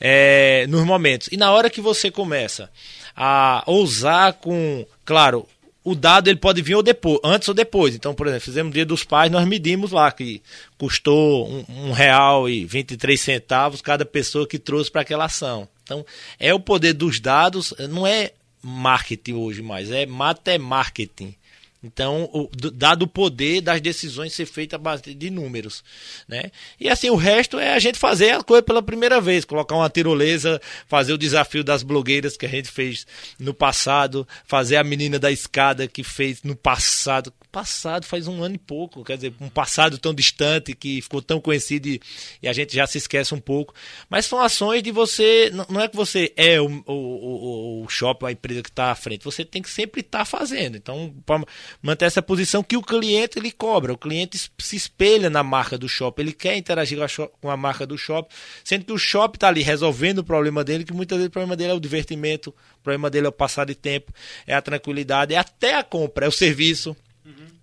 é, 0.00 0.66
nos 0.68 0.84
momentos. 0.84 1.28
E 1.32 1.36
na 1.36 1.50
hora 1.52 1.70
que 1.70 1.80
você 1.80 2.10
começa 2.10 2.70
a 3.16 3.62
ousar 3.66 4.34
com. 4.34 4.86
Claro, 5.04 5.48
o 5.88 5.94
dado 5.94 6.28
ele 6.28 6.38
pode 6.38 6.60
vir 6.60 6.74
ou 6.74 6.82
depois, 6.82 7.18
antes 7.24 7.48
ou 7.48 7.54
depois. 7.54 7.94
Então, 7.94 8.14
por 8.14 8.26
exemplo, 8.26 8.44
fizemos 8.44 8.74
Dia 8.74 8.84
dos 8.84 9.04
Pais, 9.04 9.32
nós 9.32 9.46
medimos 9.46 9.90
lá 9.90 10.12
que 10.12 10.42
custou 10.76 11.48
um, 11.48 11.64
um 11.68 11.92
real 11.92 12.48
e 12.48 12.64
23 12.66 13.18
centavos 13.18 13.80
cada 13.80 14.04
pessoa 14.04 14.46
que 14.46 14.58
trouxe 14.58 14.90
para 14.90 15.00
aquela 15.00 15.24
ação. 15.24 15.66
Então, 15.82 16.04
é 16.38 16.52
o 16.52 16.60
poder 16.60 16.92
dos 16.92 17.18
dados, 17.18 17.72
não 17.88 18.06
é 18.06 18.32
marketing 18.62 19.34
hoje 19.34 19.62
mais, 19.62 19.90
é 19.90 20.04
matemarketing. 20.04 21.34
Então, 21.82 22.28
o, 22.32 22.50
dado 22.72 23.04
o 23.04 23.08
poder 23.08 23.60
das 23.60 23.80
decisões 23.80 24.32
ser 24.32 24.46
feitas 24.46 24.78
a 24.78 24.82
base 24.82 25.14
de 25.14 25.30
números, 25.30 25.84
né? 26.26 26.50
E 26.78 26.88
assim, 26.88 27.08
o 27.08 27.14
resto 27.14 27.58
é 27.58 27.74
a 27.74 27.78
gente 27.78 27.98
fazer 27.98 28.32
a 28.32 28.42
coisa 28.42 28.62
pela 28.62 28.82
primeira 28.82 29.20
vez, 29.20 29.44
colocar 29.44 29.76
uma 29.76 29.88
tirolesa, 29.88 30.60
fazer 30.88 31.12
o 31.12 31.18
desafio 31.18 31.62
das 31.62 31.84
blogueiras 31.84 32.36
que 32.36 32.46
a 32.46 32.48
gente 32.48 32.68
fez 32.68 33.06
no 33.38 33.54
passado, 33.54 34.26
fazer 34.44 34.76
a 34.76 34.82
menina 34.82 35.20
da 35.20 35.30
escada 35.30 35.86
que 35.86 36.02
fez 36.02 36.42
no 36.42 36.56
passado, 36.56 37.32
passado, 37.50 38.04
faz 38.04 38.28
um 38.28 38.42
ano 38.42 38.54
e 38.54 38.58
pouco, 38.58 39.04
quer 39.04 39.16
dizer, 39.16 39.34
um 39.40 39.48
passado 39.48 39.98
tão 39.98 40.14
distante 40.14 40.74
que 40.74 41.00
ficou 41.00 41.22
tão 41.22 41.40
conhecido 41.40 41.88
e, 41.88 42.00
e 42.42 42.48
a 42.48 42.52
gente 42.52 42.74
já 42.74 42.86
se 42.86 42.98
esquece 42.98 43.34
um 43.34 43.40
pouco. 43.40 43.74
Mas 44.08 44.26
são 44.26 44.40
ações 44.40 44.82
de 44.82 44.90
você, 44.90 45.50
não 45.68 45.80
é 45.80 45.88
que 45.88 45.96
você 45.96 46.32
é 46.36 46.60
o, 46.60 46.66
o, 46.86 46.92
o, 46.92 47.84
o 47.84 47.88
shopping, 47.88 48.26
a 48.26 48.32
empresa 48.32 48.62
que 48.62 48.68
está 48.68 48.90
à 48.90 48.94
frente, 48.94 49.24
você 49.24 49.44
tem 49.44 49.62
que 49.62 49.70
sempre 49.70 50.00
estar 50.00 50.20
tá 50.20 50.24
fazendo. 50.24 50.76
Então, 50.76 51.14
para 51.24 51.42
manter 51.82 52.04
essa 52.04 52.22
posição 52.22 52.62
que 52.62 52.76
o 52.76 52.82
cliente 52.82 53.38
ele 53.38 53.50
cobra, 53.50 53.92
o 53.92 53.98
cliente 53.98 54.38
se 54.58 54.76
espelha 54.76 55.30
na 55.30 55.42
marca 55.42 55.78
do 55.78 55.88
shopping, 55.88 56.22
ele 56.22 56.32
quer 56.32 56.56
interagir 56.56 56.98
com 57.40 57.50
a 57.50 57.56
marca 57.56 57.86
do 57.86 57.96
shopping, 57.96 58.34
sendo 58.62 58.84
que 58.84 58.92
o 58.92 58.98
shopping 58.98 59.36
está 59.36 59.48
ali 59.48 59.62
resolvendo 59.62 60.18
o 60.18 60.24
problema 60.24 60.62
dele, 60.62 60.84
que 60.84 60.92
muitas 60.92 61.16
vezes 61.18 61.28
o 61.28 61.32
problema 61.32 61.56
dele 61.56 61.70
é 61.70 61.74
o 61.74 61.80
divertimento, 61.80 62.50
o 62.50 62.82
problema 62.82 63.10
dele 63.10 63.26
é 63.26 63.28
o 63.28 63.32
passar 63.32 63.64
de 63.66 63.74
tempo, 63.74 64.12
é 64.46 64.54
a 64.54 64.62
tranquilidade, 64.62 65.34
é 65.34 65.38
até 65.38 65.74
a 65.74 65.82
compra, 65.82 66.26
é 66.26 66.28
o 66.28 66.32
serviço. 66.32 66.96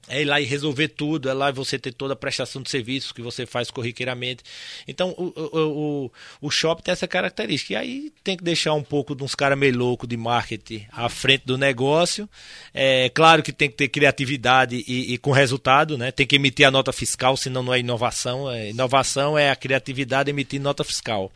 É 0.07 0.21
ir 0.21 0.25
lá 0.25 0.39
e 0.39 0.45
resolver 0.45 0.89
tudo, 0.89 1.29
é 1.29 1.33
lá 1.33 1.51
você 1.51 1.79
ter 1.79 1.91
toda 1.91 2.13
a 2.13 2.15
prestação 2.15 2.61
de 2.61 2.69
serviços 2.69 3.11
que 3.11 3.21
você 3.21 3.45
faz 3.45 3.71
corriqueiramente. 3.71 4.43
Então, 4.87 5.09
o, 5.17 5.33
o, 5.35 5.59
o, 5.59 6.11
o 6.41 6.51
shopping 6.51 6.83
tem 6.83 6.91
essa 6.91 7.07
característica. 7.07 7.73
E 7.73 7.75
aí 7.75 8.13
tem 8.23 8.37
que 8.37 8.43
deixar 8.43 8.73
um 8.73 8.83
pouco 8.83 9.15
de 9.15 9.23
uns 9.23 9.33
caras 9.33 9.57
meio 9.57 9.75
loucos 9.75 10.07
de 10.07 10.15
marketing 10.15 10.85
à 10.91 11.09
frente 11.09 11.43
do 11.45 11.57
negócio. 11.57 12.29
É 12.73 13.09
claro 13.09 13.41
que 13.41 13.51
tem 13.51 13.69
que 13.69 13.75
ter 13.75 13.87
criatividade 13.87 14.83
e, 14.87 15.13
e 15.13 15.17
com 15.17 15.31
resultado, 15.31 15.97
né? 15.97 16.11
Tem 16.11 16.27
que 16.27 16.35
emitir 16.35 16.67
a 16.67 16.71
nota 16.71 16.93
fiscal, 16.93 17.35
senão 17.35 17.63
não 17.63 17.73
é 17.73 17.79
inovação. 17.79 18.51
É, 18.51 18.69
inovação 18.69 19.37
é 19.37 19.49
a 19.49 19.55
criatividade 19.55 20.29
emitir 20.29 20.61
nota 20.61 20.83
fiscal 20.83 21.31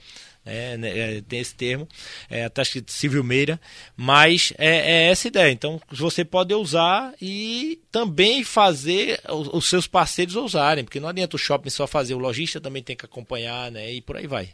é, 0.45 0.78
né, 0.78 1.17
é, 1.17 1.21
tem 1.21 1.39
esse 1.39 1.54
termo, 1.54 1.88
é, 2.30 2.49
que 2.49 2.84
civil 2.88 3.23
meira, 3.23 3.60
mas 3.95 4.54
é, 4.58 5.08
é, 5.08 5.12
essa 5.12 5.28
ideia. 5.28 5.52
Então 5.52 5.82
você 5.91 6.25
pode 6.25 6.54
usar 6.54 7.13
e 7.21 7.80
também 7.91 8.43
fazer 8.43 9.19
os, 9.30 9.47
os, 9.54 9.65
seus 9.65 9.88
parceiros 9.88 10.36
usarem, 10.36 10.84
porque 10.84 10.99
não 10.99 11.10
adianta 11.10 11.36
o 11.36 11.39
shopping 11.39 11.69
só 11.69 11.86
fazer, 11.86 12.13
o 12.13 12.19
lojista 12.19 12.60
também 12.60 12.84
tem 12.84 12.95
que 12.95 13.06
acompanhar, 13.06 13.71
né, 13.71 13.91
e 13.93 14.02
por 14.02 14.17
aí 14.17 14.28
vai. 14.28 14.49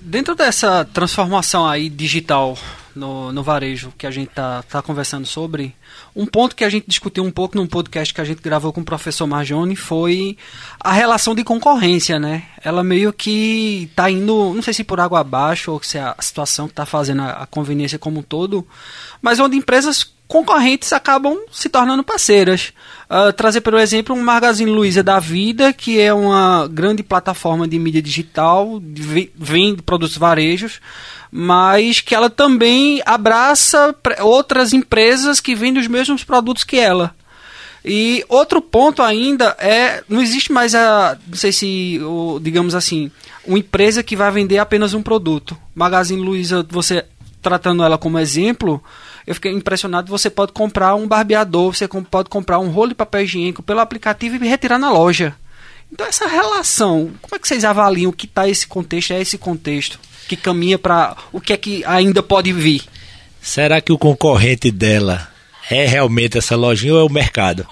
Dentro 0.00 0.34
dessa 0.34 0.84
transformação 0.84 1.66
aí 1.66 1.88
digital 1.88 2.58
no, 2.94 3.32
no 3.32 3.42
varejo 3.42 3.92
que 3.96 4.06
a 4.06 4.10
gente 4.10 4.28
tá, 4.28 4.62
tá 4.62 4.80
conversando 4.82 5.26
sobre, 5.26 5.74
um 6.14 6.26
ponto 6.26 6.54
que 6.54 6.64
a 6.64 6.68
gente 6.68 6.86
discutiu 6.86 7.24
um 7.24 7.30
pouco 7.30 7.56
num 7.56 7.66
podcast 7.66 8.12
que 8.12 8.20
a 8.20 8.24
gente 8.24 8.40
gravou 8.40 8.72
com 8.72 8.80
o 8.80 8.84
professor 8.84 9.26
Marjone 9.26 9.76
foi 9.76 10.36
a 10.80 10.92
relação 10.92 11.34
de 11.34 11.42
concorrência, 11.42 12.18
né? 12.18 12.44
Ela 12.62 12.82
meio 12.82 13.12
que 13.12 13.90
tá 13.94 14.10
indo, 14.10 14.52
não 14.54 14.62
sei 14.62 14.74
se 14.74 14.84
por 14.84 15.00
água 15.00 15.20
abaixo 15.20 15.72
ou 15.72 15.82
se 15.82 15.98
é 15.98 16.02
a 16.02 16.16
situação 16.20 16.68
que 16.68 16.74
tá 16.74 16.86
fazendo 16.86 17.22
a, 17.22 17.30
a 17.42 17.46
conveniência 17.46 17.98
como 17.98 18.20
um 18.20 18.22
todo, 18.22 18.66
mas 19.20 19.40
onde 19.40 19.56
empresas 19.56 20.14
concorrentes 20.26 20.92
acabam 20.92 21.38
se 21.50 21.68
tornando 21.68 22.02
parceiras. 22.02 22.72
Uh, 23.08 23.32
trazer, 23.32 23.60
por 23.60 23.74
exemplo, 23.74 24.14
um 24.14 24.22
Magazine 24.22 24.70
Luiza 24.70 25.02
da 25.02 25.18
Vida, 25.18 25.72
que 25.72 26.00
é 26.00 26.12
uma 26.12 26.68
grande 26.70 27.02
plataforma 27.02 27.68
de 27.68 27.78
mídia 27.78 28.02
digital, 28.02 28.80
vende 29.36 29.82
produtos 29.82 30.16
varejos, 30.16 30.80
mas 31.30 32.00
que 32.00 32.14
ela 32.14 32.30
também 32.30 33.02
abraça 33.04 33.94
outras 34.20 34.72
empresas 34.72 35.40
que 35.40 35.54
vendem 35.54 35.82
os 35.82 35.88
mesmos 35.88 36.24
produtos 36.24 36.64
que 36.64 36.78
ela. 36.78 37.14
E 37.84 38.24
outro 38.30 38.62
ponto 38.62 39.02
ainda 39.02 39.54
é, 39.58 40.02
não 40.08 40.22
existe 40.22 40.50
mais 40.50 40.74
a, 40.74 41.18
não 41.26 41.36
sei 41.36 41.52
se, 41.52 42.00
digamos 42.40 42.74
assim, 42.74 43.10
uma 43.46 43.58
empresa 43.58 44.02
que 44.02 44.16
vai 44.16 44.30
vender 44.30 44.56
apenas 44.56 44.94
um 44.94 45.02
produto. 45.02 45.54
Magazine 45.74 46.22
Luiza, 46.22 46.66
você 46.70 47.04
tratando 47.42 47.82
ela 47.82 47.98
como 47.98 48.18
exemplo, 48.18 48.82
eu 49.26 49.34
fiquei 49.34 49.52
impressionado. 49.52 50.10
Você 50.10 50.28
pode 50.28 50.52
comprar 50.52 50.94
um 50.94 51.06
barbeador, 51.06 51.74
você 51.74 51.88
pode 51.88 52.28
comprar 52.28 52.58
um 52.58 52.68
rolo 52.68 52.88
de 52.88 52.94
papel 52.94 53.22
higiênico 53.22 53.62
pelo 53.62 53.80
aplicativo 53.80 54.36
e 54.36 54.48
retirar 54.48 54.78
na 54.78 54.92
loja. 54.92 55.34
Então 55.92 56.06
essa 56.06 56.26
relação, 56.26 57.12
como 57.22 57.36
é 57.36 57.38
que 57.38 57.46
vocês 57.46 57.64
avaliam 57.64 58.10
o 58.10 58.12
que 58.12 58.26
está 58.26 58.48
esse 58.48 58.66
contexto, 58.66 59.12
é 59.12 59.20
esse 59.20 59.38
contexto 59.38 59.98
que 60.28 60.36
caminha 60.36 60.78
para 60.78 61.16
o 61.32 61.40
que 61.40 61.52
é 61.52 61.56
que 61.56 61.84
ainda 61.84 62.22
pode 62.22 62.52
vir? 62.52 62.82
Será 63.40 63.80
que 63.80 63.92
o 63.92 63.98
concorrente 63.98 64.70
dela 64.70 65.28
é 65.70 65.86
realmente 65.86 66.38
essa 66.38 66.56
lojinha 66.56 66.94
ou 66.94 67.00
é 67.00 67.04
o 67.04 67.12
mercado? 67.12 67.66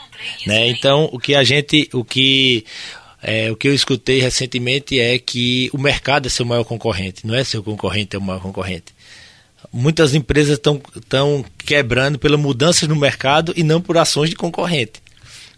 Né? 0.46 0.68
Então 0.68 1.08
o 1.12 1.18
que 1.18 1.34
a 1.34 1.42
gente, 1.42 1.88
o 1.92 2.04
que 2.04 2.64
é, 3.22 3.50
o 3.50 3.56
que 3.56 3.68
eu 3.68 3.74
escutei 3.74 4.20
recentemente 4.20 5.00
é 5.00 5.18
que 5.18 5.70
o 5.72 5.78
mercado 5.78 6.26
é 6.26 6.28
seu 6.28 6.44
maior 6.44 6.64
concorrente, 6.64 7.26
não 7.26 7.34
é 7.34 7.42
seu 7.42 7.62
concorrente 7.62 8.14
é 8.14 8.18
o 8.18 8.22
maior 8.22 8.40
concorrente 8.40 8.92
muitas 9.72 10.14
empresas 10.14 10.58
estão 10.58 11.44
quebrando 11.58 12.18
pela 12.18 12.36
mudanças 12.36 12.88
no 12.88 12.96
mercado 12.96 13.52
e 13.56 13.62
não 13.62 13.80
por 13.80 13.96
ações 13.96 14.30
de 14.30 14.36
concorrente. 14.36 15.02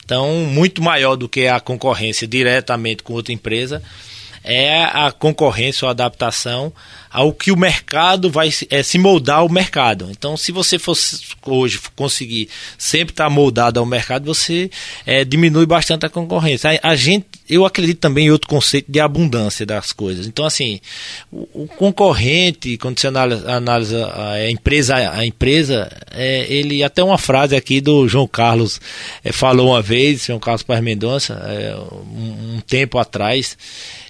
Então, 0.04 0.30
muito 0.46 0.82
maior 0.82 1.16
do 1.16 1.28
que 1.28 1.46
a 1.46 1.58
concorrência 1.58 2.26
diretamente 2.26 3.02
com 3.02 3.14
outra 3.14 3.32
empresa 3.32 3.82
é 4.44 4.84
a 4.84 5.10
concorrência 5.10 5.86
ou 5.86 5.90
adaptação 5.90 6.70
ao 7.10 7.32
que 7.32 7.50
o 7.50 7.56
mercado 7.56 8.30
vai 8.30 8.50
é, 8.68 8.82
se 8.82 8.98
moldar 8.98 9.38
ao 9.38 9.48
mercado. 9.48 10.08
Então, 10.10 10.36
se 10.36 10.52
você 10.52 10.78
fosse 10.78 11.20
hoje 11.46 11.80
conseguir 11.96 12.50
sempre 12.76 13.12
estar 13.12 13.30
moldado 13.30 13.80
ao 13.80 13.86
mercado, 13.86 14.26
você 14.26 14.70
é, 15.06 15.24
diminui 15.24 15.64
bastante 15.64 16.04
a 16.04 16.10
concorrência. 16.10 16.78
A, 16.82 16.90
a, 16.90 16.94
gente, 16.94 17.26
eu 17.48 17.64
acredito 17.64 17.98
também 17.98 18.26
em 18.26 18.30
outro 18.30 18.48
conceito 18.48 18.90
de 18.90 19.00
abundância 19.00 19.66
das 19.66 19.92
coisas. 19.92 20.26
Então, 20.26 20.44
assim, 20.44 20.80
o, 21.30 21.64
o 21.64 21.66
concorrente, 21.66 22.78
quando 22.78 22.98
você 22.98 23.06
analisa, 23.06 23.50
analisa 23.50 24.12
a 24.14 24.50
empresa, 24.50 24.94
a 25.10 25.26
empresa, 25.26 25.90
é, 26.10 26.46
ele 26.52 26.82
até 26.82 27.02
uma 27.02 27.18
frase 27.18 27.54
aqui 27.54 27.80
do 27.80 28.08
João 28.08 28.26
Carlos 28.26 28.80
é, 29.22 29.32
falou 29.32 29.68
uma 29.68 29.82
vez, 29.82 30.24
João 30.24 30.38
Carlos 30.38 30.62
Paz 30.62 30.82
Mendonça, 30.82 31.34
é, 31.46 31.76
um, 31.76 32.56
um 32.56 32.60
tempo 32.60 32.98
atrás 32.98 33.56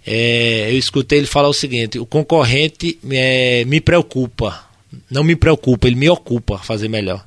é, 0.07 0.70
eu 0.70 0.78
escutei 0.78 1.18
ele 1.18 1.26
falar 1.26 1.49
o 1.49 1.55
seguinte: 1.55 1.99
o 1.99 2.05
concorrente 2.05 2.99
é, 3.11 3.64
me 3.64 3.80
preocupa, 3.80 4.64
não 5.11 5.24
me 5.24 5.35
preocupa, 5.35 5.87
ele 5.87 5.97
me 5.97 6.09
ocupa 6.09 6.59
fazer 6.59 6.89
melhor. 6.89 7.24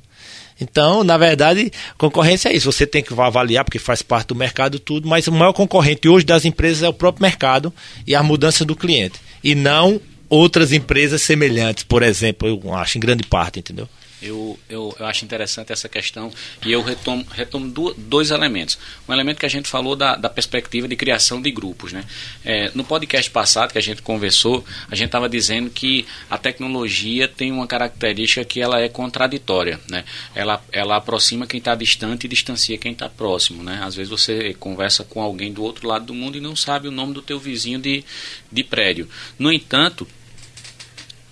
Então, 0.60 1.04
na 1.04 1.16
verdade, 1.16 1.70
concorrência 1.96 2.48
é 2.48 2.56
isso. 2.56 2.70
Você 2.70 2.86
tem 2.86 3.02
que 3.02 3.12
avaliar, 3.18 3.64
porque 3.64 3.78
faz 3.78 4.02
parte 4.02 4.28
do 4.28 4.34
mercado 4.34 4.78
tudo, 4.78 5.08
mas 5.08 5.26
o 5.26 5.32
maior 5.32 5.52
concorrente 5.52 6.08
hoje 6.08 6.26
das 6.26 6.44
empresas 6.44 6.82
é 6.82 6.88
o 6.88 6.92
próprio 6.92 7.22
mercado 7.22 7.72
e 8.06 8.14
a 8.14 8.22
mudança 8.22 8.64
do 8.64 8.74
cliente. 8.74 9.20
E 9.42 9.54
não 9.54 10.00
outras 10.28 10.72
empresas 10.72 11.22
semelhantes, 11.22 11.84
por 11.84 12.02
exemplo, 12.02 12.48
eu 12.48 12.74
acho, 12.74 12.98
em 12.98 13.00
grande 13.00 13.24
parte, 13.24 13.60
entendeu? 13.60 13.88
Eu, 14.20 14.58
eu, 14.68 14.94
eu, 14.98 15.06
acho 15.06 15.24
interessante 15.24 15.72
essa 15.72 15.88
questão 15.88 16.32
e 16.66 16.72
eu 16.72 16.82
retomo, 16.82 17.24
retomo 17.30 17.72
dois 17.96 18.30
elementos. 18.30 18.78
Um 19.08 19.12
elemento 19.12 19.38
que 19.38 19.46
a 19.46 19.50
gente 19.50 19.68
falou 19.68 19.94
da, 19.94 20.16
da 20.16 20.28
perspectiva 20.28 20.88
de 20.88 20.96
criação 20.96 21.40
de 21.40 21.50
grupos. 21.50 21.92
Né? 21.92 22.04
É, 22.44 22.70
no 22.74 22.84
podcast 22.84 23.30
passado 23.30 23.72
que 23.72 23.78
a 23.78 23.82
gente 23.82 24.02
conversou, 24.02 24.64
a 24.90 24.94
gente 24.94 25.06
estava 25.06 25.28
dizendo 25.28 25.70
que 25.70 26.04
a 26.28 26.36
tecnologia 26.36 27.28
tem 27.28 27.52
uma 27.52 27.66
característica 27.66 28.44
que 28.44 28.60
ela 28.60 28.80
é 28.80 28.88
contraditória. 28.88 29.78
Né? 29.88 30.04
Ela, 30.34 30.62
ela 30.72 30.96
aproxima 30.96 31.46
quem 31.46 31.58
está 31.58 31.74
distante 31.74 32.24
e 32.24 32.28
distancia 32.28 32.76
quem 32.76 32.92
está 32.92 33.08
próximo. 33.08 33.62
Né? 33.62 33.80
Às 33.82 33.94
vezes 33.94 34.10
você 34.10 34.52
conversa 34.54 35.04
com 35.04 35.22
alguém 35.22 35.52
do 35.52 35.62
outro 35.62 35.86
lado 35.86 36.06
do 36.06 36.14
mundo 36.14 36.36
e 36.36 36.40
não 36.40 36.56
sabe 36.56 36.88
o 36.88 36.92
nome 36.92 37.14
do 37.14 37.22
teu 37.22 37.38
vizinho 37.38 37.78
de, 37.78 38.04
de 38.50 38.64
prédio. 38.64 39.08
No 39.38 39.52
entanto, 39.52 40.06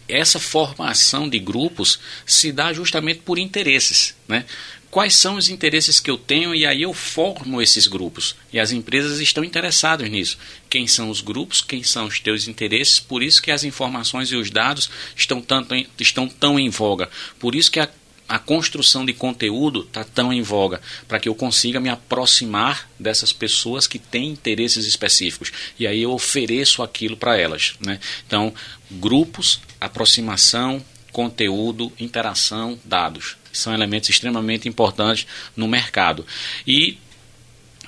essa 0.09 0.39
formação 0.39 1.29
de 1.29 1.39
grupos 1.39 1.99
se 2.25 2.53
dá 2.53 2.73
justamente 2.73 3.21
por 3.21 3.39
interesses, 3.39 4.15
né? 4.29 4.45
Quais 4.91 5.15
são 5.15 5.37
os 5.37 5.51
interesses 5.51 6.01
que 6.01 6.11
eu 6.11 6.17
tenho 6.17 6.55
e 6.55 6.65
aí 6.65 6.81
eu 6.81 6.95
formo 6.95 7.61
esses 7.61 7.87
grupos. 7.87 8.35
E 8.51 8.59
as 8.59 8.73
empresas 8.73 9.21
estão 9.21 9.45
interessadas 9.45 10.09
nisso. 10.09 10.39
Quem 10.71 10.87
são 10.87 11.11
os 11.11 11.21
grupos, 11.21 11.61
quem 11.61 11.83
são 11.83 12.07
os 12.07 12.19
teus 12.19 12.49
interesses, 12.49 12.99
por 12.99 13.23
isso 13.23 13.43
que 13.43 13.51
as 13.51 13.63
informações 13.63 14.33
e 14.33 14.37
os 14.37 14.49
dados 14.49 14.89
estão, 15.15 15.43
tanto 15.43 15.75
em, 15.75 15.87
estão 15.99 16.27
tão 16.27 16.59
em 16.59 16.71
voga. 16.71 17.11
Por 17.39 17.55
isso 17.55 17.71
que 17.71 17.81
a 17.81 17.91
a 18.29 18.39
construção 18.39 19.05
de 19.05 19.13
conteúdo 19.13 19.83
está 19.83 20.03
tão 20.03 20.33
em 20.33 20.43
voga, 20.43 20.81
para 21.07 21.21
que 21.21 21.29
eu 21.29 21.35
consiga 21.35 21.79
me 21.79 21.89
aproximar 21.89 22.91
dessas 22.99 23.33
pessoas 23.33 23.87
que 23.87 23.99
têm 23.99 24.31
interesses 24.31 24.85
específicos. 24.87 25.53
E 25.79 25.87
aí 25.87 26.03
eu 26.03 26.13
ofereço 26.13 26.83
aquilo 26.83 27.17
para 27.17 27.37
elas. 27.37 27.75
Né? 27.81 28.01
Então, 28.27 28.53
grupos, 28.91 29.61
aproximação, 29.81 30.85
conteúdo, 31.13 31.93
interação, 31.99 32.79
dados. 32.85 33.37
São 33.53 33.73
elementos 33.73 34.11
extremamente 34.11 34.69
importantes 34.69 35.27
no 35.57 35.67
mercado. 35.67 36.27
E 36.67 36.99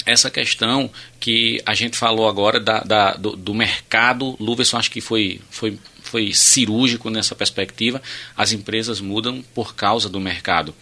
essa 0.06 0.30
questão 0.30 0.90
que 1.20 1.60
a 1.66 1.74
gente 1.74 1.96
falou 1.96 2.28
agora 2.28 2.58
da, 2.58 2.80
da 2.80 3.12
do, 3.14 3.36
do, 3.36 3.54
mercado, 3.54 4.36
Luverson 4.40 4.78
acho 4.78 4.90
que 4.90 5.02
foi, 5.02 5.40
foi 5.50 5.78
foi 6.08 6.32
cirúrgico 6.32 7.10
nessa 7.10 7.34
perspectiva, 7.34 8.02
as 8.36 8.52
empresas 8.52 9.00
mudam 9.00 9.44
por 9.54 9.74
causa 9.74 10.08
do 10.08 10.18
mercado. 10.18 10.74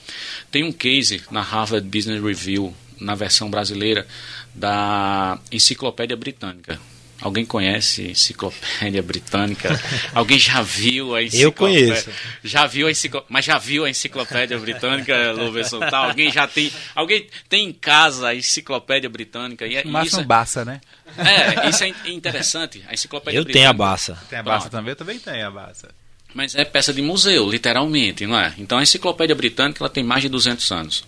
Tem 0.51 0.63
um 0.63 0.73
case 0.73 1.23
na 1.31 1.43
Harvard 1.43 1.87
Business 1.87 2.23
Review, 2.23 2.73
na 3.01 3.15
versão 3.15 3.51
brasileira, 3.51 4.07
da 4.55 5.39
Enciclopédia 5.51 6.17
Britânica. 6.17 6.81
Alguém 7.21 7.47
conhece 7.47 8.03
a 8.03 8.11
Enciclopédia 8.11 9.03
Britânica? 9.03 9.69
Alguém 10.15 10.39
já 10.39 10.61
viu 10.63 11.15
a 11.15 11.23
Enciclopédia? 11.23 11.45
Eu 11.47 11.53
conheço. 11.53 12.11
Já 12.45 12.67
viu 12.67 12.87
a 12.87 12.91
Enciclopédia, 12.91 13.27
mas 13.31 13.45
já 13.45 13.59
viu 13.59 13.85
a 13.85 13.91
Enciclopédia 13.91 14.59
Britânica, 14.59 15.33
Louverson? 15.33 15.81
Tá? 15.81 15.99
Alguém 15.99 16.31
já 16.31 16.47
tem, 16.47 16.71
alguém 16.95 17.27
tem 17.49 17.69
em 17.69 17.73
casa 17.73 18.29
a 18.29 18.35
Enciclopédia 18.35 19.09
Britânica? 19.09 19.67
E, 19.67 19.77
é, 19.77 19.85
Mas 19.85 20.09
isso, 20.09 20.21
é 20.21 20.25
Baça, 20.25 20.65
né? 20.65 20.81
É, 21.17 21.69
isso 21.69 21.85
é 21.85 21.95
interessante. 22.11 22.85
A 22.87 22.93
Enciclopédia 22.95 23.39
Eu 23.39 23.45
Britânica. 23.45 23.61
tenho 23.61 23.71
a 23.71 23.73
Baça. 23.73 24.19
Tem 24.29 24.39
a 24.39 24.43
Baça 24.43 24.69
também? 24.69 24.91
Eu 24.91 24.97
também 24.97 25.19
tenho 25.19 25.47
a 25.47 25.51
Baça. 25.51 25.89
Mas 26.35 26.55
é 26.55 26.67
peça 26.67 26.93
de 26.93 27.01
museu, 27.01 27.49
literalmente, 27.51 28.27
não 28.27 28.39
é? 28.39 28.53
Então 28.59 28.77
a 28.77 28.83
Enciclopédia 28.83 29.35
Britânica 29.35 29.83
ela 29.83 29.89
tem 29.89 30.05
mais 30.05 30.21
de 30.23 30.29
200 30.29 30.71
anos. 30.71 31.05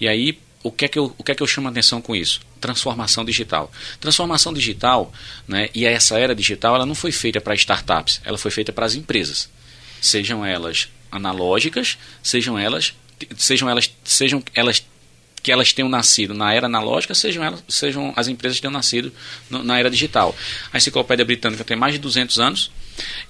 E 0.00 0.06
aí, 0.06 0.38
o 0.62 0.70
que 0.70 0.84
é 0.84 0.88
que 0.88 0.98
eu, 0.98 1.14
o 1.16 1.24
que 1.24 1.32
é 1.32 1.34
que 1.34 1.42
eu 1.42 1.46
chamo 1.46 1.68
a 1.68 1.70
atenção 1.70 2.00
com 2.02 2.14
isso? 2.14 2.40
Transformação 2.60 3.24
digital. 3.24 3.70
Transformação 3.98 4.52
digital, 4.52 5.12
né, 5.48 5.70
e 5.74 5.86
essa 5.86 6.18
era 6.18 6.34
digital, 6.34 6.74
ela 6.74 6.86
não 6.86 6.94
foi 6.94 7.12
feita 7.12 7.40
para 7.40 7.54
startups, 7.54 8.20
ela 8.24 8.36
foi 8.36 8.50
feita 8.50 8.72
para 8.72 8.84
as 8.84 8.94
empresas. 8.94 9.48
Sejam 10.00 10.44
elas 10.44 10.88
analógicas, 11.10 11.98
sejam 12.22 12.58
elas, 12.58 12.94
sejam 13.36 13.68
elas, 13.68 13.90
sejam 14.04 14.42
elas 14.54 14.84
que 15.42 15.50
elas 15.50 15.72
tenham 15.72 15.88
nascido 15.88 16.34
na 16.34 16.52
era 16.52 16.66
analógica, 16.66 17.14
sejam, 17.14 17.42
elas, 17.42 17.64
sejam 17.68 18.12
as 18.14 18.28
empresas 18.28 18.58
que 18.58 18.62
tenham 18.62 18.72
nascido 18.72 19.12
no, 19.48 19.64
na 19.64 19.78
era 19.78 19.90
digital. 19.90 20.36
A 20.72 20.76
Enciclopédia 20.76 21.24
Britânica 21.24 21.64
tem 21.64 21.76
mais 21.76 21.94
de 21.94 21.98
200 21.98 22.38
anos 22.38 22.70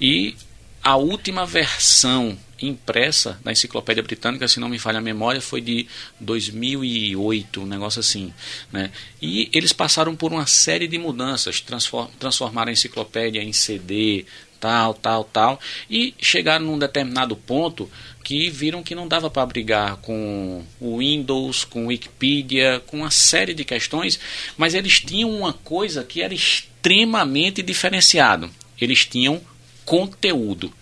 e 0.01 0.35
a 0.83 0.97
última 0.97 1.47
versão 1.47 2.37
impressa 2.61 3.39
da 3.43 3.53
Enciclopédia 3.53 4.03
Britânica, 4.03 4.49
se 4.49 4.61
não 4.61 4.69
me 4.69 4.79
falha 4.79 4.99
a 4.99 5.03
memória, 5.03 5.41
foi 5.41 5.61
de 5.61 5.87
2008, 6.21 7.61
um 7.61 7.67
negócio 7.67 8.01
assim. 8.01 8.33
Né? 8.73 8.91
E 9.21 9.49
eles 9.53 9.73
passaram 9.73 10.15
por 10.15 10.33
uma 10.33 10.47
série 10.47 10.87
de 10.87 10.99
mudanças, 10.99 11.61
transform, 11.61 12.09
transformaram 12.19 12.71
a 12.71 12.73
enciclopédia 12.73 13.43
em 13.43 13.53
CD, 13.53 14.25
tal, 14.61 14.95
tal, 14.95 15.25
tal, 15.25 15.61
e 15.89 16.15
chegaram 16.19 16.67
num 16.67 16.79
determinado 16.79 17.35
ponto 17.35 17.91
que 18.23 18.51
viram 18.51 18.83
que 18.83 18.95
não 18.95 19.09
dava 19.09 19.31
para 19.31 19.47
brigar 19.47 19.97
com 19.97 20.63
o 20.79 20.99
Windows, 20.99 21.65
com 21.65 21.85
o 21.85 21.89
Wikipedia, 21.89 22.81
com 22.87 22.99
uma 22.99 23.11
série 23.11 23.55
de 23.55 23.65
questões, 23.65 24.21
mas 24.57 24.75
eles 24.75 25.01
tinham 25.01 25.31
uma 25.31 25.53
coisa 25.53 26.05
que 26.05 26.21
era 26.23 26.35
extremamente 26.35 27.63
diferenciado. 27.63 28.51
Eles 28.81 29.05
tinham 29.05 29.41
conteúdo. 29.85 30.73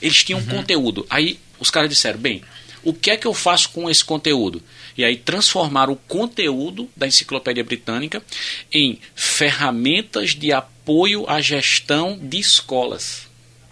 Eles 0.00 0.22
tinham 0.22 0.40
uhum. 0.40 0.46
conteúdo. 0.46 1.06
Aí 1.08 1.38
os 1.58 1.70
caras 1.70 1.88
disseram: 1.88 2.18
bem, 2.18 2.42
o 2.82 2.92
que 2.92 3.10
é 3.10 3.16
que 3.16 3.26
eu 3.26 3.34
faço 3.34 3.70
com 3.70 3.88
esse 3.88 4.04
conteúdo? 4.04 4.62
E 4.96 5.04
aí 5.04 5.16
transformaram 5.16 5.94
o 5.94 5.96
conteúdo 5.96 6.88
da 6.94 7.06
Enciclopédia 7.06 7.64
Britânica 7.64 8.22
em 8.70 8.98
ferramentas 9.14 10.30
de 10.30 10.52
apoio 10.52 11.28
à 11.28 11.40
gestão 11.40 12.18
de 12.20 12.38
escolas. 12.38 13.26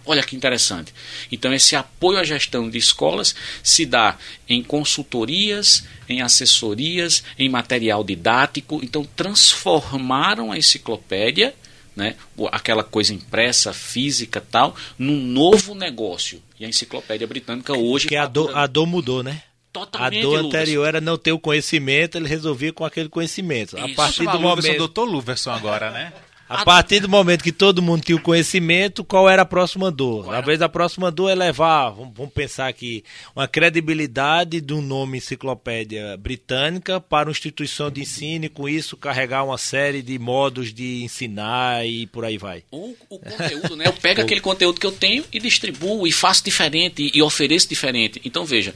Olha 0.05 0.23
que 0.23 0.35
interessante. 0.35 0.93
Então, 1.31 1.53
esse 1.53 1.77
apoio 1.77 2.19
à 2.19 2.23
gestão 2.25 2.69
de 2.69 2.77
escolas 2.77 3.33
se 3.63 3.85
dá 3.85 4.17
em 4.49 4.61
consultorias, 4.61 5.85
em 6.09 6.21
assessorias, 6.21 7.23
em 7.39 7.47
material 7.47 8.03
didático. 8.03 8.81
Então, 8.83 9.05
transformaram 9.15 10.51
a 10.51 10.57
enciclopédia 10.57 11.55
né, 11.95 12.15
aquela 12.51 12.83
coisa 12.83 13.13
impressa, 13.13 13.73
física 13.73 14.41
tal, 14.41 14.75
num 14.97 15.17
novo 15.19 15.75
negócio. 15.75 16.41
E 16.59 16.65
a 16.65 16.67
enciclopédia 16.67 17.27
britânica 17.27 17.73
hoje. 17.77 18.07
Que 18.07 18.15
a, 18.15 18.25
dor, 18.25 18.55
a 18.55 18.65
dor 18.67 18.85
mudou, 18.85 19.23
né? 19.23 19.43
Totalmente, 19.71 20.19
a 20.19 20.21
dor 20.21 20.39
anterior 20.39 20.87
era 20.87 21.01
não 21.01 21.17
ter 21.17 21.31
o 21.31 21.39
conhecimento, 21.39 22.17
ele 22.17 22.27
resolvia 22.27 22.71
com 22.71 22.85
aquele 22.85 23.09
conhecimento. 23.09 23.75
Isso. 23.75 23.85
A 23.85 23.95
partir 23.95 24.25
do 24.27 24.39
momento. 24.39 24.77
doutor 24.77 25.05
Luverson 25.05 25.51
agora, 25.51 25.89
né? 25.89 26.13
A 26.47 26.65
partir 26.65 26.99
do 26.99 27.09
momento 27.09 27.43
que 27.43 27.51
todo 27.51 27.81
mundo 27.81 28.03
tinha 28.03 28.15
o 28.15 28.21
conhecimento, 28.21 29.03
qual 29.03 29.29
era 29.29 29.41
a 29.43 29.45
próxima 29.45 29.89
dor? 29.89 30.29
Vezes 30.43 30.61
a 30.61 30.69
próxima 30.69 31.09
dor 31.09 31.29
é 31.29 31.35
levar, 31.35 31.89
vamos 31.89 32.33
pensar 32.33 32.67
aqui, 32.67 33.03
uma 33.35 33.47
credibilidade 33.47 34.59
do 34.59 34.81
nome 34.81 35.17
enciclopédia 35.17 36.17
britânica 36.17 36.99
para 36.99 37.29
uma 37.29 37.31
instituição 37.31 37.89
de 37.89 38.01
ensino 38.01 38.45
e 38.45 38.49
com 38.49 38.67
isso 38.67 38.97
carregar 38.97 39.43
uma 39.43 39.57
série 39.57 40.01
de 40.01 40.19
modos 40.19 40.73
de 40.73 41.03
ensinar 41.03 41.87
e 41.87 42.05
por 42.07 42.25
aí 42.25 42.37
vai. 42.37 42.63
O, 42.69 42.93
o 43.09 43.19
conteúdo, 43.19 43.75
né? 43.75 43.87
Eu 43.87 43.93
pego 43.93 44.21
aquele 44.21 44.41
conteúdo 44.41 44.79
que 44.79 44.85
eu 44.85 44.91
tenho 44.91 45.23
e 45.31 45.39
distribuo 45.39 46.05
e 46.05 46.11
faço 46.11 46.43
diferente 46.43 47.09
e 47.13 47.21
ofereço 47.21 47.69
diferente. 47.69 48.21
Então 48.23 48.45
veja, 48.45 48.75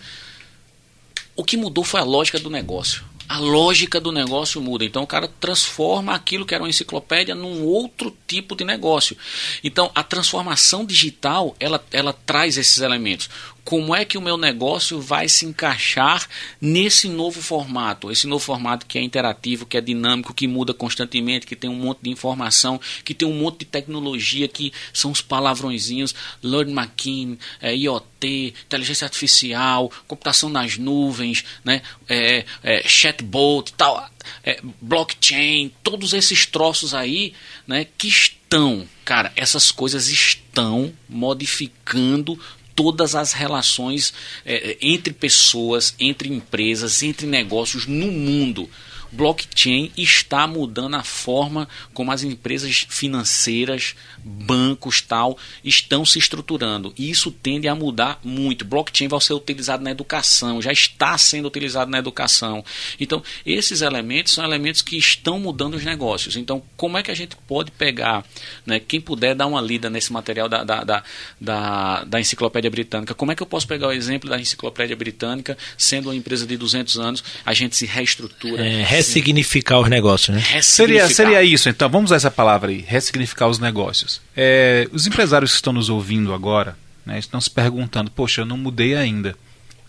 o 1.36 1.44
que 1.44 1.58
mudou 1.58 1.84
foi 1.84 2.00
a 2.00 2.04
lógica 2.04 2.40
do 2.40 2.50
negócio 2.50 3.04
a 3.28 3.40
lógica 3.40 4.00
do 4.00 4.12
negócio 4.12 4.62
muda. 4.62 4.86
Então 4.86 5.04
o 5.04 5.08
cara 5.08 5.28
transforma 5.40 6.14
aquilo 6.14 6.46
que 6.46 6.54
era 6.54 6.64
uma 6.64 6.70
enciclopédia 6.70 7.36
num 7.36 7.64
outro 7.64 8.16
tipo 8.26 8.56
de 8.56 8.64
negócio. 8.64 9.18
Então 9.64 9.92
a 9.94 10.04
transformação 10.04 10.86
digital 10.86 11.56
ela, 11.60 11.84
ela 11.92 12.14
traz 12.14 12.58
esses 12.58 12.80
elementos. 12.80 13.30
Como 13.68 13.94
é 13.94 14.06
que 14.06 14.18
o 14.18 14.22
meu 14.22 14.38
negócio 14.38 15.02
vai 15.02 15.28
se 15.28 15.46
encaixar 15.46 16.26
nesse 16.62 17.10
novo 17.10 17.42
formato, 17.42 18.10
esse 18.10 18.26
novo 18.26 18.42
formato 18.42 18.86
que 18.86 18.98
é 18.98 19.02
interativo, 19.02 19.66
que 19.66 19.76
é 19.76 19.82
dinâmico, 19.82 20.34
que 20.34 20.48
muda 20.48 20.74
constantemente, 20.74 21.46
que 21.46 21.54
tem 21.54 21.70
um 21.70 21.76
monte 21.76 22.00
de 22.02 22.10
informação, 22.10 22.80
que 23.04 23.14
tem 23.14 23.28
um 23.28 23.34
monte 23.34 23.60
de 23.60 23.66
tecnologia, 23.66 24.48
que 24.48 24.72
são 24.94 25.12
os 25.12 25.20
palavrõezinhos, 25.20 26.16
Learn 26.42 26.72
Machine, 26.72 27.38
é, 27.60 27.76
IoT, 27.76 28.54
inteligência 28.68 29.04
artificial, 29.04 29.92
computação 30.08 30.50
nas 30.50 30.78
nuvens, 30.78 31.44
né, 31.62 31.82
é, 32.08 32.46
é, 32.64 32.88
chatbot, 32.88 33.74
tal, 33.74 34.10
é, 34.46 34.62
blockchain, 34.82 35.74
todos 35.84 36.14
esses 36.14 36.46
troços 36.46 36.94
aí, 36.94 37.34
né, 37.68 37.86
que 37.98 38.08
estão, 38.08 38.88
cara, 39.04 39.32
essas 39.36 39.72
coisas 39.72 40.08
estão 40.08 40.94
modificando 41.10 42.40
todas 42.78 43.16
as 43.16 43.34
relações 43.34 44.14
é, 44.46 44.78
entre 44.80 45.12
pessoas, 45.12 45.96
entre 46.00 46.30
empresas, 46.30 47.02
entre 47.02 47.26
negócios 47.26 47.88
no 47.88 48.12
mundo 48.12 48.70
blockchain 49.12 49.92
está 49.98 50.48
mudando 50.48 50.96
a 50.96 51.04
forma 51.04 51.68
como 51.94 52.12
as 52.12 52.24
empresas 52.24 52.86
financeiras, 52.90 53.96
bancos 54.24 55.02
tal, 55.02 55.38
estão 55.64 56.06
se 56.06 56.20
estruturando. 56.20 56.94
E 56.98 57.10
isso 57.10 57.32
tende 57.32 57.68
a 57.68 57.76
mudar 57.76 58.20
muito. 58.24 58.66
Blockchain 58.66 59.08
vai 59.08 59.22
ser 59.22 59.34
utilizado 59.34 59.84
na 59.84 59.92
educação, 59.92 60.62
já 60.62 60.72
está 60.72 61.18
sendo 61.18 61.48
utilizado 61.48 61.90
na 61.90 62.00
educação. 62.00 62.64
Então, 63.00 63.24
esses 63.46 63.82
elementos 63.82 64.34
são 64.34 64.44
elementos 64.44 64.82
que 64.82 64.98
estão 64.98 65.40
mudando 65.40 65.76
os 65.76 65.86
negócios. 65.86 66.36
Então, 66.36 66.62
como 66.76 66.98
é 66.98 67.04
que 67.04 67.12
a 67.12 67.16
gente 67.16 67.36
pode 67.48 67.72
pegar, 67.72 68.26
né, 68.66 68.80
quem 68.80 69.00
puder 69.00 69.36
dar 69.36 69.48
uma 69.48 69.62
lida 69.62 69.90
nesse 69.90 70.12
material 70.12 70.50
da, 70.50 70.64
da, 70.64 70.84
da, 70.84 71.04
da, 71.40 72.04
da 72.04 72.20
Enciclopédia 72.20 72.70
Britânica, 72.70 73.14
como 73.14 73.32
é 73.32 73.36
que 73.36 73.44
eu 73.44 73.48
posso 73.48 73.68
pegar 73.68 73.88
o 73.88 73.92
exemplo 73.92 74.30
da 74.30 74.40
Enciclopédia 74.40 74.96
Britânica, 74.96 75.58
sendo 75.78 76.10
uma 76.10 76.16
empresa 76.16 76.46
de 76.46 76.58
200 76.58 76.98
anos, 77.00 77.24
a 77.46 77.54
gente 77.54 77.76
se 77.76 77.86
reestrutura. 77.86 78.66
É, 78.66 78.84
ressignificar 78.98 79.80
os 79.80 79.90
negócios, 79.90 80.36
né? 80.36 80.62
Seria, 80.62 81.08
seria 81.08 81.44
isso, 81.44 81.70
então, 81.70 81.90
vamos 81.90 82.10
usar 82.10 82.18
essa 82.18 82.32
palavra 82.32 82.72
aí, 82.72 82.84
ressignificar 82.88 83.48
os 83.48 83.60
negócios. 83.60 84.22
É, 84.36 84.88
os 84.92 85.08
empresários 85.08 85.52
que 85.52 85.56
estão 85.56 85.74
nos 85.74 85.90
ouvindo 85.90 86.34
agora 86.34 86.76
né, 87.06 87.18
estão 87.18 87.40
se 87.40 87.50
perguntando: 87.50 88.12
poxa, 88.12 88.42
eu 88.42 88.46
não 88.46 88.58
mudei 88.58 88.96
ainda. 88.96 89.36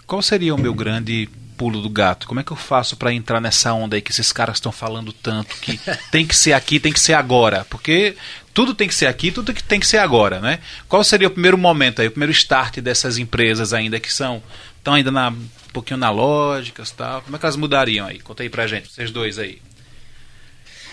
Qual 0.06 0.22
seria 0.22 0.54
o 0.54 0.60
meu 0.60 0.72
grande 0.72 1.28
pulo 1.58 1.82
do 1.82 1.90
gato? 1.90 2.26
Como 2.28 2.38
é 2.38 2.44
que 2.44 2.52
eu 2.52 2.56
faço 2.56 2.96
para 2.96 3.12
entrar 3.12 3.40
nessa 3.40 3.74
onda 3.74 3.96
aí 3.96 4.00
que 4.00 4.12
esses 4.12 4.32
caras 4.32 4.56
estão 4.56 4.70
falando 4.70 5.12
tanto 5.12 5.56
que 5.56 5.78
tem 6.10 6.24
que 6.24 6.34
ser 6.34 6.52
aqui, 6.52 6.78
tem 6.78 6.92
que 6.92 7.00
ser 7.00 7.14
agora? 7.14 7.66
Porque 7.68 8.16
tudo 8.54 8.72
tem 8.72 8.88
que 8.88 8.94
ser 8.94 9.06
aqui, 9.06 9.30
tudo 9.30 9.52
tem 9.52 9.80
que 9.80 9.86
ser 9.86 9.98
agora, 9.98 10.40
né? 10.40 10.60
Qual 10.88 11.02
seria 11.02 11.28
o 11.28 11.30
primeiro 11.30 11.58
momento 11.58 12.00
aí, 12.00 12.08
o 12.08 12.10
primeiro 12.10 12.32
start 12.32 12.78
dessas 12.78 13.18
empresas 13.18 13.72
ainda 13.72 14.00
que 14.00 14.12
são 14.12 14.42
estão 14.88 14.94
ainda 14.94 15.10
na, 15.10 15.28
um 15.28 15.48
pouquinho 15.72 15.98
na 15.98 16.10
lógica 16.10 16.82
tal? 16.96 17.22
Como 17.22 17.36
é 17.36 17.38
que 17.38 17.44
elas 17.44 17.56
mudariam 17.56 18.06
aí? 18.06 18.18
Conta 18.20 18.42
aí 18.42 18.48
pra 18.48 18.66
gente, 18.66 18.90
vocês 18.90 19.10
dois 19.10 19.38
aí. 19.38 19.60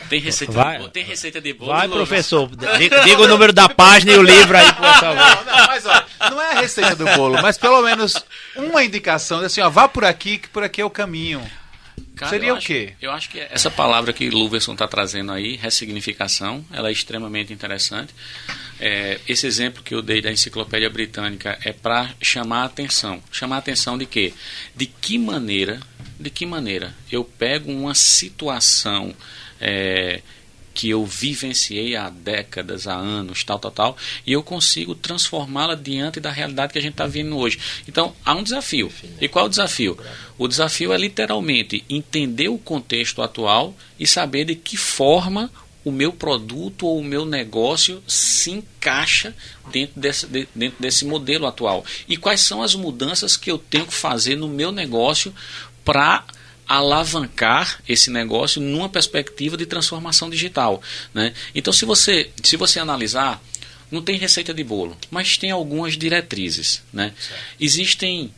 Tem 0.09 0.19
receita, 0.19 0.53
Vai. 0.53 0.73
de 0.73 0.77
bolo, 0.79 0.89
tem 0.91 1.03
receita 1.03 1.41
de 1.41 1.53
bolo. 1.53 1.71
Vai, 1.71 1.87
professor, 1.87 2.47
diga, 3.05 3.21
o 3.21 3.27
número 3.27 3.51
da 3.51 3.67
página 3.67 4.11
e 4.11 4.17
o 4.17 4.21
livro 4.21 4.55
aí, 4.55 4.71
por 4.73 4.93
favor. 4.93 5.15
Não, 5.15 5.45
não, 5.45 5.67
mas 5.67 5.85
olha, 5.85 6.05
não 6.29 6.41
é 6.41 6.51
a 6.51 6.59
receita 6.61 6.95
do 6.95 7.05
bolo, 7.05 7.41
mas 7.41 7.57
pelo 7.57 7.81
menos 7.81 8.13
uma 8.55 8.83
indicação, 8.83 9.39
assim, 9.39 9.61
ó, 9.61 9.69
vá 9.69 9.87
por 9.87 10.05
aqui, 10.05 10.37
que 10.37 10.47
por 10.49 10.61
aqui 10.63 10.79
é 10.79 10.85
o 10.85 10.91
caminho. 10.91 11.41
Cara, 12.15 12.29
Seria 12.29 12.53
o 12.53 12.57
acho- 12.57 12.67
quê? 12.67 12.93
Eu 13.01 13.11
acho 13.11 13.29
que 13.29 13.39
essa 13.39 13.71
palavra 13.71 14.13
que 14.13 14.29
Luverson 14.29 14.73
está 14.73 14.87
trazendo 14.87 15.31
aí, 15.31 15.55
ressignificação, 15.55 16.63
ela 16.71 16.89
é 16.89 16.91
extremamente 16.91 17.51
interessante. 17.51 18.13
É, 18.79 19.19
esse 19.27 19.47
exemplo 19.47 19.83
que 19.83 19.95
eu 19.95 20.01
dei 20.01 20.21
da 20.21 20.31
enciclopédia 20.31 20.89
britânica 20.89 21.57
é 21.63 21.71
para 21.71 22.13
chamar 22.21 22.63
a 22.63 22.65
atenção. 22.65 23.23
Chamar 23.31 23.57
a 23.57 23.59
atenção 23.59 23.97
de 23.97 24.05
quê? 24.05 24.33
De 24.75 24.85
que 24.85 25.17
maneira, 25.17 25.79
de 26.19 26.29
que 26.29 26.45
maneira 26.45 26.93
eu 27.11 27.23
pego 27.23 27.71
uma 27.71 27.95
situação 27.95 29.15
é, 29.59 30.21
que 30.75 30.89
eu 30.89 31.05
vivenciei 31.05 31.95
há 31.95 32.09
décadas, 32.09 32.85
há 32.85 32.93
anos, 32.93 33.45
tal, 33.45 33.57
tal, 33.57 33.71
tal, 33.71 33.97
e 34.27 34.33
eu 34.33 34.43
consigo 34.43 34.93
transformá-la 34.93 35.73
diante 35.73 36.19
da 36.19 36.29
realidade 36.29 36.73
que 36.73 36.77
a 36.77 36.81
gente 36.81 36.91
está 36.91 37.07
vivendo 37.07 37.37
hoje. 37.37 37.57
Então, 37.87 38.13
há 38.25 38.35
um 38.35 38.43
desafio. 38.43 38.91
E 39.21 39.27
qual 39.29 39.45
é 39.45 39.47
o 39.47 39.49
desafio? 39.49 39.97
O 40.37 40.49
desafio 40.49 40.91
é 40.91 40.97
literalmente 40.97 41.83
entender 41.89 42.49
o 42.49 42.57
contexto 42.57 43.21
atual 43.21 43.73
e 43.97 44.05
saber 44.05 44.43
de 44.43 44.55
que 44.55 44.75
forma 44.75 45.49
o 45.85 45.91
meu 45.91 46.11
produto 46.11 46.87
ou 46.87 46.99
o 46.99 47.03
meu 47.03 47.25
negócio 47.25 48.03
se 48.07 48.51
encaixa 48.51 49.33
dentro 49.71 50.01
desse, 50.01 50.25
de- 50.25 50.47
dentro 50.53 50.81
desse 50.81 51.05
modelo 51.05 51.45
atual. 51.45 51.85
E 52.07 52.17
quais 52.17 52.41
são 52.41 52.61
as 52.61 52.73
mudanças 52.75 53.37
que 53.37 53.51
eu 53.51 53.57
tenho 53.57 53.85
que 53.85 53.93
fazer 53.93 54.35
no 54.35 54.49
meu 54.49 54.71
negócio 54.71 55.33
para 55.85 56.25
alavancar 56.67 57.79
esse 57.87 58.09
negócio 58.09 58.59
numa 58.61 58.89
perspectiva 58.89 59.55
de 59.55 59.67
transformação 59.67 60.29
digital. 60.29 60.81
Né? 61.13 61.33
Então, 61.53 61.71
se 61.71 61.85
você, 61.85 62.31
se 62.43 62.57
você 62.57 62.79
analisar, 62.79 63.39
não 63.91 64.01
tem 64.01 64.17
receita 64.17 64.51
de 64.53 64.63
bolo, 64.63 64.97
mas 65.11 65.37
tem 65.37 65.51
algumas 65.51 65.95
diretrizes. 65.95 66.81
Né? 66.91 67.13
Existem, 67.59 68.33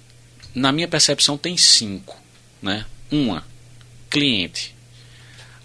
na 0.53 0.73
minha 0.73 0.87
percepção, 0.87 1.37
tem 1.37 1.55
cinco. 1.55 2.21
Né? 2.61 2.85
Uma, 3.09 3.45
cliente. 4.09 4.75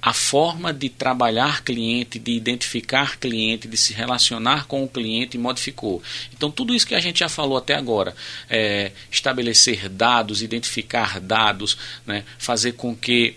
A 0.02 0.12
forma 0.12 0.72
de 0.72 0.88
trabalhar 0.88 1.62
cliente, 1.62 2.18
de 2.18 2.32
identificar 2.32 3.18
cliente, 3.18 3.68
de 3.68 3.76
se 3.76 3.92
relacionar 3.92 4.66
com 4.66 4.82
o 4.82 4.88
cliente 4.88 5.38
modificou. 5.38 6.02
Então, 6.34 6.50
tudo 6.50 6.74
isso 6.74 6.86
que 6.86 6.94
a 6.94 7.00
gente 7.00 7.20
já 7.20 7.28
falou 7.28 7.56
até 7.56 7.74
agora, 7.74 8.14
é, 8.50 8.90
estabelecer 9.10 9.88
dados, 9.88 10.42
identificar 10.42 11.20
dados, 11.20 11.78
né, 12.04 12.24
fazer 12.36 12.72
com 12.72 12.96
que 12.96 13.36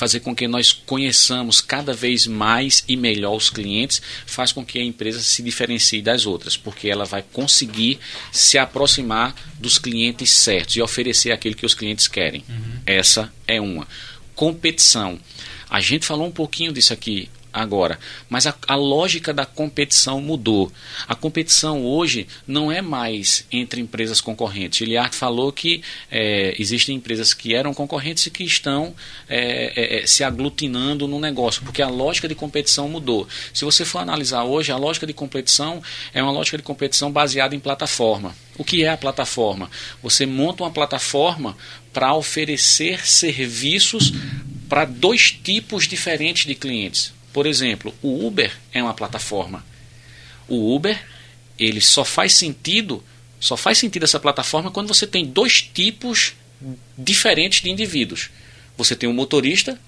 fazer 0.00 0.20
com 0.20 0.34
que 0.34 0.48
nós 0.48 0.72
conheçamos 0.72 1.60
cada 1.60 1.92
vez 1.92 2.26
mais 2.26 2.82
e 2.88 2.96
melhor 2.96 3.36
os 3.36 3.50
clientes, 3.50 4.00
faz 4.24 4.50
com 4.50 4.64
que 4.64 4.78
a 4.78 4.82
empresa 4.82 5.20
se 5.20 5.42
diferencie 5.42 6.00
das 6.00 6.24
outras, 6.24 6.56
porque 6.56 6.88
ela 6.88 7.04
vai 7.04 7.22
conseguir 7.22 7.98
se 8.32 8.56
aproximar 8.56 9.34
dos 9.58 9.76
clientes 9.76 10.30
certos 10.30 10.76
e 10.76 10.80
oferecer 10.80 11.32
aquilo 11.32 11.54
que 11.54 11.66
os 11.66 11.74
clientes 11.74 12.08
querem. 12.08 12.42
Essa 12.86 13.30
é 13.46 13.60
uma. 13.60 13.86
Competição. 14.34 15.20
A 15.70 15.80
gente 15.80 16.04
falou 16.04 16.26
um 16.26 16.32
pouquinho 16.32 16.72
disso 16.72 16.92
aqui 16.92 17.30
agora, 17.52 17.98
mas 18.28 18.46
a, 18.46 18.54
a 18.66 18.76
lógica 18.76 19.32
da 19.32 19.44
competição 19.44 20.20
mudou. 20.20 20.70
A 21.06 21.14
competição 21.14 21.84
hoje 21.84 22.26
não 22.46 22.70
é 22.70 22.80
mais 22.80 23.44
entre 23.50 23.80
empresas 23.80 24.20
concorrentes. 24.20 24.80
O 24.80 24.84
Liard 24.84 25.14
falou 25.14 25.52
que 25.52 25.82
é, 26.10 26.54
existem 26.58 26.96
empresas 26.96 27.34
que 27.34 27.54
eram 27.54 27.74
concorrentes 27.74 28.26
e 28.26 28.30
que 28.30 28.44
estão 28.44 28.94
é, 29.28 29.98
é, 29.98 30.02
é, 30.02 30.06
se 30.06 30.22
aglutinando 30.22 31.06
no 31.08 31.18
negócio, 31.18 31.62
porque 31.62 31.82
a 31.82 31.88
lógica 31.88 32.28
de 32.28 32.34
competição 32.34 32.88
mudou. 32.88 33.28
Se 33.52 33.64
você 33.64 33.84
for 33.84 33.98
analisar 33.98 34.44
hoje, 34.44 34.72
a 34.72 34.76
lógica 34.76 35.06
de 35.06 35.12
competição 35.12 35.82
é 36.14 36.22
uma 36.22 36.32
lógica 36.32 36.56
de 36.56 36.62
competição 36.62 37.10
baseada 37.10 37.54
em 37.54 37.60
plataforma. 37.60 38.34
O 38.56 38.64
que 38.64 38.84
é 38.84 38.90
a 38.90 38.96
plataforma? 38.96 39.70
Você 40.02 40.26
monta 40.26 40.62
uma 40.62 40.70
plataforma 40.70 41.56
para 41.92 42.14
oferecer 42.14 43.06
serviços 43.06 44.12
para 44.70 44.84
dois 44.84 45.32
tipos 45.32 45.86
diferentes 45.88 46.46
de 46.46 46.54
clientes. 46.54 47.12
Por 47.32 47.44
exemplo, 47.44 47.92
o 48.00 48.24
Uber 48.26 48.56
é 48.72 48.80
uma 48.80 48.94
plataforma. 48.94 49.66
O 50.48 50.74
Uber, 50.74 50.98
ele 51.58 51.80
só 51.80 52.04
faz 52.04 52.32
sentido, 52.34 53.04
só 53.40 53.56
faz 53.56 53.78
sentido 53.78 54.04
essa 54.04 54.20
plataforma 54.20 54.70
quando 54.70 54.86
você 54.88 55.06
tem 55.08 55.26
dois 55.26 55.60
tipos 55.60 56.34
diferentes 56.96 57.62
de 57.62 57.70
indivíduos. 57.70 58.30
Você 58.78 58.94
tem 58.94 59.08
o 59.08 59.12
motorista 59.12 59.78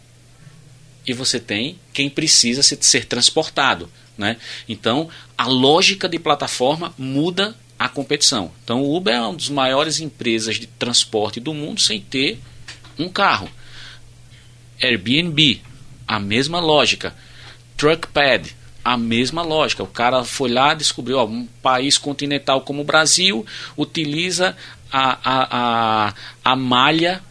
e 1.06 1.12
você 1.12 1.38
tem 1.38 1.78
quem 1.92 2.10
precisa 2.10 2.62
se- 2.62 2.78
ser 2.80 3.04
transportado. 3.04 3.88
Né? 4.18 4.36
Então, 4.68 5.08
a 5.38 5.46
lógica 5.46 6.08
de 6.08 6.18
plataforma 6.18 6.92
muda 6.98 7.56
a 7.78 7.88
competição. 7.88 8.52
Então, 8.64 8.82
o 8.82 8.96
Uber 8.96 9.14
é 9.14 9.20
uma 9.20 9.34
das 9.34 9.48
maiores 9.48 10.00
empresas 10.00 10.58
de 10.58 10.66
transporte 10.66 11.38
do 11.38 11.54
mundo 11.54 11.80
sem 11.80 12.00
ter 12.00 12.40
um 12.98 13.08
carro. 13.08 13.48
Airbnb, 14.82 15.60
a 16.06 16.18
mesma 16.18 16.60
lógica. 16.60 17.14
Truckpad, 17.76 18.54
a 18.84 18.96
mesma 18.96 19.42
lógica. 19.42 19.82
O 19.82 19.86
cara 19.86 20.24
foi 20.24 20.50
lá 20.50 20.74
descobriu 20.74 21.18
ó, 21.18 21.24
um 21.24 21.46
país 21.62 21.96
continental 21.98 22.62
como 22.62 22.82
o 22.82 22.84
Brasil 22.84 23.46
utiliza 23.76 24.56
a, 24.90 25.18
a, 25.24 26.08
a, 26.08 26.14
a 26.44 26.56
malha 26.56 27.22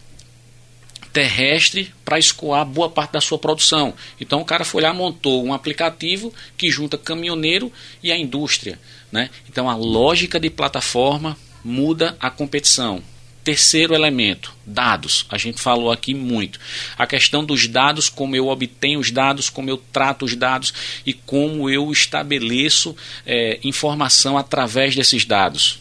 terrestre 1.12 1.94
para 2.06 2.18
escoar 2.18 2.66
boa 2.66 2.90
parte 2.90 3.12
da 3.12 3.22
sua 3.22 3.38
produção. 3.38 3.94
Então 4.20 4.42
o 4.42 4.46
cara 4.46 4.64
foi 4.64 4.82
lá 4.82 4.94
montou 4.94 5.44
um 5.44 5.54
aplicativo 5.54 6.34
que 6.58 6.72
junta 6.72 6.98
caminhoneiro 6.98 7.72
e 8.02 8.12
a 8.12 8.18
indústria. 8.18 8.80
Né? 9.12 9.30
Então 9.50 9.70
a 9.70 9.76
lógica 9.76 10.40
de 10.40 10.50
plataforma 10.50 11.38
muda 11.64 12.16
a 12.20 12.30
competição. 12.30 13.04
Terceiro 13.44 13.96
elemento, 13.96 14.54
dados. 14.66 15.26
A 15.30 15.38
gente 15.38 15.60
falou 15.60 15.92
aqui 15.92 16.14
muito. 16.14 16.60
A 16.96 17.08
questão 17.08 17.44
dos 17.44 17.68
dados, 17.68 18.08
como 18.08 18.36
eu 18.36 18.48
obtenho 18.48 19.00
os 19.00 19.10
dados, 19.10 19.50
como 19.50 19.70
eu 19.70 19.78
trato 19.92 20.26
os 20.26 20.36
dados 20.36 20.72
e 21.06 21.12
como 21.12 21.68
eu 21.68 21.92
estabeleço 21.92 22.96
eh, 23.26 23.60
informação 23.64 24.38
através 24.38 24.96
desses 24.96 25.26
dados. 25.26 25.80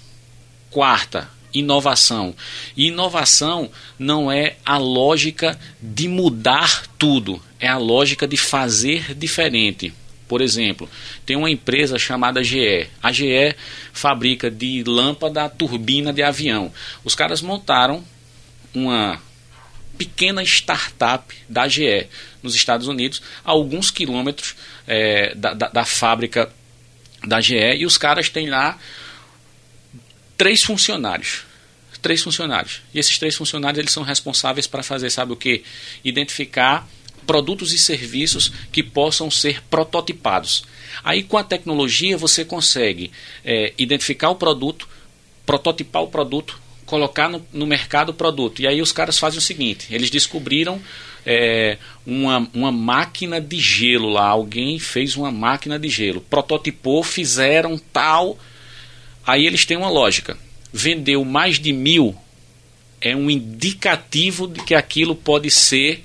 Quarta, 0.70 1.28
inovação. 1.52 2.34
Inovação 2.74 3.70
não 3.98 4.32
é 4.32 4.56
a 4.64 4.78
lógica 4.78 5.58
de 5.82 6.08
mudar 6.08 6.86
tudo, 6.98 7.42
é 7.58 7.68
a 7.68 7.76
lógica 7.76 8.26
de 8.26 8.38
fazer 8.38 9.14
diferente. 9.14 9.92
Por 10.30 10.40
exemplo, 10.40 10.88
tem 11.26 11.34
uma 11.34 11.50
empresa 11.50 11.98
chamada 11.98 12.44
GE. 12.44 12.86
A 13.02 13.10
GE 13.10 13.56
fabrica 13.92 14.48
de 14.48 14.84
lâmpada 14.86 15.48
turbina 15.48 16.12
de 16.12 16.22
avião. 16.22 16.72
Os 17.02 17.16
caras 17.16 17.42
montaram 17.42 18.04
uma 18.72 19.20
pequena 19.98 20.40
startup 20.44 21.34
da 21.48 21.66
GE 21.66 22.06
nos 22.44 22.54
Estados 22.54 22.86
Unidos, 22.86 23.20
a 23.44 23.50
alguns 23.50 23.90
quilômetros 23.90 24.54
é, 24.86 25.34
da, 25.34 25.52
da, 25.52 25.66
da 25.66 25.84
fábrica 25.84 26.48
da 27.26 27.40
GE, 27.40 27.56
e 27.78 27.84
os 27.84 27.98
caras 27.98 28.28
têm 28.28 28.48
lá 28.48 28.78
três 30.36 30.62
funcionários 30.62 31.44
três 32.00 32.22
funcionários. 32.22 32.80
E 32.94 32.98
esses 32.98 33.18
três 33.18 33.36
funcionários 33.36 33.78
eles 33.78 33.92
são 33.92 34.02
responsáveis 34.02 34.66
para 34.66 34.82
fazer, 34.82 35.10
sabe 35.10 35.34
o 35.34 35.36
que? 35.36 35.62
Identificar 36.02 36.88
produtos 37.30 37.72
e 37.72 37.78
serviços 37.78 38.52
que 38.72 38.82
possam 38.82 39.30
ser 39.30 39.62
prototipados. 39.70 40.64
Aí 41.04 41.22
com 41.22 41.38
a 41.38 41.44
tecnologia 41.44 42.18
você 42.18 42.44
consegue 42.44 43.12
é, 43.44 43.72
identificar 43.78 44.30
o 44.30 44.34
produto, 44.34 44.88
prototipar 45.46 46.02
o 46.02 46.08
produto, 46.08 46.60
colocar 46.84 47.28
no, 47.28 47.46
no, 47.52 47.66
mercado 47.66 48.08
o 48.08 48.14
produto. 48.14 48.60
E 48.60 48.66
aí 48.66 48.82
os 48.82 48.90
caras 48.90 49.18
fazem 49.18 49.38
o 49.38 49.42
seguinte: 49.42 49.86
eles 49.90 50.10
descobriram 50.10 50.80
é, 51.24 51.78
uma, 52.04 52.48
uma 52.52 52.72
máquina 52.72 53.40
de 53.40 53.60
gelo 53.60 54.08
lá. 54.08 54.26
Alguém 54.26 54.78
fez 54.80 55.16
uma 55.16 55.30
máquina 55.30 55.78
de 55.78 55.88
gelo, 55.88 56.20
prototipou, 56.22 57.04
fizeram 57.04 57.78
tal. 57.92 58.36
Aí 59.24 59.46
eles 59.46 59.64
têm 59.64 59.76
uma 59.76 59.90
lógica 59.90 60.36
vendeu 60.72 61.24
mais 61.24 61.58
de 61.58 61.72
mil, 61.72 62.16
é 63.00 63.14
um 63.16 63.30
indicativo 63.30 64.46
de 64.46 64.62
que 64.62 64.74
aquilo 64.74 65.14
pode 65.14 65.50
ser 65.50 66.04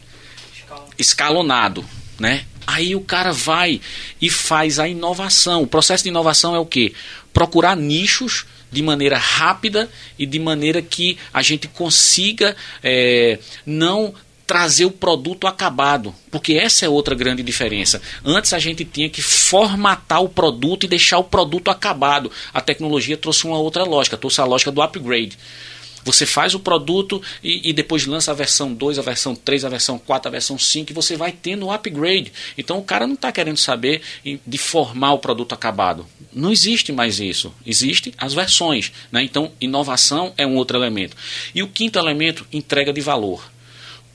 escalonado, 0.97 1.83
né? 2.19 2.45
Aí 2.67 2.95
o 2.95 3.01
cara 3.01 3.31
vai 3.31 3.79
e 4.21 4.29
faz 4.29 4.79
a 4.79 4.87
inovação. 4.87 5.63
O 5.63 5.67
processo 5.67 6.03
de 6.03 6.09
inovação 6.09 6.55
é 6.55 6.59
o 6.59 6.65
que? 6.65 6.93
Procurar 7.31 7.75
nichos 7.75 8.45
de 8.71 8.81
maneira 8.81 9.17
rápida 9.17 9.89
e 10.17 10.25
de 10.25 10.39
maneira 10.39 10.81
que 10.81 11.17
a 11.33 11.41
gente 11.41 11.67
consiga 11.67 12.55
é, 12.83 13.39
não 13.65 14.13
trazer 14.45 14.85
o 14.85 14.91
produto 14.91 15.47
acabado, 15.47 16.13
porque 16.29 16.53
essa 16.53 16.85
é 16.85 16.89
outra 16.89 17.15
grande 17.15 17.41
diferença. 17.41 18.01
Antes 18.23 18.53
a 18.53 18.59
gente 18.59 18.85
tinha 18.85 19.09
que 19.09 19.21
formatar 19.21 20.21
o 20.21 20.29
produto 20.29 20.83
e 20.83 20.87
deixar 20.87 21.17
o 21.17 21.23
produto 21.23 21.71
acabado. 21.71 22.31
A 22.53 22.61
tecnologia 22.61 23.17
trouxe 23.17 23.45
uma 23.45 23.57
outra 23.57 23.83
lógica, 23.83 24.17
trouxe 24.17 24.41
a 24.41 24.45
lógica 24.45 24.71
do 24.71 24.81
upgrade. 24.81 25.37
Você 26.05 26.25
faz 26.25 26.55
o 26.55 26.59
produto 26.59 27.21
e, 27.43 27.69
e, 27.69 27.73
depois 27.73 28.05
lança 28.05 28.31
a 28.31 28.33
versão 28.33 28.73
2, 28.73 28.99
a 28.99 29.01
versão 29.01 29.35
3, 29.35 29.65
a 29.65 29.69
versão 29.69 29.99
4, 29.99 30.29
a 30.29 30.31
versão 30.31 30.57
5 30.57 30.91
e 30.91 30.93
você 30.93 31.17
vai 31.17 31.33
tendo 31.33 31.65
o 31.65 31.71
upgrade. 31.71 32.31
Então 32.57 32.77
o 32.77 32.83
cara 32.83 33.05
não 33.05 33.15
está 33.15 33.31
querendo 33.31 33.57
saber 33.57 34.01
de 34.23 34.57
formar 34.57 35.13
o 35.13 35.19
produto 35.19 35.53
acabado. 35.53 36.05
Não 36.31 36.51
existe 36.51 36.93
mais 36.93 37.19
isso. 37.19 37.53
Existem 37.65 38.13
as 38.17 38.33
versões. 38.33 38.91
Né? 39.11 39.23
Então 39.23 39.51
inovação 39.59 40.33
é 40.37 40.47
um 40.47 40.55
outro 40.55 40.77
elemento. 40.77 41.17
E 41.53 41.61
o 41.61 41.67
quinto 41.67 41.99
elemento, 41.99 42.45
entrega 42.53 42.93
de 42.93 43.01
valor 43.01 43.55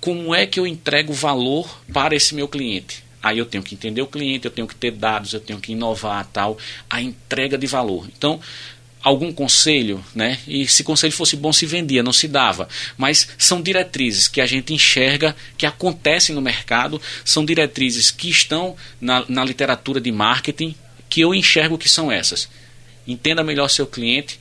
como 0.00 0.34
é 0.34 0.46
que 0.46 0.58
eu 0.58 0.66
entrego 0.66 1.12
valor 1.12 1.68
para 1.92 2.16
esse 2.16 2.34
meu 2.34 2.48
cliente? 2.48 3.04
Aí 3.22 3.38
eu 3.38 3.44
tenho 3.44 3.62
que 3.62 3.74
entender 3.74 4.00
o 4.00 4.06
cliente, 4.06 4.46
eu 4.46 4.50
tenho 4.50 4.66
que 4.66 4.74
ter 4.74 4.92
dados, 4.92 5.34
eu 5.34 5.40
tenho 5.40 5.60
que 5.60 5.72
inovar 5.72 6.26
tal, 6.32 6.56
a 6.88 7.02
entrega 7.02 7.58
de 7.58 7.66
valor. 7.66 8.08
Então, 8.16 8.40
algum 9.02 9.32
conselho, 9.32 10.04
né? 10.14 10.38
E 10.46 10.66
se 10.66 10.84
conselho 10.84 11.12
fosse 11.12 11.36
bom 11.36 11.52
se 11.52 11.64
vendia, 11.64 12.02
não 12.02 12.12
se 12.12 12.28
dava. 12.28 12.68
Mas 12.96 13.28
são 13.38 13.62
diretrizes 13.62 14.28
que 14.28 14.40
a 14.40 14.46
gente 14.46 14.74
enxerga 14.74 15.34
que 15.56 15.64
acontecem 15.64 16.34
no 16.34 16.42
mercado, 16.42 17.00
são 17.24 17.44
diretrizes 17.44 18.10
que 18.10 18.28
estão 18.28 18.76
na, 19.00 19.24
na 19.28 19.44
literatura 19.44 20.00
de 20.00 20.12
marketing, 20.12 20.74
que 21.08 21.20
eu 21.22 21.34
enxergo 21.34 21.78
que 21.78 21.88
são 21.88 22.12
essas. 22.12 22.48
Entenda 23.06 23.42
melhor 23.42 23.68
seu 23.68 23.86
cliente, 23.86 24.38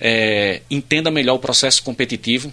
é, 0.00 0.62
entenda 0.70 1.10
melhor 1.10 1.34
o 1.34 1.38
processo 1.38 1.82
competitivo, 1.82 2.52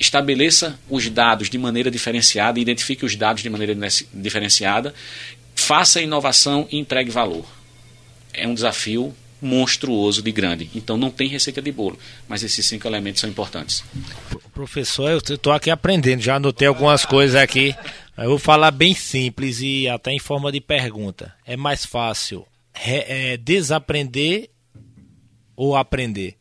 estabeleça 0.00 0.78
os 0.88 1.08
dados 1.08 1.50
de 1.50 1.58
maneira 1.58 1.90
diferenciada, 1.90 2.58
identifique 2.58 3.04
os 3.04 3.14
dados 3.14 3.42
de 3.42 3.50
maneira 3.50 3.76
diferenciada, 4.12 4.94
faça 5.54 6.00
inovação 6.00 6.66
e 6.70 6.78
entregue 6.78 7.10
valor. 7.10 7.46
É 8.32 8.48
um 8.48 8.54
desafio 8.54 9.14
monstruoso 9.42 10.22
de 10.22 10.32
grande. 10.32 10.70
Então 10.74 10.96
não 10.96 11.10
tem 11.10 11.28
receita 11.28 11.60
de 11.60 11.72
bolo, 11.72 11.98
mas 12.28 12.42
esses 12.42 12.64
cinco 12.64 12.86
elementos 12.86 13.20
são 13.20 13.28
importantes. 13.28 13.84
Professor, 14.54 15.10
eu 15.10 15.18
estou 15.18 15.52
aqui 15.52 15.70
aprendendo, 15.70 16.22
já 16.22 16.36
anotei 16.36 16.68
algumas 16.68 17.04
coisas 17.04 17.36
aqui. 17.36 17.74
Eu 18.16 18.30
vou 18.30 18.38
falar 18.38 18.70
bem 18.70 18.94
simples 18.94 19.60
e 19.60 19.88
até 19.88 20.12
em 20.12 20.18
forma 20.18 20.52
de 20.52 20.60
pergunta. 20.60 21.34
É 21.44 21.56
mais 21.56 21.84
fácil 21.84 22.46
é, 22.74 23.36
desaprender 23.36 24.48
ou 25.56 25.76
aprender? 25.76 26.36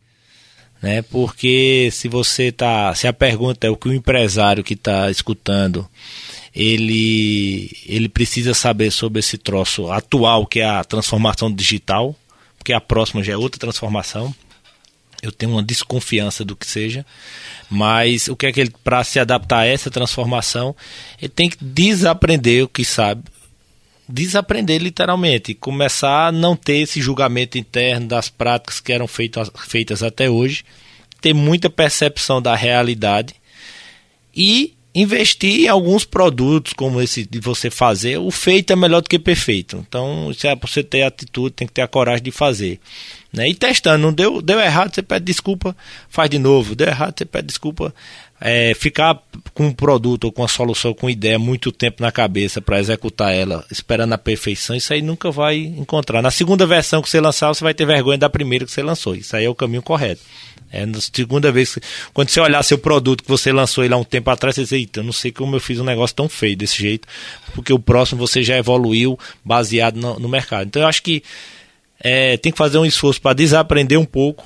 né? 0.82 1.02
Porque 1.04 1.90
se 1.92 2.08
você 2.08 2.52
tá, 2.52 2.94
se 2.96 3.08
a 3.08 3.14
pergunta 3.14 3.68
é 3.68 3.70
o 3.70 3.78
que 3.78 3.88
o 3.88 3.94
empresário 3.94 4.64
que 4.64 4.74
está 4.74 5.12
escutando 5.12 5.88
ele 6.54 7.72
ele 7.86 8.10
precisa 8.10 8.54
saber 8.54 8.92
sobre 8.92 9.20
esse 9.20 9.38
troço 9.38 9.90
atual 9.90 10.46
que 10.46 10.60
é 10.60 10.66
a 10.66 10.84
transformação 10.84 11.54
digital, 11.54 12.16
porque 12.62 12.74
a 12.74 12.80
próxima 12.80 13.24
já 13.24 13.34
é 13.34 13.38
outra 13.38 13.60
transformação. 13.60 14.34
Eu 15.20 15.32
tenho 15.32 15.54
uma 15.54 15.64
desconfiança 15.64 16.46
do 16.46 16.56
que 16.56 16.68
seja, 16.68 17.04
mas 17.68 18.28
o 18.28 18.36
que 18.36 18.46
é 18.46 18.52
que 18.52 18.62
ele 18.62 18.74
para 18.84 19.04
se 19.04 19.20
adaptar 19.20 19.62
a 19.62 19.66
essa 19.66 19.90
transformação, 19.90 20.76
ele 21.20 21.30
tem 21.30 21.50
que 21.50 21.58
desaprender 21.60 22.64
o 22.64 22.68
que 22.68 22.86
sabe, 22.86 23.24
desaprender 24.08 24.80
literalmente, 24.80 25.56
começar 25.56 26.28
a 26.28 26.32
não 26.32 26.56
ter 26.56 26.78
esse 26.78 27.02
julgamento 27.02 27.58
interno 27.58 28.08
das 28.08 28.30
práticas 28.30 28.80
que 28.80 28.94
eram 28.94 29.08
feitas, 29.08 29.50
feitas 29.68 30.04
até 30.04 30.30
hoje, 30.30 30.64
ter 31.20 31.34
muita 31.34 31.68
percepção 31.68 32.40
da 32.40 32.56
realidade. 32.56 33.34
E 34.36 34.76
investir 34.94 35.62
em 35.62 35.68
alguns 35.68 36.04
produtos 36.04 36.74
como 36.74 37.02
esse 37.02 37.26
de 37.26 37.40
você 37.40 37.70
fazer. 37.70 38.18
O 38.18 38.30
feito 38.30 38.74
é 38.74 38.76
melhor 38.76 39.02
do 39.02 39.10
que 39.10 39.18
perfeito. 39.18 39.84
Então, 39.88 40.32
se 40.34 40.48
é 40.48 40.56
você 40.56 40.84
ter 40.84 41.04
atitude, 41.04 41.56
tem 41.56 41.68
que 41.68 41.74
ter 41.74 41.82
a 41.82 41.88
coragem 41.88 42.24
de 42.24 42.32
fazer. 42.32 42.80
Né? 43.32 43.50
E 43.50 43.56
testando, 43.56 44.04
não 44.04 44.14
deu, 44.14 44.42
deu 44.42 44.60
errado, 44.60 44.94
você 44.94 45.02
pede 45.02 45.26
desculpa, 45.26 45.76
faz 46.10 46.30
de 46.30 46.38
novo. 46.38 46.76
Deu 46.76 46.88
errado, 46.88 47.14
você 47.18 47.24
pede 47.24 47.48
desculpa, 47.48 47.94
é, 48.42 48.74
ficar 48.74 49.22
com 49.54 49.68
um 49.68 49.72
produto 49.72 50.26
ou 50.26 50.32
com 50.32 50.42
uma 50.42 50.48
solução, 50.48 50.94
com 50.94 51.10
ideia 51.10 51.40
muito 51.40 51.72
tempo 51.72 52.02
na 52.02 52.12
cabeça 52.12 52.60
para 52.60 52.80
executar 52.80 53.34
ela, 53.34 53.64
esperando 53.72 54.14
a 54.14 54.18
perfeição, 54.18 54.76
isso 54.76 54.92
aí 54.92 55.02
nunca 55.02 55.30
vai 55.30 55.58
encontrar. 55.58 56.22
Na 56.22 56.32
segunda 56.32 56.66
versão 56.66 57.02
que 57.02 57.10
você 57.10 57.22
lançar, 57.22 57.50
você 57.50 57.64
vai 57.64 57.74
ter 57.74 57.86
vergonha 57.86 58.18
da 58.18 58.30
primeira 58.30 58.66
que 58.66 58.72
você 58.72 58.82
lançou. 58.82 59.16
Isso 59.16 59.36
aí 59.36 59.46
é 59.46 59.50
o 59.50 59.56
caminho 59.56 59.84
correto. 59.84 60.22
É 60.72 60.86
na 60.86 61.00
segunda 61.02 61.52
vez, 61.52 61.78
quando 62.14 62.30
você 62.30 62.40
olhar 62.40 62.64
seu 62.64 62.78
produto 62.78 63.24
que 63.24 63.30
você 63.30 63.52
lançou 63.52 63.84
ele 63.84 63.94
há 63.94 63.98
um 63.98 64.04
tempo 64.04 64.30
atrás, 64.30 64.56
você 64.56 64.62
diz, 64.62 64.72
eita, 64.72 65.02
eu 65.02 65.04
não 65.04 65.12
sei 65.12 65.32
como 65.32 65.56
eu 65.56 65.60
fiz 65.60 65.80
um 65.80 65.84
negócio 65.84 66.16
tão 66.16 66.30
feio 66.30 66.56
desse 66.56 66.78
jeito, 66.78 67.08
porque 67.54 67.74
o 67.74 67.80
próximo 67.80 68.26
você 68.26 68.42
já 68.42 68.58
evoluiu 68.58 69.20
baseado 69.44 69.98
no, 69.98 70.20
no 70.20 70.30
mercado. 70.30 70.68
Então 70.68 70.82
eu 70.82 70.88
acho 70.88 71.04
que 71.04 71.22
é, 72.00 72.38
tem 72.38 72.52
que 72.52 72.58
fazer 72.58 72.78
um 72.78 72.86
esforço 72.86 73.22
para 73.22 73.34
desaprender 73.34 74.00
um 74.00 74.06
pouco 74.06 74.46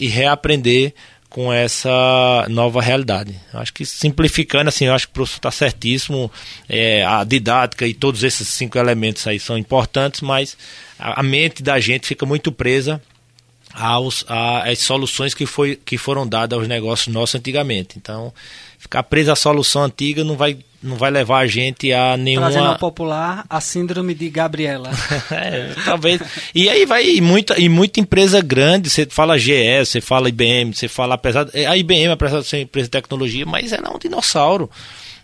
e 0.00 0.08
reaprender 0.08 0.94
com 1.28 1.52
essa 1.52 2.46
nova 2.48 2.80
realidade. 2.80 3.38
Acho 3.52 3.72
que 3.72 3.84
simplificando, 3.84 4.68
assim, 4.68 4.86
eu 4.86 4.94
acho 4.94 5.06
que 5.06 5.10
o 5.10 5.14
professor 5.14 5.38
está 5.38 5.50
certíssimo, 5.50 6.32
é, 6.68 7.04
a 7.04 7.22
didática 7.22 7.86
e 7.86 7.92
todos 7.92 8.22
esses 8.24 8.48
cinco 8.48 8.78
elementos 8.78 9.26
aí 9.26 9.38
são 9.38 9.58
importantes, 9.58 10.22
mas 10.22 10.56
a, 10.98 11.20
a 11.20 11.22
mente 11.22 11.62
da 11.62 11.78
gente 11.78 12.06
fica 12.06 12.24
muito 12.24 12.50
presa 12.50 13.00
aos, 13.74 14.24
às 14.28 14.78
soluções 14.80 15.34
que, 15.34 15.46
foi, 15.46 15.76
que 15.76 15.96
foram 15.96 16.26
dadas 16.26 16.58
aos 16.58 16.68
negócios 16.68 17.12
nossos 17.12 17.34
antigamente. 17.36 17.96
Então, 17.96 18.32
ficar 18.78 19.02
preso 19.02 19.32
à 19.32 19.36
solução 19.36 19.84
antiga 19.84 20.24
não 20.24 20.36
vai, 20.36 20.58
não 20.82 20.96
vai 20.96 21.10
levar 21.10 21.38
a 21.38 21.46
gente 21.46 21.92
a 21.92 22.16
nenhuma... 22.16 22.50
Trazendo 22.50 22.68
ao 22.68 22.78
popular 22.78 23.44
a 23.48 23.60
síndrome 23.60 24.14
de 24.14 24.28
Gabriela. 24.30 24.90
é, 25.30 25.74
talvez. 25.84 26.20
E 26.54 26.68
aí 26.68 26.86
vai 26.86 27.08
e 27.08 27.20
muita, 27.20 27.60
e 27.60 27.68
muita 27.68 28.00
empresa 28.00 28.40
grande, 28.40 28.90
você 28.90 29.06
fala 29.06 29.38
GE, 29.38 29.84
você 29.84 30.00
fala 30.00 30.28
IBM, 30.28 30.74
você 30.74 30.88
fala, 30.88 31.14
apesar... 31.14 31.48
A 31.54 31.76
IBM, 31.76 32.08
apesar 32.08 32.40
de 32.40 32.46
ser 32.46 32.60
empresa 32.60 32.86
de 32.86 32.92
tecnologia, 32.92 33.46
mas 33.46 33.72
ela 33.72 33.88
é 33.88 33.90
um 33.90 33.98
dinossauro. 33.98 34.70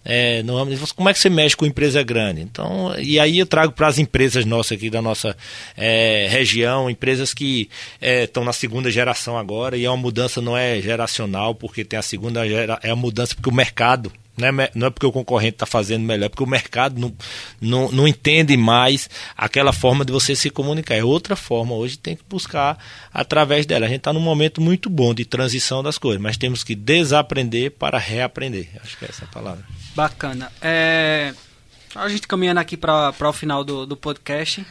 É, 0.05 0.43
no 0.43 0.55
como 0.95 1.09
é 1.09 1.13
que 1.13 1.19
você 1.19 1.31
mexe 1.31 1.57
com 1.57 1.65
empresa 1.65 2.03
grande? 2.03 2.43
Então, 2.43 2.95
e 2.99 3.19
aí 3.19 3.39
eu 3.39 3.47
trago 3.47 3.73
para 3.73 3.87
as 3.87 3.99
empresas 3.99 4.45
nossas 4.45 4.77
aqui 4.77 4.91
da 4.91 5.01
nossa 5.01 5.37
é, 5.77 6.27
região, 6.31 6.91
empresas 6.91 7.33
que 7.33 7.69
estão 8.01 8.43
é, 8.43 8.47
na 8.47 8.53
segunda 8.53 8.91
geração 8.91 9.39
agora, 9.39 9.77
e 9.77 9.85
é 9.85 9.91
uma 9.91 9.97
mudança 9.97 10.41
não 10.41 10.57
é 10.57 10.81
geracional, 10.81 11.55
porque 11.55 11.85
tem 11.85 11.99
a 11.99 12.03
segunda 12.03 12.47
gera, 12.47 12.79
é 12.83 12.91
a 12.91 12.97
mudança 12.97 13.35
porque 13.35 13.49
o 13.49 13.55
mercado 13.55 14.13
Não 14.37 14.49
é, 14.49 14.71
não 14.75 14.87
é 14.89 14.91
porque 14.91 15.07
o 15.07 15.13
concorrente 15.13 15.55
está 15.55 15.67
fazendo 15.67 16.05
melhor, 16.05 16.27
é 16.27 16.29
porque 16.29 16.43
o 16.43 16.47
mercado 16.47 17.01
não, 17.01 17.15
não, 17.61 17.93
não 17.93 18.09
entende 18.09 18.57
mais 18.57 19.09
aquela 19.37 19.73
forma 19.73 20.05
de 20.05 20.13
você 20.13 20.35
se 20.35 20.51
comunicar. 20.51 20.97
É 20.97 21.05
outra 21.05 21.37
forma. 21.37 21.75
Hoje 21.75 21.97
tem 21.97 22.17
que 22.17 22.25
buscar 22.29 22.77
através 23.13 23.65
dela. 23.65 23.87
A 23.87 23.89
gente 23.89 23.99
está 23.99 24.13
num 24.13 24.21
momento 24.21 24.61
muito 24.61 24.91
bom 24.91 25.15
de 25.15 25.25
transição 25.25 25.83
das 25.83 25.99
coisas, 25.99 26.21
mas 26.21 26.37
temos 26.37 26.65
que 26.65 26.75
desaprender 26.75 27.71
para 27.73 27.97
reaprender. 27.99 28.69
Acho 28.83 28.99
que 28.99 29.05
é 29.05 29.09
essa 29.09 29.25
a 29.25 29.29
palavra. 29.29 29.65
Bacana. 29.95 30.51
É, 30.61 31.33
a 31.95 32.09
gente 32.09 32.27
caminhando 32.27 32.59
aqui 32.59 32.77
para 32.77 33.15
o 33.21 33.33
final 33.33 33.63
do, 33.63 33.87
do 33.87 33.97
podcast. 33.97 34.67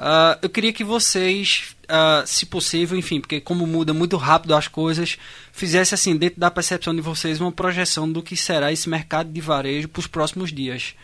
Uh, 0.00 0.32
eu 0.40 0.48
queria 0.48 0.72
que 0.72 0.82
vocês, 0.82 1.76
uh, 1.84 2.26
se 2.26 2.46
possível, 2.46 2.98
enfim, 2.98 3.20
porque 3.20 3.38
como 3.38 3.66
muda 3.66 3.92
muito 3.92 4.16
rápido 4.16 4.54
as 4.54 4.66
coisas, 4.66 5.18
fizesse 5.52 5.94
assim, 5.94 6.16
dentro 6.16 6.40
da 6.40 6.50
percepção 6.50 6.94
de 6.94 7.02
vocês, 7.02 7.38
uma 7.38 7.52
projeção 7.52 8.10
do 8.10 8.22
que 8.22 8.34
será 8.34 8.72
esse 8.72 8.88
mercado 8.88 9.30
de 9.30 9.42
varejo 9.42 9.88
para 9.88 10.00
os 10.00 10.06
próximos 10.06 10.50
dias. 10.50 10.94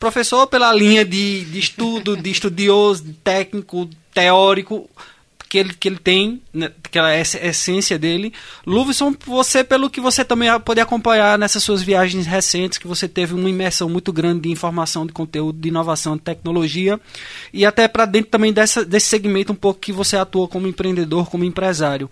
Professor, 0.00 0.48
pela 0.48 0.74
linha 0.74 1.04
de, 1.04 1.44
de 1.44 1.60
estudo, 1.60 2.16
de 2.16 2.28
estudioso, 2.28 3.04
de 3.04 3.12
técnico, 3.12 3.88
teórico, 4.12 4.90
que 5.50 5.58
ele, 5.58 5.74
que 5.74 5.88
ele 5.88 5.98
tem, 5.98 6.40
né, 6.54 6.70
aquela 6.84 7.12
essência 7.18 7.98
dele. 7.98 8.32
Luvison, 8.64 9.12
você, 9.26 9.64
pelo 9.64 9.90
que 9.90 10.00
você 10.00 10.24
também 10.24 10.48
pode 10.60 10.80
acompanhar 10.80 11.36
nessas 11.36 11.64
suas 11.64 11.82
viagens 11.82 12.24
recentes, 12.24 12.78
que 12.78 12.86
você 12.86 13.08
teve 13.08 13.34
uma 13.34 13.50
imersão 13.50 13.88
muito 13.88 14.12
grande 14.12 14.42
de 14.42 14.48
informação, 14.48 15.04
de 15.04 15.12
conteúdo, 15.12 15.58
de 15.58 15.68
inovação, 15.68 16.16
de 16.16 16.22
tecnologia, 16.22 17.00
e 17.52 17.66
até 17.66 17.88
para 17.88 18.04
dentro 18.06 18.30
também 18.30 18.52
dessa, 18.52 18.84
desse 18.84 19.08
segmento 19.08 19.52
um 19.52 19.56
pouco 19.56 19.80
que 19.80 19.92
você 19.92 20.16
atua 20.16 20.46
como 20.46 20.68
empreendedor, 20.68 21.28
como 21.28 21.42
empresário. 21.42 22.08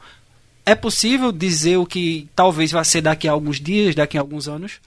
É 0.66 0.74
possível 0.74 1.30
dizer 1.30 1.76
o 1.76 1.86
que 1.86 2.28
talvez 2.34 2.72
vai 2.72 2.84
ser 2.84 3.02
daqui 3.02 3.28
a 3.28 3.32
alguns 3.32 3.60
dias, 3.60 3.94
daqui 3.94 4.18
a 4.18 4.20
alguns 4.20 4.48
anos? 4.48 4.80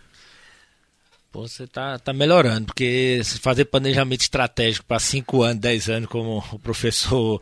Pô, 1.32 1.48
você 1.48 1.66
tá, 1.66 1.98
tá 1.98 2.12
melhorando, 2.12 2.66
porque 2.66 3.22
fazer 3.40 3.64
planejamento 3.64 4.20
estratégico 4.20 4.86
para 4.86 5.00
5 5.00 5.42
anos, 5.42 5.62
10 5.62 5.90
anos, 5.90 6.10
como 6.10 6.44
o 6.52 6.60
professor 6.60 7.42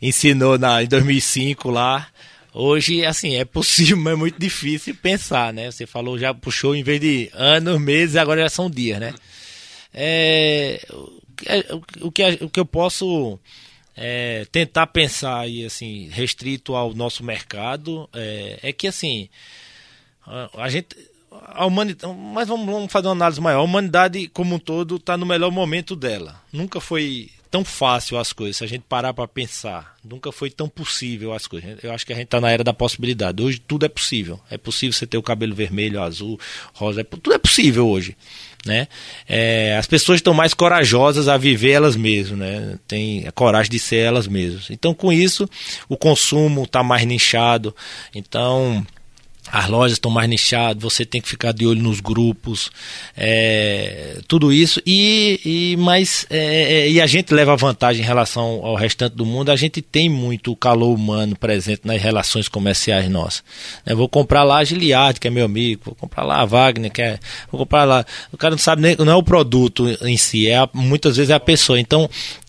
ensinou 0.00 0.58
na, 0.58 0.82
em 0.82 0.86
2005 0.86 1.70
lá, 1.70 2.08
hoje, 2.52 3.04
assim, 3.04 3.36
é 3.36 3.44
possível, 3.44 3.96
mas 3.98 4.12
é 4.12 4.16
muito 4.16 4.38
difícil 4.38 4.94
pensar, 4.94 5.52
né? 5.52 5.70
Você 5.70 5.86
falou, 5.86 6.18
já 6.18 6.32
puxou 6.32 6.74
em 6.74 6.82
vez 6.82 7.00
de 7.00 7.30
anos, 7.32 7.80
meses, 7.80 8.16
agora 8.16 8.42
já 8.42 8.48
são 8.48 8.70
dias, 8.70 8.98
né? 9.00 9.14
É, 9.92 10.86
o, 12.00 12.10
que, 12.10 12.22
o 12.42 12.50
que 12.50 12.60
eu 12.60 12.66
posso 12.66 13.38
é, 13.96 14.46
tentar 14.52 14.86
pensar 14.88 15.40
aí, 15.40 15.64
assim, 15.64 16.08
restrito 16.12 16.74
ao 16.74 16.94
nosso 16.94 17.24
mercado, 17.24 18.08
é, 18.12 18.58
é 18.62 18.72
que, 18.72 18.86
assim, 18.86 19.28
a, 20.26 20.64
a 20.64 20.68
gente 20.68 20.96
a 21.46 21.66
humanidade, 21.66 22.14
mas 22.14 22.48
vamos, 22.48 22.66
vamos, 22.66 22.92
fazer 22.92 23.08
uma 23.08 23.14
análise 23.14 23.40
maior. 23.40 23.60
A 23.60 23.62
humanidade 23.62 24.28
como 24.28 24.54
um 24.54 24.58
todo 24.58 24.96
está 24.96 25.16
no 25.16 25.26
melhor 25.26 25.50
momento 25.50 25.96
dela. 25.96 26.40
Nunca 26.52 26.80
foi 26.80 27.30
tão 27.50 27.64
fácil 27.64 28.18
as 28.18 28.32
coisas, 28.32 28.56
se 28.56 28.64
a 28.64 28.66
gente 28.66 28.84
parar 28.88 29.14
para 29.14 29.26
pensar. 29.26 29.96
Nunca 30.04 30.30
foi 30.30 30.50
tão 30.50 30.68
possível 30.68 31.32
as 31.32 31.46
coisas. 31.46 31.82
Eu 31.82 31.92
acho 31.92 32.04
que 32.04 32.12
a 32.12 32.16
gente 32.16 32.26
está 32.26 32.40
na 32.40 32.50
era 32.50 32.62
da 32.62 32.72
possibilidade. 32.72 33.42
Hoje 33.42 33.58
tudo 33.58 33.86
é 33.86 33.88
possível. 33.88 34.38
É 34.50 34.58
possível 34.58 34.92
você 34.92 35.06
ter 35.06 35.16
o 35.16 35.22
cabelo 35.22 35.54
vermelho, 35.54 36.02
azul, 36.02 36.38
rosa. 36.74 37.00
É, 37.00 37.04
tudo 37.04 37.32
é 37.32 37.38
possível 37.38 37.88
hoje. 37.88 38.16
Né? 38.64 38.88
É, 39.28 39.76
as 39.78 39.86
pessoas 39.86 40.18
estão 40.18 40.34
mais 40.34 40.52
corajosas 40.52 41.28
a 41.28 41.36
viver 41.36 41.70
elas 41.70 41.94
mesmas, 41.94 42.38
né? 42.38 42.78
Tem 42.86 43.26
a 43.26 43.32
coragem 43.32 43.70
de 43.70 43.78
ser 43.78 43.98
elas 43.98 44.26
mesmas. 44.26 44.70
Então, 44.70 44.92
com 44.92 45.12
isso, 45.12 45.48
o 45.88 45.96
consumo 45.96 46.64
está 46.64 46.82
mais 46.82 47.04
nichado. 47.06 47.74
Então, 48.12 48.84
as 49.52 49.68
lojas 49.68 49.92
estão 49.92 50.10
mais 50.10 50.28
nichadas, 50.28 50.82
você 50.82 51.04
tem 51.04 51.20
que 51.20 51.28
ficar 51.28 51.52
de 51.52 51.66
olho 51.66 51.82
nos 51.82 52.00
grupos, 52.00 52.70
é, 53.16 54.18
tudo 54.26 54.52
isso. 54.52 54.80
E, 54.84 55.40
e, 55.44 55.76
mas, 55.78 56.26
é, 56.30 56.38
é, 56.86 56.90
e 56.90 57.00
a 57.00 57.06
gente 57.06 57.32
leva 57.32 57.56
vantagem 57.56 58.02
em 58.02 58.06
relação 58.06 58.60
ao 58.64 58.74
restante 58.74 59.14
do 59.14 59.24
mundo, 59.24 59.50
a 59.50 59.56
gente 59.56 59.80
tem 59.80 60.08
muito 60.08 60.52
o 60.52 60.56
calor 60.56 60.94
humano 60.94 61.36
presente 61.36 61.82
nas 61.84 62.00
relações 62.00 62.48
comerciais 62.48 63.08
nossas. 63.08 63.44
Eu 63.84 63.96
vou 63.96 64.08
comprar 64.08 64.42
lá 64.42 64.58
a 64.58 64.64
Giliard, 64.64 65.20
que 65.20 65.28
é 65.28 65.30
meu 65.30 65.44
amigo, 65.44 65.82
vou 65.86 65.94
comprar 65.94 66.24
lá 66.24 66.40
a 66.40 66.44
Wagner, 66.44 66.90
que 66.90 67.02
é. 67.02 67.18
Vou 67.50 67.60
comprar 67.60 67.84
lá. 67.84 68.04
O 68.32 68.36
cara 68.36 68.52
não 68.52 68.58
sabe 68.58 68.82
nem, 68.82 68.96
não 68.96 69.12
é 69.12 69.16
o 69.16 69.22
produto 69.22 69.86
em 70.02 70.16
si, 70.16 70.48
é 70.48 70.56
a, 70.56 70.68
muitas 70.72 71.16
vezes 71.16 71.30
é 71.30 71.34
a 71.34 71.40
pessoa. 71.40 71.78
Então, 71.78 72.08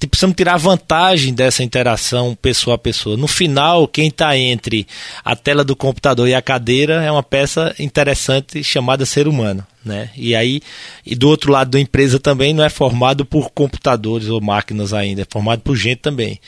precisamos 0.10 0.36
tirar 0.36 0.58
vantagem 0.58 1.34
dessa 1.34 1.64
interação 1.64 2.36
pessoa 2.42 2.76
a 2.76 2.80
pessoa. 2.80 3.18
No 3.18 3.28
final, 3.28 3.88
quem 3.88 4.08
está 4.08 4.38
entre 4.38 4.88
a 5.24 5.36
tela 5.36 5.64
do 5.64 5.76
computador 5.76 6.28
e 6.28 6.34
a 6.34 6.42
cadeira 6.42 6.87
é 6.94 7.12
uma 7.12 7.24
peça 7.24 7.76
interessante 7.80 8.64
chamada 8.64 9.06
ser 9.06 9.28
humano. 9.28 9.66
Né? 9.84 10.10
E 10.16 10.36
aí, 10.36 10.62
e 11.06 11.16
do 11.16 11.30
outro 11.30 11.52
lado 11.52 11.72
da 11.72 11.80
empresa 11.80 12.20
também 12.20 12.54
não 12.54 12.64
é 12.64 12.70
formado 12.70 13.26
por 13.26 13.50
computadores 13.52 14.28
ou 14.28 14.42
máquinas 14.42 14.94
ainda, 14.94 15.22
é 15.22 15.28
formado 15.30 15.62
por 15.62 15.76
gente 15.76 16.00
também. 16.00 16.40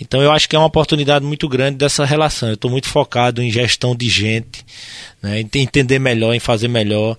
Então 0.00 0.22
eu 0.22 0.30
acho 0.30 0.48
que 0.48 0.54
é 0.54 0.58
uma 0.58 0.66
oportunidade 0.66 1.24
muito 1.24 1.48
grande 1.48 1.76
dessa 1.76 2.04
relação. 2.04 2.48
Eu 2.48 2.54
estou 2.54 2.70
muito 2.70 2.88
focado 2.88 3.42
em 3.42 3.50
gestão 3.50 3.96
de 3.96 4.08
gente, 4.08 4.64
né? 5.20 5.40
em 5.40 5.48
entender 5.56 5.98
melhor, 5.98 6.34
em 6.34 6.40
fazer 6.40 6.68
melhor. 6.68 7.16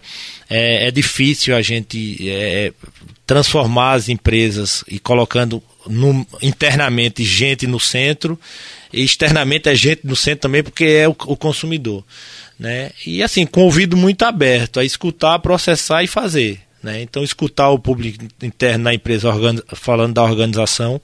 É, 0.50 0.88
é 0.88 0.92
difícil 0.92 1.56
a 1.56 1.62
gente 1.62 2.18
é, 2.30 2.72
transformar 3.28 3.94
as 3.94 4.10
empresas 4.10 4.84
e 4.88 4.98
colocando 4.98 5.62
no, 5.86 6.26
internamente 6.42 7.24
gente 7.24 7.68
no 7.68 7.80
centro, 7.80 8.40
e 8.92 9.04
externamente 9.04 9.70
é 9.70 9.76
gente 9.76 10.02
no 10.04 10.16
centro 10.16 10.42
também, 10.42 10.64
porque 10.64 10.86
é 10.86 11.08
o, 11.08 11.12
o 11.12 11.36
consumidor. 11.36 12.04
Né? 12.60 12.92
E 13.06 13.24
assim, 13.24 13.46
com 13.46 13.62
o 13.62 13.66
ouvido 13.66 13.96
muito 13.96 14.24
aberto 14.24 14.80
a 14.80 14.84
escutar, 14.84 15.40
processar 15.40 16.04
e 16.04 16.08
fazer. 16.08 16.60
Né? 16.84 17.02
Então, 17.02 17.24
escutar 17.24 17.70
o 17.70 17.80
público 17.80 18.26
interno 18.42 18.86
na 18.86 18.94
empresa 18.94 19.32
falando 19.74 20.14
da 20.14 20.24
organização, 20.24 21.02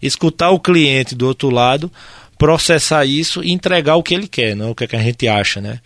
escutar 0.00 0.50
o 0.50 0.60
cliente 0.60 1.14
do 1.14 1.26
outro 1.26 1.50
lado, 1.50 1.92
processar 2.38 3.04
isso 3.04 3.42
e 3.42 3.52
entregar 3.52 3.96
o 3.96 4.02
que 4.02 4.14
ele 4.14 4.28
quer, 4.28 4.56
não 4.56 4.70
o 4.70 4.74
que, 4.74 4.84
é 4.84 4.86
que 4.86 4.96
a 4.96 5.02
gente 5.02 5.28
acha. 5.28 5.60
Né? 5.60 5.80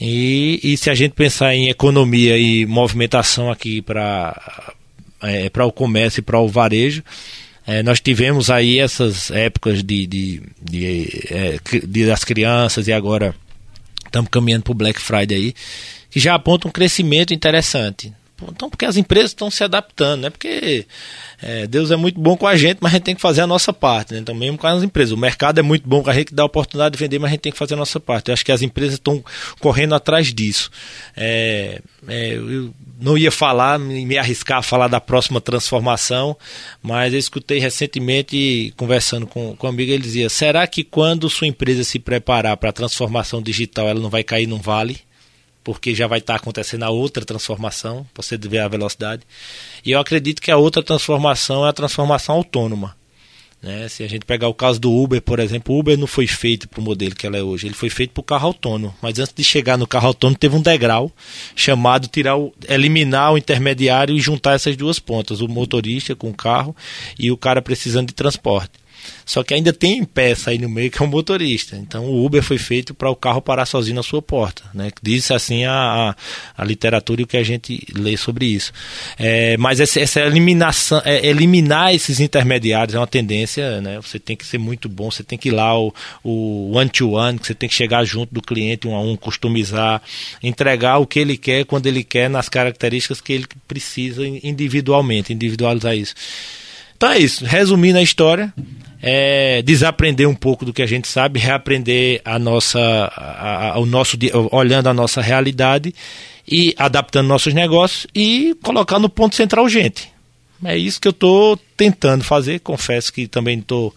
E, 0.00 0.60
e 0.62 0.76
se 0.76 0.90
a 0.90 0.94
gente 0.94 1.12
pensar 1.12 1.54
em 1.54 1.68
economia 1.68 2.38
e 2.38 2.64
movimentação 2.66 3.50
aqui 3.50 3.82
para 3.82 4.74
é, 5.22 5.50
o 5.64 5.72
comércio 5.72 6.20
e 6.20 6.22
para 6.22 6.38
o 6.38 6.48
varejo, 6.48 7.02
é, 7.66 7.82
nós 7.82 8.00
tivemos 8.00 8.50
aí 8.50 8.78
essas 8.78 9.30
épocas 9.30 9.82
de, 9.82 10.06
de, 10.06 10.42
de, 10.62 11.26
é, 11.30 11.58
de 11.86 12.06
das 12.06 12.24
crianças 12.24 12.88
e 12.88 12.92
agora 12.92 13.34
estamos 14.10 14.30
caminhando 14.30 14.64
para 14.64 14.72
o 14.72 14.74
Black 14.74 15.00
Friday 15.00 15.36
aí, 15.36 15.54
que 16.10 16.20
já 16.20 16.34
aponta 16.34 16.68
um 16.68 16.70
crescimento 16.70 17.32
interessante. 17.32 18.12
Então, 18.48 18.70
porque 18.70 18.84
as 18.84 18.96
empresas 18.96 19.30
estão 19.30 19.50
se 19.50 19.62
adaptando, 19.62 20.22
né? 20.22 20.30
Porque 20.30 20.86
é, 21.42 21.66
Deus 21.66 21.90
é 21.90 21.96
muito 21.96 22.20
bom 22.20 22.36
com 22.36 22.46
a 22.46 22.56
gente, 22.56 22.78
mas 22.80 22.92
a 22.92 22.96
gente 22.96 23.04
tem 23.04 23.14
que 23.14 23.20
fazer 23.20 23.42
a 23.42 23.46
nossa 23.46 23.72
parte, 23.72 24.14
né? 24.14 24.20
Então, 24.20 24.34
mesmo 24.34 24.56
com 24.56 24.66
as 24.66 24.82
empresas. 24.82 25.12
O 25.12 25.16
mercado 25.16 25.58
é 25.58 25.62
muito 25.62 25.88
bom 25.88 26.02
com 26.02 26.10
a 26.10 26.14
gente, 26.14 26.34
dá 26.34 26.42
a 26.42 26.46
oportunidade 26.46 26.92
de 26.92 26.98
vender, 26.98 27.18
mas 27.18 27.28
a 27.28 27.32
gente 27.32 27.40
tem 27.40 27.52
que 27.52 27.58
fazer 27.58 27.74
a 27.74 27.76
nossa 27.76 28.00
parte. 28.00 28.28
Eu 28.28 28.34
acho 28.34 28.44
que 28.44 28.52
as 28.52 28.62
empresas 28.62 28.94
estão 28.94 29.22
correndo 29.60 29.94
atrás 29.94 30.32
disso. 30.32 30.70
É, 31.16 31.80
é, 32.08 32.34
eu 32.34 32.72
não 33.00 33.16
ia 33.16 33.30
falar, 33.30 33.78
me 33.78 34.16
arriscar 34.18 34.58
a 34.58 34.62
falar 34.62 34.88
da 34.88 35.00
próxima 35.00 35.40
transformação, 35.40 36.36
mas 36.82 37.12
eu 37.12 37.18
escutei 37.18 37.58
recentemente, 37.58 38.72
conversando 38.76 39.26
com, 39.26 39.54
com 39.56 39.66
um 39.66 39.70
amigo, 39.70 39.90
ele 39.92 40.02
dizia: 40.02 40.28
será 40.28 40.66
que 40.66 40.84
quando 40.84 41.28
sua 41.28 41.46
empresa 41.46 41.84
se 41.84 41.98
preparar 41.98 42.56
para 42.56 42.70
a 42.70 42.72
transformação 42.72 43.42
digital, 43.42 43.88
ela 43.88 44.00
não 44.00 44.10
vai 44.10 44.22
cair 44.22 44.46
num 44.46 44.58
vale? 44.58 44.98
Porque 45.62 45.94
já 45.94 46.06
vai 46.06 46.18
estar 46.18 46.36
acontecendo 46.36 46.84
a 46.84 46.90
outra 46.90 47.24
transformação, 47.24 48.06
você 48.14 48.36
ver 48.36 48.58
a 48.58 48.68
velocidade. 48.68 49.22
E 49.84 49.92
eu 49.92 50.00
acredito 50.00 50.40
que 50.40 50.50
a 50.50 50.56
outra 50.56 50.82
transformação 50.82 51.66
é 51.66 51.68
a 51.68 51.72
transformação 51.72 52.36
autônoma. 52.36 52.96
Né? 53.62 53.88
Se 53.88 54.02
a 54.02 54.08
gente 54.08 54.24
pegar 54.24 54.48
o 54.48 54.54
caso 54.54 54.80
do 54.80 54.90
Uber, 54.90 55.20
por 55.20 55.38
exemplo, 55.38 55.74
o 55.74 55.78
Uber 55.78 55.98
não 55.98 56.06
foi 56.06 56.26
feito 56.26 56.66
para 56.66 56.80
o 56.80 56.82
modelo 56.82 57.14
que 57.14 57.26
ela 57.26 57.36
é 57.36 57.42
hoje, 57.42 57.66
ele 57.66 57.74
foi 57.74 57.90
feito 57.90 58.12
para 58.12 58.20
o 58.20 58.24
carro 58.24 58.46
autônomo. 58.48 58.94
Mas 59.02 59.18
antes 59.18 59.34
de 59.34 59.44
chegar 59.44 59.76
no 59.76 59.86
carro 59.86 60.08
autônomo, 60.08 60.38
teve 60.38 60.56
um 60.56 60.62
degrau 60.62 61.12
chamado 61.54 62.08
tirar 62.08 62.38
o, 62.38 62.54
eliminar 62.66 63.32
o 63.32 63.38
intermediário 63.38 64.16
e 64.16 64.20
juntar 64.20 64.54
essas 64.54 64.76
duas 64.76 64.98
pontas, 64.98 65.42
o 65.42 65.48
motorista 65.48 66.14
com 66.16 66.30
o 66.30 66.34
carro 66.34 66.74
e 67.18 67.30
o 67.30 67.36
cara 67.36 67.60
precisando 67.60 68.08
de 68.08 68.14
transporte. 68.14 68.79
Só 69.24 69.42
que 69.42 69.54
ainda 69.54 69.72
tem 69.72 70.04
peça 70.04 70.50
aí 70.50 70.58
no 70.58 70.68
meio 70.68 70.90
que 70.90 71.00
é 71.00 71.04
o 71.04 71.08
motorista. 71.08 71.76
Então 71.76 72.04
o 72.04 72.24
Uber 72.24 72.42
foi 72.42 72.58
feito 72.58 72.92
para 72.92 73.10
o 73.10 73.16
carro 73.16 73.40
parar 73.40 73.66
sozinho 73.66 73.96
na 73.96 74.02
sua 74.02 74.20
porta. 74.20 74.62
Né? 74.74 74.90
Diz 75.02 75.30
assim 75.30 75.64
a, 75.64 75.72
a, 75.72 76.16
a, 76.56 76.64
literatura 76.64 77.20
e 77.20 77.24
o 77.24 77.26
que 77.26 77.36
a 77.36 77.42
gente 77.42 77.86
lê 77.94 78.16
sobre 78.16 78.46
isso. 78.46 78.72
É, 79.18 79.56
mas 79.56 79.80
essa, 79.80 80.00
essa 80.00 80.20
eliminação, 80.20 81.00
é, 81.04 81.26
eliminar 81.26 81.94
esses 81.94 82.20
intermediários 82.20 82.94
é 82.94 82.98
uma 82.98 83.06
tendência. 83.06 83.80
Né? 83.80 84.00
Você 84.00 84.18
tem 84.18 84.36
que 84.36 84.44
ser 84.44 84.58
muito 84.58 84.88
bom, 84.88 85.10
você 85.10 85.22
tem 85.22 85.38
que 85.38 85.48
ir 85.48 85.52
lá 85.52 85.78
o 85.78 86.72
one-to-one, 86.72 87.38
-one, 87.38 87.46
você 87.46 87.54
tem 87.54 87.68
que 87.68 87.74
chegar 87.74 88.04
junto 88.04 88.34
do 88.34 88.42
cliente 88.42 88.88
um 88.88 88.94
a 88.94 89.00
um, 89.00 89.16
customizar, 89.16 90.02
entregar 90.42 90.98
o 90.98 91.06
que 91.06 91.18
ele 91.18 91.36
quer 91.36 91.64
quando 91.64 91.86
ele 91.86 92.02
quer, 92.02 92.28
nas 92.28 92.48
características 92.48 93.20
que 93.20 93.32
ele 93.32 93.46
precisa 93.66 94.26
individualmente, 94.26 95.32
individualizar 95.32 95.96
isso. 95.96 96.14
Então 96.96 97.10
é 97.12 97.18
isso. 97.18 97.44
Resumindo 97.44 97.98
a 97.98 98.02
história, 98.02 98.52
é, 99.02 99.62
desaprender 99.62 100.28
um 100.28 100.34
pouco 100.34 100.64
do 100.64 100.72
que 100.72 100.82
a 100.82 100.86
gente 100.86 101.08
sabe, 101.08 101.40
reaprender 101.40 102.20
a 102.24 102.38
nossa, 102.38 102.80
a, 102.80 103.72
a, 103.72 103.78
o 103.78 103.86
nosso, 103.86 104.16
olhando 104.52 104.88
a 104.88 104.94
nossa 104.94 105.20
realidade 105.20 105.94
e 106.46 106.74
adaptando 106.76 107.26
nossos 107.26 107.54
negócios 107.54 108.06
e 108.14 108.54
colocar 108.62 108.98
no 108.98 109.08
ponto 109.08 109.36
central 109.36 109.68
gente. 109.68 110.10
É 110.64 110.76
isso 110.76 111.00
que 111.00 111.08
eu 111.08 111.12
estou 111.12 111.58
tentando 111.76 112.22
fazer. 112.22 112.60
Confesso 112.60 113.12
que 113.12 113.26
também 113.26 113.62
tô, 113.62 113.94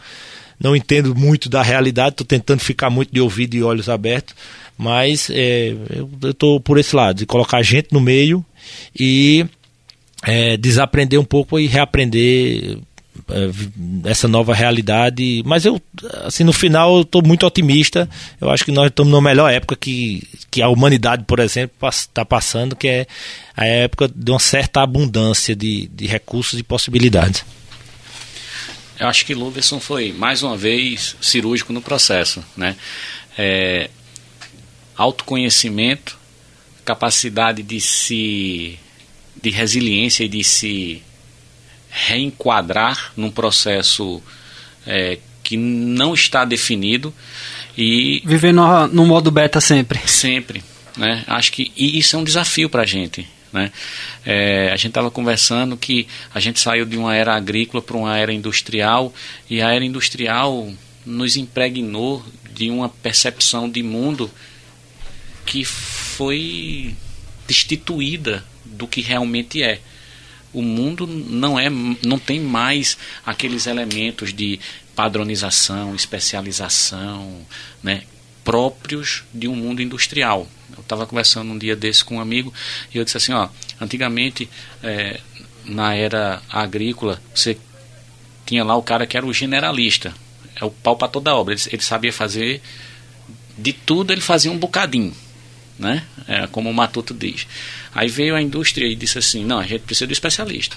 não 0.60 0.76
entendo 0.76 1.14
muito 1.14 1.50
da 1.50 1.62
realidade, 1.62 2.12
estou 2.12 2.26
tentando 2.26 2.62
ficar 2.62 2.90
muito 2.90 3.14
de 3.14 3.20
ouvido 3.20 3.56
e 3.56 3.64
olhos 3.64 3.90
abertos, 3.90 4.34
mas 4.78 5.30
é, 5.30 5.76
eu 5.90 6.10
estou 6.30 6.60
por 6.60 6.78
esse 6.78 6.96
lado, 6.96 7.18
de 7.18 7.26
colocar 7.26 7.62
gente 7.62 7.90
no 7.92 8.00
meio 8.00 8.46
e 8.98 9.46
é, 10.24 10.56
desaprender 10.56 11.20
um 11.20 11.26
pouco 11.26 11.60
e 11.60 11.68
reaprender 11.68 12.78
essa 14.06 14.28
nova 14.28 14.54
realidade. 14.54 15.42
Mas 15.46 15.66
eu, 15.66 15.82
assim, 16.26 16.44
no 16.44 16.54
final, 16.54 16.98
eu 16.98 17.02
estou 17.02 17.26
muito 17.26 17.46
otimista. 17.46 18.10
Eu 18.40 18.50
acho 18.50 18.66
que 18.66 18.72
nós 18.72 18.88
estamos 18.88 19.12
na 19.12 19.22
melhor 19.22 19.52
época 19.52 19.76
que, 19.76 20.28
que 20.50 20.62
a 20.62 20.70
humanidade, 20.70 21.24
por 21.26 21.40
exemplo, 21.40 21.76
está 21.88 22.26
passando, 22.26 22.76
que 22.76 22.88
é 22.88 23.08
a 23.56 23.66
época 23.66 24.08
de 24.08 24.32
uma 24.32 24.40
certa 24.40 24.82
abundância 24.82 25.56
de, 25.56 25.88
de 25.88 26.08
recursos 26.08 26.60
e 26.60 26.64
possibilidades. 26.64 27.46
Eu 29.00 29.08
acho 29.08 29.26
que 29.26 29.34
Luverson 29.34 29.80
foi, 29.80 30.12
mais 30.14 30.44
uma 30.44 30.56
vez, 30.56 31.16
cirúrgico 31.20 31.74
no 31.74 31.82
processo. 31.82 32.44
Né? 32.56 32.76
É, 33.38 33.90
autoconhecimento, 34.96 36.18
capacidade 36.86 37.64
de 37.64 37.82
se 37.82 38.80
de 39.42 39.50
resiliência 39.50 40.24
e 40.24 40.30
de 40.30 40.42
se 40.42 41.04
reenquadrar 41.94 43.14
num 43.16 43.30
processo 43.30 44.22
é, 44.86 45.20
que 45.44 45.56
não 45.56 46.14
está 46.14 46.44
definido 46.44 47.14
e 47.78 48.22
viver 48.26 48.54
no, 48.54 48.88
no 48.88 49.06
modo 49.06 49.30
beta 49.30 49.62
sempre. 49.62 50.00
Sempre 50.06 50.64
né? 50.98 51.24
Acho 51.28 51.52
que 51.52 51.72
e 51.76 51.98
isso 51.98 52.16
é 52.16 52.20
um 52.20 52.24
desafio 52.24 52.70
para 52.70 52.84
a 52.84 52.86
gente 52.86 53.28
né? 53.54 53.72
É, 54.26 54.70
a 54.72 54.76
gente 54.76 54.88
estava 54.88 55.12
conversando 55.12 55.78
que 55.78 56.08
a 56.34 56.40
gente 56.40 56.60
saiu 56.60 56.86
de 56.86 56.98
uma 56.98 57.16
era 57.16 57.36
agrícola 57.36 57.84
para 57.84 57.96
uma 57.96 58.18
era 58.18 58.34
industrial 58.34 59.14
e 59.48 59.62
a 59.62 59.72
era 59.72 59.86
industrial 59.86 60.74
nos 61.06 61.38
impregnou 61.38 62.26
de 62.52 62.72
uma 62.72 62.90
percepção 62.90 63.70
de 63.70 63.84
mundo 63.84 64.30
que 65.46 65.64
foi 65.64 66.96
destituída 67.48 68.44
do 68.66 68.88
que 68.88 69.02
realmente 69.02 69.62
é 69.62 69.80
o 70.54 70.62
mundo 70.62 71.08
não 71.08 71.60
é 71.60 71.70
não 71.70 72.20
tem 72.20 72.40
mais 72.40 72.98
aqueles 73.26 73.66
elementos 73.66 74.34
de 74.34 74.60
padronização, 74.96 75.96
especialização, 75.96 77.46
né, 77.82 78.04
próprios 78.44 79.24
de 79.34 79.48
um 79.48 79.56
mundo 79.56 79.82
industrial. 79.82 80.48
Eu 80.76 80.82
estava 80.82 81.06
conversando 81.06 81.52
um 81.52 81.58
dia 81.58 81.76
desse 81.76 82.06
com 82.06 82.18
um 82.18 82.22
amigo 82.22 82.54
e 82.94 82.98
eu 82.98 83.04
disse 83.04 83.18
assim, 83.18 83.34
ó, 83.34 83.50
antigamente 83.82 84.50
é, 84.84 85.20
na 85.66 85.96
era 85.96 86.42
agrícola 86.50 87.22
você 87.34 87.58
tinha 88.46 88.64
lá 88.64 88.76
o 88.76 88.84
cara 88.84 89.08
que 89.08 89.18
era 89.18 89.26
o 89.26 89.34
generalista, 89.34 90.14
é 90.56 90.64
o 90.64 90.70
pau 90.70 90.96
para 90.96 91.08
toda 91.08 91.36
obra. 91.36 91.54
Ele, 91.54 91.62
ele 91.72 91.82
sabia 91.82 92.14
fazer 92.14 92.62
de 93.58 93.74
tudo, 93.74 94.12
ele 94.12 94.22
fazia 94.22 94.52
um 94.52 94.58
bocadinho 94.58 95.14
né? 95.78 96.04
É, 96.28 96.48
como 96.48 96.70
o 96.70 96.74
Matuto 96.74 97.14
diz. 97.14 97.48
Aí 97.94 98.08
veio 98.08 98.36
a 98.36 98.42
indústria 98.42 98.88
e 98.88 98.96
disse 98.96 99.18
assim: 99.18 99.44
não, 99.44 99.60
a 99.60 99.66
gente 99.66 99.82
precisa 99.82 100.08
de 100.08 100.14
especialista. 100.14 100.76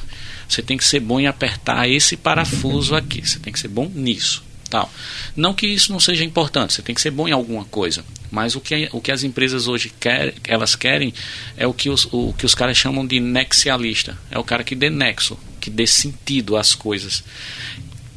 Você 0.48 0.62
tem 0.62 0.76
que 0.76 0.84
ser 0.84 1.00
bom 1.00 1.20
em 1.20 1.26
apertar 1.26 1.88
esse 1.88 2.16
parafuso 2.16 2.94
aqui. 2.94 3.26
Você 3.26 3.38
tem 3.38 3.52
que 3.52 3.58
ser 3.58 3.68
bom 3.68 3.90
nisso. 3.94 4.44
Tal. 4.68 4.92
Não 5.36 5.54
que 5.54 5.66
isso 5.66 5.92
não 5.92 6.00
seja 6.00 6.24
importante, 6.24 6.72
você 6.72 6.82
tem 6.82 6.94
que 6.94 7.00
ser 7.00 7.12
bom 7.12 7.28
em 7.28 7.32
alguma 7.32 7.64
coisa. 7.64 8.04
Mas 8.32 8.56
o 8.56 8.60
que, 8.60 8.88
o 8.92 9.00
que 9.00 9.12
as 9.12 9.22
empresas 9.22 9.68
hoje 9.68 9.92
querem, 10.00 10.34
elas 10.42 10.74
querem 10.74 11.14
é 11.56 11.66
o 11.68 11.72
que, 11.72 11.88
os, 11.88 12.08
o 12.10 12.34
que 12.36 12.44
os 12.44 12.54
caras 12.54 12.76
chamam 12.76 13.06
de 13.06 13.20
nexialista. 13.20 14.18
É 14.28 14.38
o 14.38 14.44
cara 14.44 14.64
que 14.64 14.74
dê 14.74 14.90
nexo, 14.90 15.38
que 15.60 15.70
dê 15.70 15.86
sentido 15.86 16.56
às 16.56 16.74
coisas. 16.74 17.22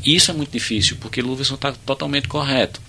Isso 0.04 0.32
é 0.32 0.34
muito 0.34 0.52
difícil, 0.52 0.98
porque 1.00 1.22
Luverson 1.22 1.54
está 1.54 1.72
totalmente 1.72 2.28
correto. 2.28 2.82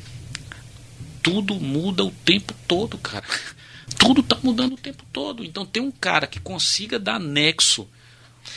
Tudo 1.23 1.55
muda 1.57 2.03
o 2.03 2.11
tempo 2.25 2.55
todo, 2.67 2.97
cara 2.97 3.27
tudo 4.01 4.23
está 4.23 4.37
mudando 4.43 4.73
o 4.73 4.79
tempo 4.79 5.05
todo. 5.13 5.45
Então 5.45 5.65
tem 5.65 5.83
um 5.83 5.91
cara 5.91 6.27
que 6.27 6.41
consiga 6.41 6.99
dar 6.99 7.21
nexo 7.21 7.87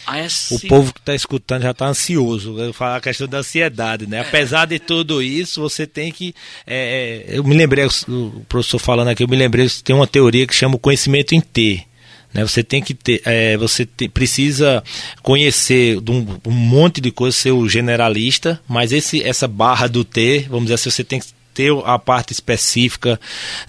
a 0.07 0.19
esse... 0.19 0.55
O 0.55 0.59
povo 0.67 0.93
que 0.93 0.99
está 0.99 1.13
escutando 1.13 1.63
já 1.63 1.71
está 1.71 1.85
ansioso. 1.85 2.57
Eu 2.57 2.73
falo 2.73 2.95
a 2.95 3.01
questão 3.01 3.27
da 3.27 3.39
ansiedade, 3.39 4.07
né? 4.07 4.17
É. 4.17 4.21
Apesar 4.21 4.65
de 4.65 4.79
tudo 4.79 5.21
isso, 5.21 5.61
você 5.61 5.85
tem 5.85 6.11
que. 6.11 6.33
É, 6.65 7.25
é 7.27 7.37
eu 7.37 7.43
me 7.43 7.53
lembrei, 7.53 7.85
o 7.85 8.45
professor 8.47 8.79
falando 8.79 9.09
aqui, 9.09 9.23
eu 9.23 9.27
me 9.27 9.35
lembrei, 9.35 9.69
tem 9.83 9.95
uma 9.95 10.07
teoria 10.07 10.47
que 10.47 10.55
chama 10.55 10.75
o 10.75 10.79
conhecimento 10.79 11.35
em 11.35 11.41
T. 11.41 11.85
Né, 12.33 12.41
você 12.41 12.63
tem 12.63 12.81
que 12.81 12.95
ter, 12.95 13.21
é, 13.25 13.55
você 13.57 13.85
te, 13.85 14.09
precisa 14.09 14.83
conhecer 15.21 15.99
um, 16.09 16.39
um 16.47 16.51
monte 16.51 16.99
de 16.99 17.11
coisas, 17.11 17.39
ser 17.39 17.51
o 17.51 17.69
generalista, 17.69 18.59
mas 18.67 18.91
esse, 18.91 19.21
essa 19.21 19.47
barra 19.47 19.85
do 19.85 20.03
T, 20.03 20.47
vamos 20.49 20.63
dizer 20.63 20.73
assim, 20.73 20.89
você 20.89 21.03
tem 21.03 21.19
que 21.19 21.27
ter 21.53 21.71
a 21.85 21.99
parte 21.99 22.31
específica 22.31 23.19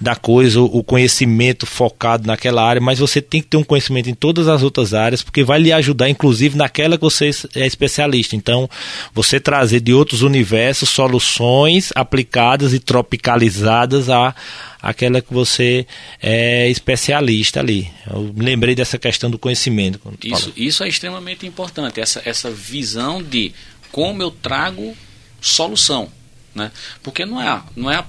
da 0.01 0.17
coisa, 0.17 0.61
o 0.61 0.83
conhecimento 0.83 1.67
focado 1.67 2.27
naquela 2.27 2.65
área, 2.65 2.81
mas 2.81 2.99
você 2.99 3.21
tem 3.21 3.41
que 3.43 3.49
ter 3.49 3.57
um 3.57 3.65
conhecimento 3.65 4.09
em 4.09 4.15
todas 4.15 4.49
as 4.49 4.63
outras 4.63 4.95
áreas, 4.95 5.23
porque 5.23 5.45
vai 5.45 5.59
lhe 5.59 5.73
ajudar, 5.73 6.09
inclusive, 6.09 6.57
naquela 6.57 6.97
que 6.97 7.03
você 7.03 7.31
é 7.55 7.67
especialista. 7.67 8.37
Então, 8.37 8.69
você 9.13 9.39
trazer 9.39 9.81
de 9.81 9.93
outros 9.93 10.23
universos 10.23 10.89
soluções 10.89 11.93
aplicadas 11.95 12.73
e 12.73 12.79
tropicalizadas 12.79 14.09
a 14.09 14.35
aquela 14.85 15.23
que 15.23 15.33
você 15.33 15.87
é 16.23 16.69
especialista 16.69 17.61
ali. 17.61 17.91
Eu 18.09 18.35
lembrei 18.37 18.75
dessa 18.75 18.99
questão 18.99 19.31
do 19.31 19.39
conhecimento. 19.39 19.99
Isso, 20.23 20.53
isso 20.55 20.85
é 20.85 20.89
extremamente 20.89 21.47
importante, 21.47 22.01
essa, 22.01 22.21
essa 22.25 22.51
visão 22.51 23.23
de 23.23 23.53
como 23.91 24.23
eu 24.23 24.31
trago 24.31 24.95
solução. 25.41 26.11
Né? 26.55 26.71
Porque 27.03 27.27
não 27.27 27.41
é, 27.41 27.63
não 27.75 27.91
é 27.91 27.97
a 27.97 28.05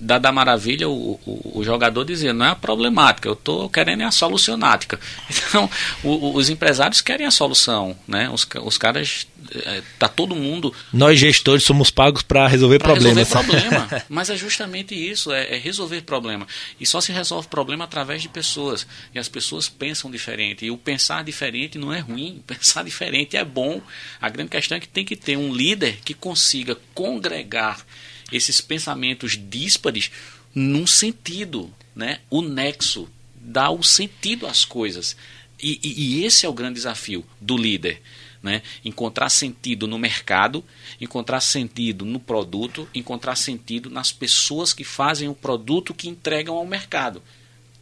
da, 0.00 0.18
da 0.18 0.32
maravilha 0.32 0.88
o, 0.88 1.12
o, 1.24 1.60
o, 1.60 1.64
jogador 1.64 2.04
dizer, 2.04 2.32
não 2.32 2.44
é 2.44 2.50
a 2.50 2.54
problemática, 2.56 3.28
eu 3.28 3.34
estou 3.34 3.68
querendo 3.68 4.02
é 4.02 4.04
a 4.04 4.10
solucionática. 4.10 4.98
Então, 5.54 5.70
o, 6.02 6.36
os 6.36 6.50
empresários 6.50 7.00
querem 7.00 7.26
a 7.26 7.30
solução, 7.30 7.96
né? 8.08 8.28
Os, 8.30 8.46
os 8.64 8.76
caras, 8.76 9.26
é, 9.54 9.82
tá 9.98 10.08
todo 10.08 10.34
mundo... 10.34 10.74
Nós 10.92 11.18
gestores 11.18 11.62
somos 11.62 11.90
pagos 11.90 12.22
para 12.22 12.48
resolver 12.48 12.78
pra 12.78 12.92
problemas. 12.92 13.28
resolver 13.28 13.48
problema, 13.48 14.04
mas 14.08 14.30
é 14.30 14.36
justamente 14.36 14.94
isso, 14.94 15.30
é, 15.32 15.54
é 15.54 15.56
resolver 15.56 16.02
problema. 16.02 16.44
E 16.80 16.86
só 16.86 17.00
se 17.00 17.12
resolve 17.12 17.46
problema 17.46 17.84
através 17.84 18.20
de 18.20 18.28
pessoas. 18.28 18.84
E 19.14 19.18
as 19.18 19.28
pessoas 19.28 19.68
pensam 19.68 20.10
diferente. 20.10 20.64
E 20.64 20.70
o 20.72 20.76
pensar 20.76 21.22
diferente 21.22 21.78
não 21.78 21.92
é 21.92 22.00
ruim, 22.00 22.42
pensar 22.46 22.82
diferente 22.82 23.36
é 23.36 23.44
bom. 23.44 23.80
A 24.20 24.28
grande 24.28 24.50
questão 24.50 24.76
é 24.76 24.80
que 24.80 24.88
tem 24.88 25.04
que 25.04 25.14
ter 25.14 25.36
um 25.36 25.54
líder 25.54 25.98
que 26.04 26.14
consiga 26.14 26.76
congregar 26.94 27.83
esses 28.32 28.60
pensamentos 28.60 29.38
díspares 29.38 30.10
num 30.54 30.86
sentido, 30.86 31.72
né? 31.94 32.20
O 32.30 32.40
nexo 32.42 33.08
dá 33.34 33.70
o 33.70 33.82
sentido 33.82 34.46
às 34.46 34.64
coisas. 34.64 35.16
E, 35.62 35.78
e, 35.82 36.20
e 36.20 36.24
esse 36.24 36.46
é 36.46 36.48
o 36.48 36.52
grande 36.52 36.74
desafio 36.74 37.24
do 37.40 37.56
líder. 37.56 38.00
Né? 38.42 38.60
Encontrar 38.84 39.30
sentido 39.30 39.86
no 39.86 39.98
mercado, 39.98 40.62
encontrar 41.00 41.40
sentido 41.40 42.04
no 42.04 42.20
produto, 42.20 42.86
encontrar 42.94 43.36
sentido 43.36 43.88
nas 43.88 44.12
pessoas 44.12 44.74
que 44.74 44.84
fazem 44.84 45.28
o 45.28 45.34
produto 45.34 45.94
que 45.94 46.08
entregam 46.08 46.54
ao 46.54 46.66
mercado. 46.66 47.22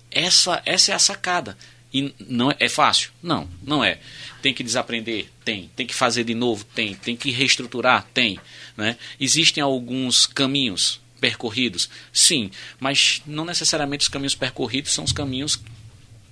Essa, 0.08 0.62
essa 0.64 0.92
é 0.92 0.94
a 0.94 1.00
sacada. 1.00 1.58
E 1.92 2.14
não 2.28 2.50
é, 2.50 2.56
é 2.58 2.68
fácil? 2.68 3.10
Não, 3.22 3.48
não 3.62 3.84
é. 3.84 3.98
Tem 4.40 4.54
que 4.54 4.62
desaprender? 4.62 5.28
Tem. 5.44 5.70
Tem 5.76 5.86
que 5.86 5.94
fazer 5.94 6.24
de 6.24 6.34
novo? 6.34 6.64
Tem. 6.74 6.94
Tem 6.94 7.16
que 7.16 7.30
reestruturar? 7.30 8.06
Tem. 8.14 8.38
Né? 8.76 8.96
Existem 9.20 9.62
alguns 9.62 10.26
caminhos 10.26 11.00
percorridos? 11.20 11.88
Sim, 12.12 12.50
mas 12.80 13.22
não 13.26 13.44
necessariamente 13.44 14.02
os 14.02 14.08
caminhos 14.08 14.34
percorridos 14.34 14.92
são 14.92 15.04
os 15.04 15.12
caminhos 15.12 15.60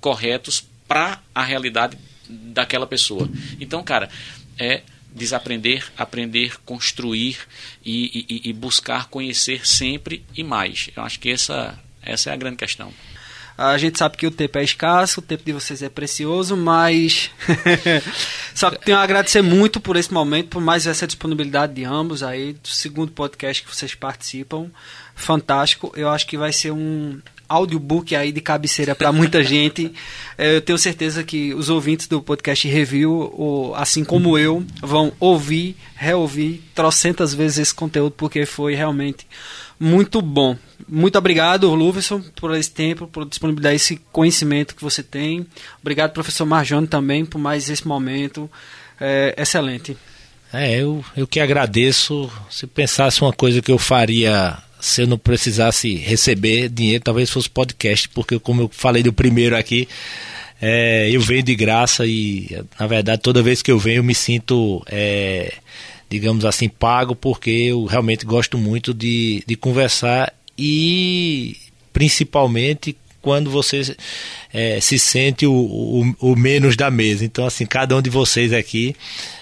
corretos 0.00 0.64
para 0.88 1.22
a 1.34 1.44
realidade 1.44 1.96
daquela 2.28 2.86
pessoa. 2.86 3.30
Então, 3.60 3.82
cara, 3.84 4.08
é 4.58 4.82
desaprender, 5.14 5.90
aprender, 5.96 6.58
construir 6.64 7.38
e, 7.84 8.26
e, 8.28 8.50
e 8.50 8.52
buscar 8.52 9.08
conhecer 9.08 9.66
sempre 9.66 10.24
e 10.36 10.42
mais. 10.42 10.90
Eu 10.96 11.02
acho 11.02 11.20
que 11.20 11.30
essa, 11.30 11.78
essa 12.02 12.30
é 12.30 12.32
a 12.32 12.36
grande 12.36 12.56
questão. 12.56 12.92
A 13.56 13.76
gente 13.76 13.98
sabe 13.98 14.16
que 14.16 14.26
o 14.26 14.30
tempo 14.30 14.58
é 14.58 14.64
escasso, 14.64 15.20
o 15.20 15.22
tempo 15.22 15.42
de 15.44 15.52
vocês 15.52 15.82
é 15.82 15.88
precioso, 15.88 16.56
mas 16.56 17.30
só 18.54 18.70
que 18.70 18.84
tenho 18.84 18.98
a 18.98 19.02
agradecer 19.02 19.42
muito 19.42 19.80
por 19.80 19.96
esse 19.96 20.12
momento, 20.12 20.48
por 20.48 20.62
mais 20.62 20.86
essa 20.86 21.06
disponibilidade 21.06 21.74
de 21.74 21.84
ambos 21.84 22.22
aí, 22.22 22.54
do 22.54 22.68
segundo 22.68 23.12
podcast 23.12 23.62
que 23.62 23.74
vocês 23.74 23.94
participam. 23.94 24.70
Fantástico. 25.14 25.92
Eu 25.94 26.08
acho 26.08 26.26
que 26.26 26.38
vai 26.38 26.52
ser 26.52 26.70
um, 26.70 27.20
audiobook 27.50 28.14
aí 28.14 28.30
de 28.30 28.40
cabeceira 28.40 28.94
para 28.94 29.12
muita 29.12 29.42
gente. 29.44 29.92
É, 30.38 30.56
eu 30.56 30.60
tenho 30.60 30.78
certeza 30.78 31.24
que 31.24 31.52
os 31.52 31.68
ouvintes 31.68 32.06
do 32.06 32.22
podcast 32.22 32.66
Review, 32.68 33.72
assim 33.74 34.04
como 34.04 34.38
eu, 34.38 34.64
vão 34.80 35.12
ouvir, 35.18 35.76
reouvir 35.96 36.62
trocentas 36.74 37.34
vezes 37.34 37.58
esse 37.58 37.74
conteúdo, 37.74 38.12
porque 38.16 38.46
foi 38.46 38.74
realmente 38.74 39.26
muito 39.80 40.20
bom. 40.20 40.56
Muito 40.86 41.16
obrigado, 41.16 41.74
Luverson, 41.74 42.20
por 42.36 42.54
esse 42.54 42.70
tempo, 42.70 43.06
por 43.06 43.26
disponibilizar 43.26 43.74
esse 43.74 43.96
conhecimento 44.12 44.74
que 44.74 44.82
você 44.82 45.02
tem. 45.02 45.46
Obrigado, 45.80 46.12
professor 46.12 46.44
Marjano, 46.44 46.86
também, 46.86 47.24
por 47.24 47.38
mais 47.38 47.70
esse 47.70 47.88
momento. 47.88 48.50
É, 49.00 49.34
excelente. 49.38 49.96
É, 50.52 50.78
eu, 50.78 51.02
eu 51.16 51.26
que 51.26 51.40
agradeço. 51.40 52.30
Se 52.50 52.66
pensasse 52.66 53.22
uma 53.22 53.32
coisa 53.32 53.62
que 53.62 53.72
eu 53.72 53.78
faria 53.78 54.58
se 54.80 55.02
eu 55.02 55.06
não 55.06 55.18
precisasse 55.18 55.94
receber 55.94 56.68
dinheiro, 56.68 57.04
talvez 57.04 57.30
fosse 57.30 57.48
podcast, 57.48 58.08
porque 58.08 58.38
como 58.38 58.62
eu 58.62 58.70
falei 58.72 59.02
do 59.02 59.12
primeiro 59.12 59.56
aqui, 59.56 59.86
é, 60.60 61.08
eu 61.10 61.20
venho 61.20 61.42
de 61.42 61.54
graça 61.54 62.06
e, 62.06 62.48
na 62.78 62.86
verdade, 62.86 63.22
toda 63.22 63.42
vez 63.42 63.62
que 63.62 63.70
eu 63.70 63.78
venho 63.78 63.98
eu 63.98 64.04
me 64.04 64.14
sinto, 64.14 64.82
é, 64.86 65.54
digamos 66.10 66.44
assim, 66.44 66.68
pago, 66.68 67.14
porque 67.14 67.50
eu 67.50 67.84
realmente 67.84 68.26
gosto 68.26 68.58
muito 68.58 68.92
de, 68.92 69.44
de 69.46 69.54
conversar 69.54 70.34
e, 70.58 71.56
principalmente, 71.92 72.96
quando 73.22 73.50
você 73.50 73.96
é, 74.52 74.80
se 74.80 74.98
sente 74.98 75.46
o, 75.46 75.52
o, 75.52 76.14
o, 76.32 76.36
menos 76.36 76.76
da 76.76 76.90
mesa. 76.90 77.24
Então, 77.24 77.46
assim, 77.46 77.64
cada 77.64 77.96
um 77.96 78.02
de 78.02 78.10
vocês 78.10 78.52
aqui 78.52 78.96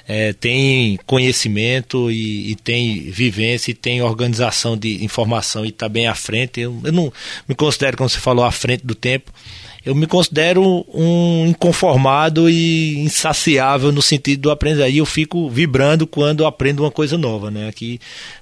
é, 0.07 0.33
tem 0.33 0.99
conhecimento 1.07 2.11
e, 2.11 2.51
e, 2.51 2.55
tem 2.57 3.11
vivência 3.11 3.71
e 3.71 3.75
tem 3.75 4.03
organização 4.03 4.77
de 4.77 5.03
informação 5.05 5.65
e 5.65 5.69
está 5.69 5.89
bem 5.89 6.07
à 6.07 6.15
frente. 6.15 6.61
Eu, 6.61 6.79
eu 6.85 6.93
não 6.93 7.13
me 7.49 7.55
considero, 7.55 7.97
como 7.97 8.11
você 8.11 8.19
falou, 8.19 8.45
à 8.45 8.51
frente 8.51 8.85
do 8.85 8.95
tempo 8.95 9.33
eu 9.89 9.95
me 9.95 10.07
considero 10.07 10.85
um 10.93 11.47
inconformado 11.47 12.51
e 12.51 12.99
insaciável 12.99 13.91
no 13.91 14.03
sentido 14.03 14.43
do 14.43 14.51
aprender. 14.51 14.83
Aí 14.83 14.99
eu 14.99 15.07
fico 15.07 15.49
vibrando 15.49 16.07
quando 16.07 16.45
aprendo 16.45 16.83
uma 16.83 16.91
coisa 16.91 17.17
nova, 17.17 17.51
né? 17.51 17.71
Aqui, 17.71 17.99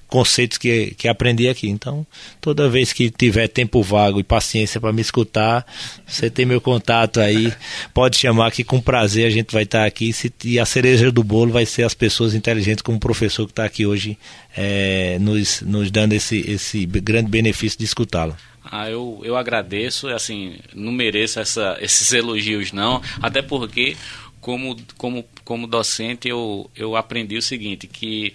conceitos 0.09 0.57
que, 0.57 0.93
que 0.97 1.07
aprendi 1.07 1.47
aqui. 1.47 1.69
Então, 1.69 2.05
toda 2.41 2.67
vez 2.67 2.91
que 2.91 3.09
tiver 3.09 3.47
tempo 3.47 3.81
vago 3.81 4.19
e 4.19 4.23
paciência 4.23 4.81
para 4.81 4.91
me 4.91 5.01
escutar, 5.01 5.65
você 6.05 6.29
tem 6.29 6.45
meu 6.45 6.59
contato 6.59 7.21
aí, 7.21 7.53
pode 7.93 8.17
chamar 8.17 8.51
que 8.51 8.65
com 8.65 8.81
prazer 8.81 9.25
a 9.25 9.29
gente 9.29 9.53
vai 9.53 9.63
estar 9.63 9.85
aqui. 9.85 10.11
E 10.43 10.59
a 10.59 10.65
cereja 10.65 11.09
do 11.13 11.23
bolo 11.23 11.53
vai 11.53 11.65
ser 11.65 11.83
as 11.83 11.93
pessoas 11.93 12.33
inteligentes, 12.33 12.81
como 12.81 12.97
o 12.97 12.99
professor 12.99 13.45
que 13.45 13.53
está 13.53 13.63
aqui 13.63 13.85
hoje, 13.85 14.17
é, 14.53 15.17
nos, 15.21 15.61
nos 15.61 15.89
dando 15.89 16.11
esse, 16.11 16.43
esse 16.45 16.85
grande 16.85 17.29
benefício 17.29 17.79
de 17.79 17.85
escutá-lo. 17.85 18.35
Ah, 18.71 18.89
eu, 18.89 19.21
eu 19.23 19.35
agradeço, 19.35 20.07
assim, 20.09 20.57
não 20.73 20.91
mereço 20.91 21.39
essa, 21.39 21.77
esses 21.81 22.11
elogios 22.13 22.71
não, 22.71 23.01
até 23.21 23.41
porque 23.41 23.95
como, 24.39 24.77
como, 24.97 25.25
como 25.43 25.67
docente 25.67 26.27
eu, 26.27 26.69
eu 26.75 26.95
aprendi 26.95 27.37
o 27.37 27.41
seguinte, 27.41 27.87
que 27.87 28.33